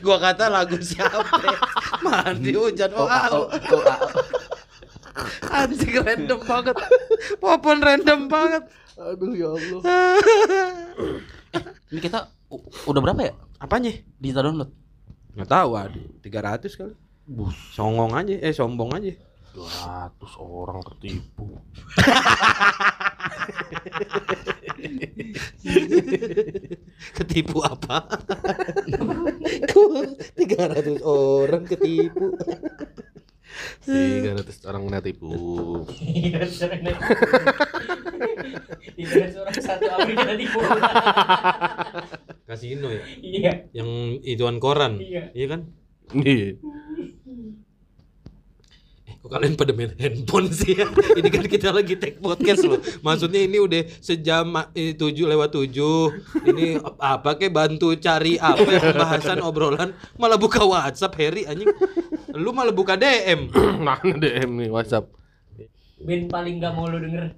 [0.00, 1.20] Gua kata lagu siapa
[2.00, 3.48] mandi hujan oh, oh,
[5.52, 6.76] anjing random banget
[7.40, 8.64] popon random banget
[8.96, 9.80] Aduh ya Allah.
[11.92, 12.32] Ini kita
[12.84, 13.32] udah berapa ya?
[13.56, 14.70] apanya Digital download.
[15.36, 16.94] nggak tahu aduh 300 kali
[17.70, 19.12] songong aja eh sombong aja
[19.52, 21.48] 200 orang ketipu.
[27.16, 28.04] ketipu apa
[30.36, 32.32] 300 orang ketipu
[33.84, 35.30] 300 orang kena tipu.
[36.00, 36.96] Iya, sering nih.
[38.96, 40.44] Tiga orang satu Amerika tadi
[42.46, 43.52] kasino ya Iya.
[43.76, 43.90] yang
[44.24, 45.28] ituan koran Iya.
[45.36, 45.60] iya kan
[46.16, 46.56] Iya.
[49.26, 50.86] Kok kalian pada main handphone sih ya?
[51.18, 52.78] Ini kan kita lagi take podcast loh.
[53.02, 56.14] Maksudnya ini udah sejam eh, tujuh lewat tujuh.
[56.46, 61.74] Ini apa kek bantu cari apa ya, pembahasan obrolan malah buka WhatsApp Harry anjing.
[62.38, 63.50] Lu malah buka DM.
[63.82, 65.10] Mana DM nih WhatsApp?
[65.98, 67.34] Band paling gak mau lu denger.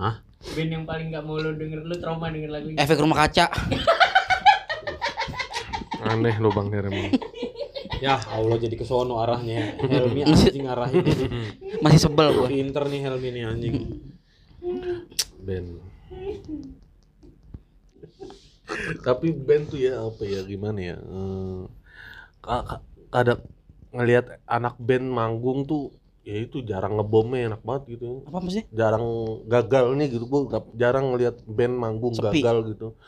[0.00, 0.24] Hah?
[0.56, 2.80] Band yang paling gak mau lu denger lu trauma denger lagunya.
[2.80, 3.52] Efek rumah kaca.
[6.08, 6.72] Aneh lo Bang.
[8.02, 9.76] Ya Allah jadi kesono arahnya.
[9.92, 11.04] Helmi anjing arahin.
[11.84, 12.48] Masih sebel gua.
[12.48, 13.74] Pinter nih Helmi nih anjing.
[15.46, 15.78] band
[19.06, 21.62] tapi band tuh ya apa ya gimana ya eh,
[22.42, 22.84] ka- ka-
[23.14, 23.40] kadang
[23.94, 25.94] ngelihat anak band manggung tuh
[26.26, 28.66] ya itu jarang ngebomnya enak banget gitu Apa maksudnya?
[28.74, 29.04] jarang
[29.46, 32.42] gagalnya gitu gua jarang ngelihat band manggung Sepi.
[32.42, 32.98] gagal gitu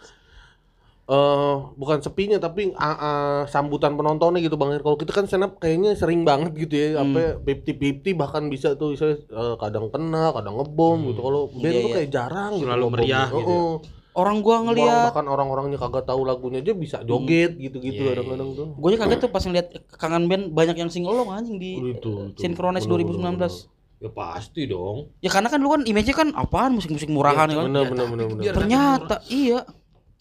[1.09, 5.57] eh bukan sepinya tapi ah, ah, sambutan penontonnya gitu bang kalau kita kan stand up
[5.57, 7.17] kayaknya sering banget gitu ya Hmm.
[7.17, 11.65] apa fifty fifty bahkan bisa tuh misalnya eh, kadang kena kadang ngebom gitu kalau band
[11.67, 11.97] Iya, tuh iya.
[11.97, 13.01] kayak jarang gitu Selalu ngebomnya.
[13.01, 13.57] meriah gitu ya.
[13.57, 13.73] Heeh.
[14.11, 18.49] Orang gua Orang- ngeliat bahkan orang-orangnya kagak tahu lagunya aja bisa joget gitu-gitu Iya, kadang-kadang
[18.53, 21.95] tuh Gue aja kaget tuh pas ngeliat kangen band banyak yang singelong anjing di itu,
[22.29, 22.37] itu.
[22.37, 23.71] Synchronize Bener, 2019.
[23.99, 25.11] Ya pasti dong.
[25.19, 27.65] Ya karena kan lu kan image-nya kan apaan musik-musik murahan ya kan.
[27.65, 29.63] bener bener bener bener biar- Ternyata iya.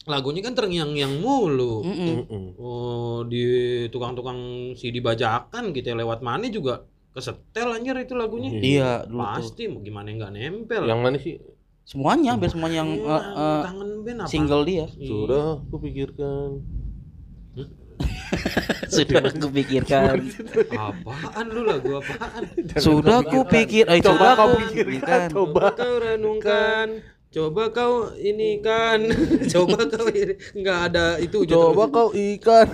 [0.08, 1.84] Lagunya kan terngiang-ngiang mulu.
[1.84, 2.08] Mm-mm.
[2.24, 2.44] Mm-mm.
[2.56, 3.44] Oh, di
[3.88, 4.40] tukang-tukang
[4.74, 8.50] CD bajakan gitu ya, lewat mana juga kesetel anjir itu lagunya.
[8.54, 9.32] Iya dulu tuh.
[9.36, 10.84] Pasti mau gimana nggak nempel.
[10.86, 11.38] yang mana sih
[11.84, 13.18] Semuanya biar semuanya yang Iya,
[13.64, 14.28] kangen band apa?
[14.28, 14.86] single dia.
[14.92, 15.08] Iya.
[15.08, 16.50] sudah aku pikirkan
[18.88, 20.16] Sudah aku pikirkan.
[20.70, 22.44] Apaan lu lagu apaan?
[22.78, 25.28] Sudah aku pikir, eh, coba sudah kau pikirkan.
[25.32, 26.88] coba Kau renungkan.
[27.38, 29.06] Coba kau ini kan.
[29.54, 30.34] Coba kau ini.
[30.58, 32.66] Nggak ada itu coba kau ikan.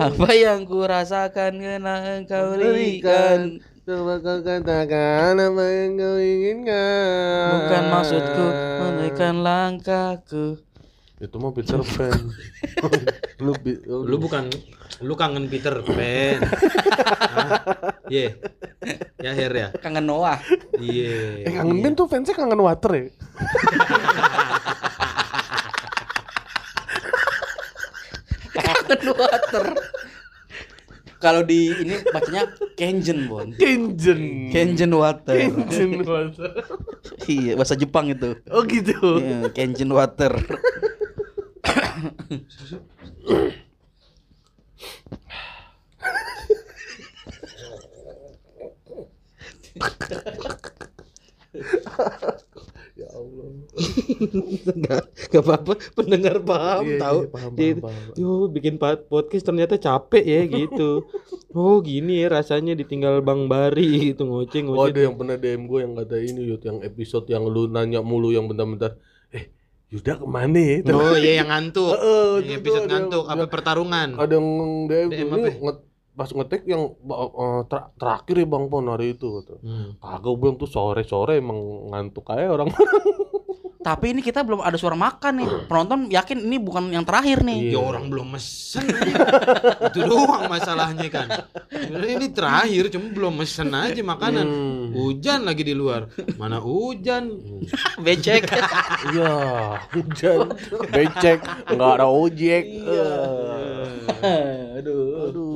[0.00, 3.60] Apa yang ku rasakan kena engkau berikan?
[3.84, 7.52] Coba kau katakan apa yang kau inginkan.
[7.60, 8.46] Bukan maksudku
[8.80, 10.69] menekan langkahku
[11.20, 12.16] itu mah Peter Pan
[13.44, 13.52] lu
[13.84, 14.48] Lu bukan
[15.00, 16.40] lu kangen Peter Pan.
[18.10, 18.34] Iya.
[19.22, 19.68] Ya Her ya.
[19.78, 20.42] Kangen Noah
[20.74, 21.46] Iya.
[21.46, 23.06] eh kangen band tuh fansnya kangen water ya
[28.50, 29.66] Kangen water
[31.20, 32.48] Kalau di ini bacanya
[32.80, 33.52] Kenjen Bon.
[33.52, 34.48] Kenjen.
[34.48, 35.36] Kenjen water.
[35.36, 36.50] Kenjen water.
[37.28, 38.40] Iya bahasa Jepang itu.
[38.48, 39.20] Oh gitu.
[39.20, 40.32] Iya, Kenjen water
[53.00, 53.44] ya Allah
[54.70, 55.02] Enggak,
[55.34, 55.72] apa-apa.
[55.94, 57.18] Pendengar paham Iya, tahu.
[57.18, 58.12] iya, paham, paham, paham.
[58.14, 61.08] Yo, bikin podcast ternyata capek ya gitu.
[61.56, 65.78] oh, gini ya rasanya ditinggal Bang Bari gitu ngoceh Oh ada yang pernah DM gue
[65.80, 69.00] yang kata ini Yud yang episode yang lu nanya mulu yang bentar-bentar
[69.30, 69.48] eh
[69.88, 70.76] Yuda ke mana ya?
[70.86, 71.90] Oh iya yang ngantuk.
[71.94, 74.08] Heeh, Yang itu episode ada- ngantuk apa pertarungan.
[74.14, 74.48] Ada yang
[74.86, 75.48] DM, DM ini apa?
[75.58, 75.82] nge-
[76.20, 79.56] pas ngetek yang eh, ter- terakhir ya Bang Pon hari itu kata.
[79.64, 79.96] Hmm.
[79.96, 82.68] Kagak bilang tuh sore-sore emang ngantuk kayak orang.
[83.80, 85.48] Tapi ini kita belum ada suara makan nih.
[85.64, 87.72] Penonton yakin ini bukan yang terakhir nih.
[87.72, 89.16] Ya orang belum mesen aja.
[89.88, 91.28] Itu doang masalahnya kan.
[91.88, 94.44] Ini terakhir cuma belum mesen aja makanan.
[94.44, 94.84] Hmm.
[94.92, 96.12] Hujan lagi di luar.
[96.36, 97.40] Mana hujan?
[98.04, 98.52] Becek.
[99.16, 99.32] Iya,
[99.96, 100.52] hujan,
[100.92, 101.40] becek,
[101.72, 102.64] nggak ada ojek.
[102.68, 103.08] Iya.
[104.20, 105.32] Eh, Aduh.
[105.32, 105.49] Aduh.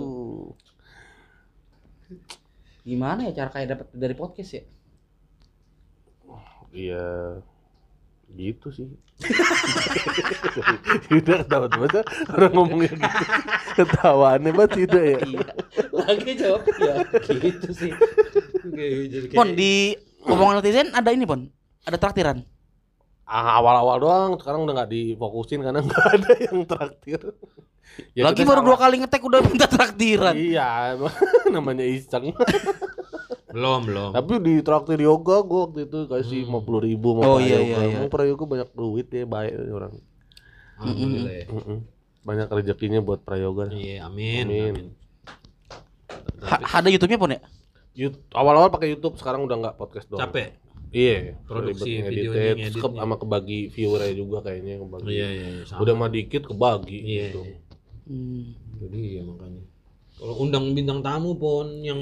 [2.85, 4.65] Gimana ya cara kayak dapat dari podcast ya?
[6.75, 7.39] Iya,
[8.35, 8.89] gitu sih.
[11.09, 13.25] Udah ketawa masa orang ngomongnya gitu.
[13.79, 15.19] Ketawaannya banget tidak ya.
[15.23, 15.47] Iya.
[15.95, 16.95] Lagi jawab ya
[17.31, 17.91] gitu sih.
[18.65, 19.95] Jadi kayak- Pon di
[20.27, 21.47] omongan netizen ada ini Pon.
[21.87, 22.43] Ada traktiran.
[23.25, 27.23] Ah, awal-awal doang, sekarang udah nggak difokusin karena nggak ada yang traktir.
[28.11, 30.35] Ya, Lagi baru sama- dua kali ngetek udah minta traktiran.
[30.35, 30.99] Iya,
[31.55, 32.35] namanya iseng.
[33.55, 34.11] belum belum.
[34.11, 37.97] Tapi di traktir yoga gua waktu itu kasih lima puluh ribu Oh, iya, iya, iya.
[37.97, 39.93] Emang prayoga banyak duit ya, baik ini orang.
[40.75, 41.33] Alhamdulillah.
[41.33, 41.47] ya.
[42.21, 43.71] Banyak rezekinya buat prayoga.
[43.71, 44.45] Iya, amin.
[44.45, 44.73] Amin.
[44.75, 44.87] amin.
[46.43, 47.41] Ha- ada YouTube-nya Pon ya?
[48.33, 50.19] Awal-awal pakai YouTube, sekarang udah nggak podcast doang.
[50.21, 50.59] Capek.
[50.91, 52.71] Iya, Produksi ngeditnya.
[52.71, 55.11] ke- sama kebagi viewernya juga kayaknya kebagi.
[55.11, 55.63] Iya, iya, iya.
[55.65, 55.83] sama.
[55.83, 57.27] Udah mah dikit kebagi Iya.
[57.31, 57.41] gitu.
[58.05, 58.53] Hmm.
[58.81, 59.63] Jadi ya makanya.
[60.15, 61.99] Kalau undang bintang tamu pon yang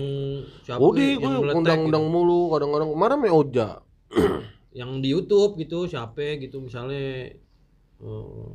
[0.69, 3.69] siapa gue yang meletek undang-undang mulu, kadang-kadang kemarin me Oja.
[4.13, 4.21] gitu.
[4.85, 7.33] yang di YouTube gitu siapa gitu misalnya
[8.01, 8.53] eh,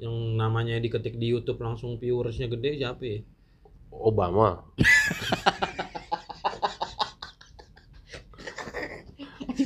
[0.00, 3.18] yang namanya diketik di YouTube langsung viewersnya gede siapa ya?
[3.94, 4.64] Obama.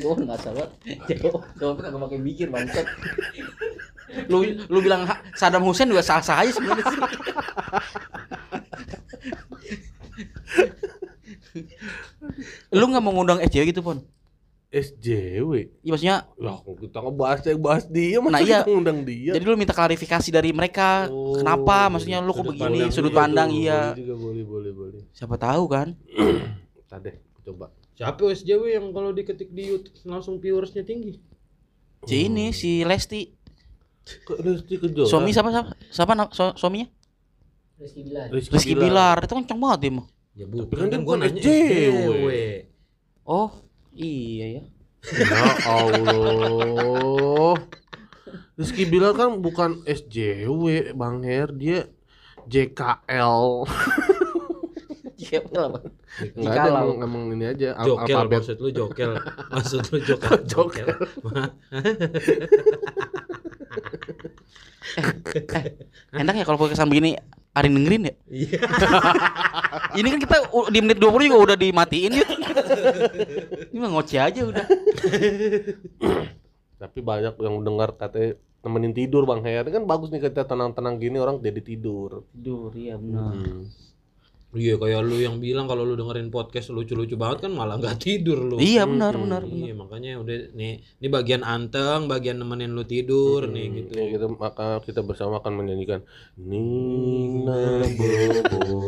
[0.04, 0.68] Oh nggak salah.
[1.08, 2.86] Jawab, jawabnya kagak pakai mikir bangsat.
[4.26, 5.04] Lu lu bilang
[5.34, 6.98] Saddam Hussein juga sah sah aja sebenarnya sih.
[12.70, 13.98] lu nggak mau ngundang SJW gitu pon?
[14.68, 15.80] SJW.
[15.80, 18.60] Iya maksudnya Ya, kita ngebahas yang bahas dia, masa Nah, iya.
[18.60, 19.32] kita ngundang dia.
[19.32, 23.96] jadi lu minta klarifikasi dari mereka Oh, kenapa maksudnya lu kok begini sudut pandang iya
[23.96, 25.00] juga boleh, boleh, boleh.
[25.10, 25.96] siapa tahu kan
[26.88, 27.12] Tadi
[27.42, 27.72] coba.
[27.92, 31.16] Siapa SJW yang kalau diketik di YouTube langsung viewersnya tinggi?
[31.98, 33.26] si ini si Lesti
[34.38, 35.06] Rizky Kejora.
[35.06, 36.88] suami siapa siapa siapa na- su- suaminya
[37.76, 38.26] Rizky Bilar.
[38.32, 41.18] Rizky Bilar itu kencang banget dia mah Ya Tapi bukan kan dia kan gua bukan
[41.24, 42.26] nanya SJW.
[43.24, 43.50] oh
[43.92, 44.62] iya ya
[45.08, 47.54] Ya Allah.
[48.54, 51.86] Rizky Bilar kan bukan SJW, Bang Her, dia
[52.44, 53.62] JKL.
[55.16, 55.78] siapa apa
[56.32, 58.38] Enggak ada emang, emang ini aja al- Jokel alfabet.
[58.38, 59.10] maksud lu jokel.
[59.48, 60.38] maksud lu jokel.
[60.50, 60.86] Jokel.
[66.12, 67.18] enak ya kalau podcastan begini
[67.50, 68.58] Arin dengerin ya Iya.
[69.94, 70.36] ini kan kita
[70.68, 72.34] di menit 20 juga udah dimatiin gitu
[73.68, 74.66] ini mah ngoceh aja udah
[76.78, 79.66] Tapi banyak yang dengar katanya temenin tidur Bang Her.
[79.66, 82.22] Kan bagus nih kita tenang-tenang gini orang jadi tidur.
[82.28, 83.66] tidur iya benar Hmm.
[84.48, 88.40] Iya kayak lu yang bilang kalau lu dengerin podcast lucu-lucu banget kan malah nggak tidur
[88.40, 88.56] lu.
[88.56, 89.60] iya benar Hmm, benar benar.
[89.60, 93.92] Iya makanya udah nih ini bagian anteng, bagian nemenin lu tidur nih Hmm, gitu.
[93.92, 96.00] ya kita maka kita bersama akan menyanyikan
[96.34, 98.80] Nina Bobo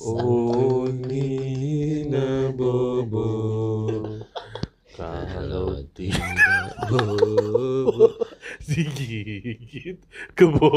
[0.00, 3.28] Oh Nina Bobo
[4.96, 8.16] Kalau tidak Bobo,
[8.66, 10.00] digigit
[10.32, 10.72] kebo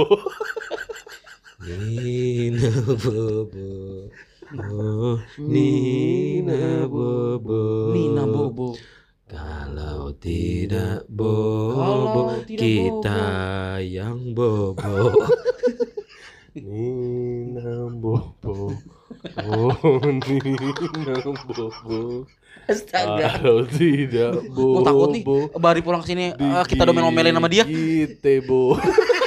[1.59, 4.07] Nina Bobo.
[4.55, 7.91] Oh, Nina Bobo.
[7.91, 8.79] Nina Bobo
[9.27, 13.23] Kalau tidak bobo, Kalau tidak kita
[13.83, 15.11] yang bobo.
[16.55, 18.73] Nina Bobo
[19.37, 22.25] Oh Nina Bobo
[22.65, 25.23] astaga Kalau tidak gue Bobo takut nih
[25.55, 28.73] Bari pulang ke sini eh, kita domel-domelin sama dia Digigit, Bo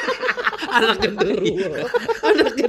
[0.72, 1.68] Anak genderuwo.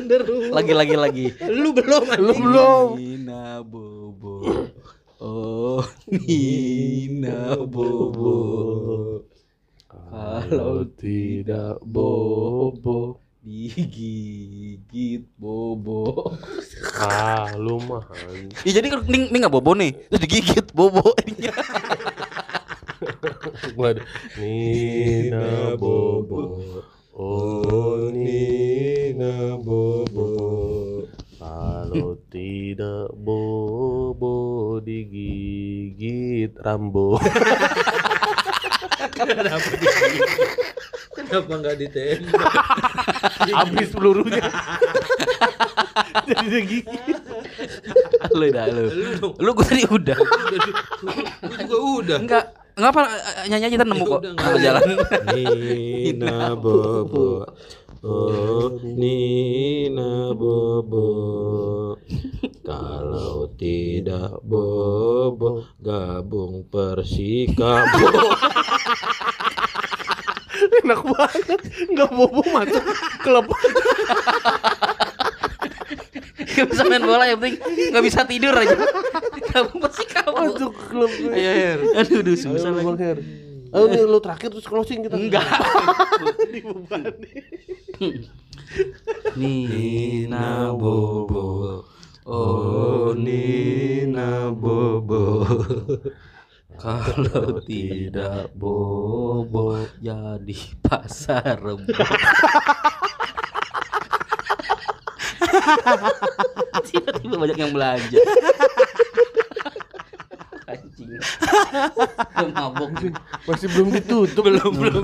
[0.03, 0.51] Genderuwo.
[0.51, 1.25] lagi lagi lagi.
[1.47, 2.87] Lu belum Lu belum.
[2.99, 4.35] Nina Bobo.
[5.23, 5.79] Oh
[6.11, 8.35] Nina Bobo.
[9.87, 13.23] Kalau tidak Bobo.
[13.39, 16.35] digigit Bobo.
[16.99, 18.03] Ah lu mah
[18.67, 21.15] Ya jadi kan ning ning nggak bobo nih, terus digigit bobo.
[23.79, 24.03] Waduh.
[24.39, 26.39] Nina Bobo.
[27.13, 30.33] Oh Nina Bobo.
[31.37, 37.21] Kalau tidak Bobo digigit Rambo.
[41.13, 42.49] Kenapa nggak ditembak?
[43.61, 44.49] Habis pelurunya.
[46.25, 47.21] Jadi digigit.
[48.33, 48.89] lu dah lu.
[49.37, 50.17] Lu gua tadi udah.
[50.17, 52.17] Gue juga udah.
[52.25, 53.01] Enggak, enggak apa
[53.47, 54.19] nyanyi aja ntar nemu kok.
[54.19, 54.63] Udah, Tengah nggak.
[54.63, 54.83] jalan.
[55.33, 57.27] Nina Bobo.
[58.03, 61.07] Oh, Nina Bobo.
[62.63, 68.07] Kalau tidak Bobo, gabung Persikabo.
[70.83, 71.59] Enak banget.
[71.87, 72.83] Enggak Bobo masuk
[73.21, 73.47] klub.
[76.53, 77.57] Gak bisa main bola yang penting
[77.89, 78.77] nggak bisa tidur aja.
[79.53, 80.33] Kamu pasti kamu.
[80.33, 81.11] Masuk klub.
[81.29, 81.79] Ayo, Her.
[82.01, 82.85] Aduh, aduh, susah lagi.
[82.89, 83.17] Bang Her.
[83.73, 85.17] Ayo nih lu terakhir terus closing kita.
[85.17, 85.45] Enggak.
[89.37, 91.81] Nina Bobo.
[92.25, 95.45] Oh Nina Bobo.
[96.81, 101.85] Kalau tidak Bobo jadi pasar rebo.
[106.89, 108.21] Tiba-tiba banyak yang belanja.
[112.55, 112.91] Mabok.
[113.47, 114.43] Masih belum ditutup.
[114.45, 115.03] belum, belum.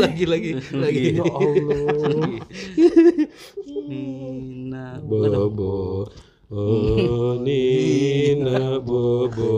[0.00, 1.00] lagi lagi lagi.
[1.18, 2.40] Ya Allah.
[3.88, 6.08] Nina Bobo.
[6.50, 9.54] Oh, Nina Bobo.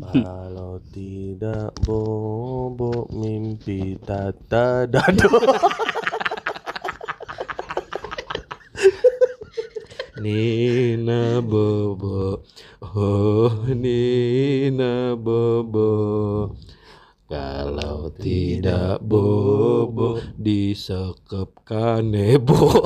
[0.00, 5.28] Kalau tidak bobo mimpi tata dado.
[10.20, 12.44] Nina Bobo.
[12.84, 16.52] Oh, Nina Bobo.
[17.24, 22.84] Kalau tidak Bobo disekep kanebo.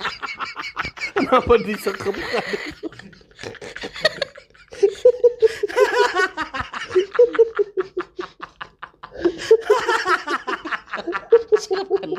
[1.12, 2.16] Kenapa disekep?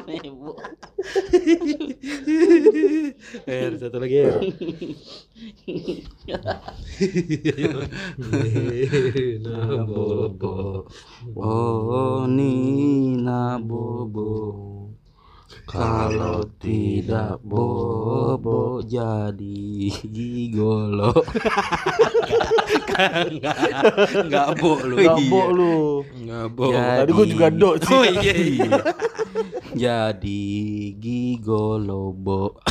[0.07, 0.55] Nebo.
[3.45, 4.23] Er, satu lagi.
[8.17, 10.85] Nina Bobo.
[11.35, 14.86] Oh Nina Bobo
[15.65, 21.09] Kalau tidak Bobo jadi gigolo
[22.97, 23.57] Enggak
[24.25, 26.01] Enggak bo lu Gabo lu.
[26.27, 26.71] Ngabo.
[26.73, 27.93] Tadi gua juga do sih.
[27.93, 28.81] Oh iya iya
[29.73, 30.41] Jadi
[30.99, 32.53] gigolo bo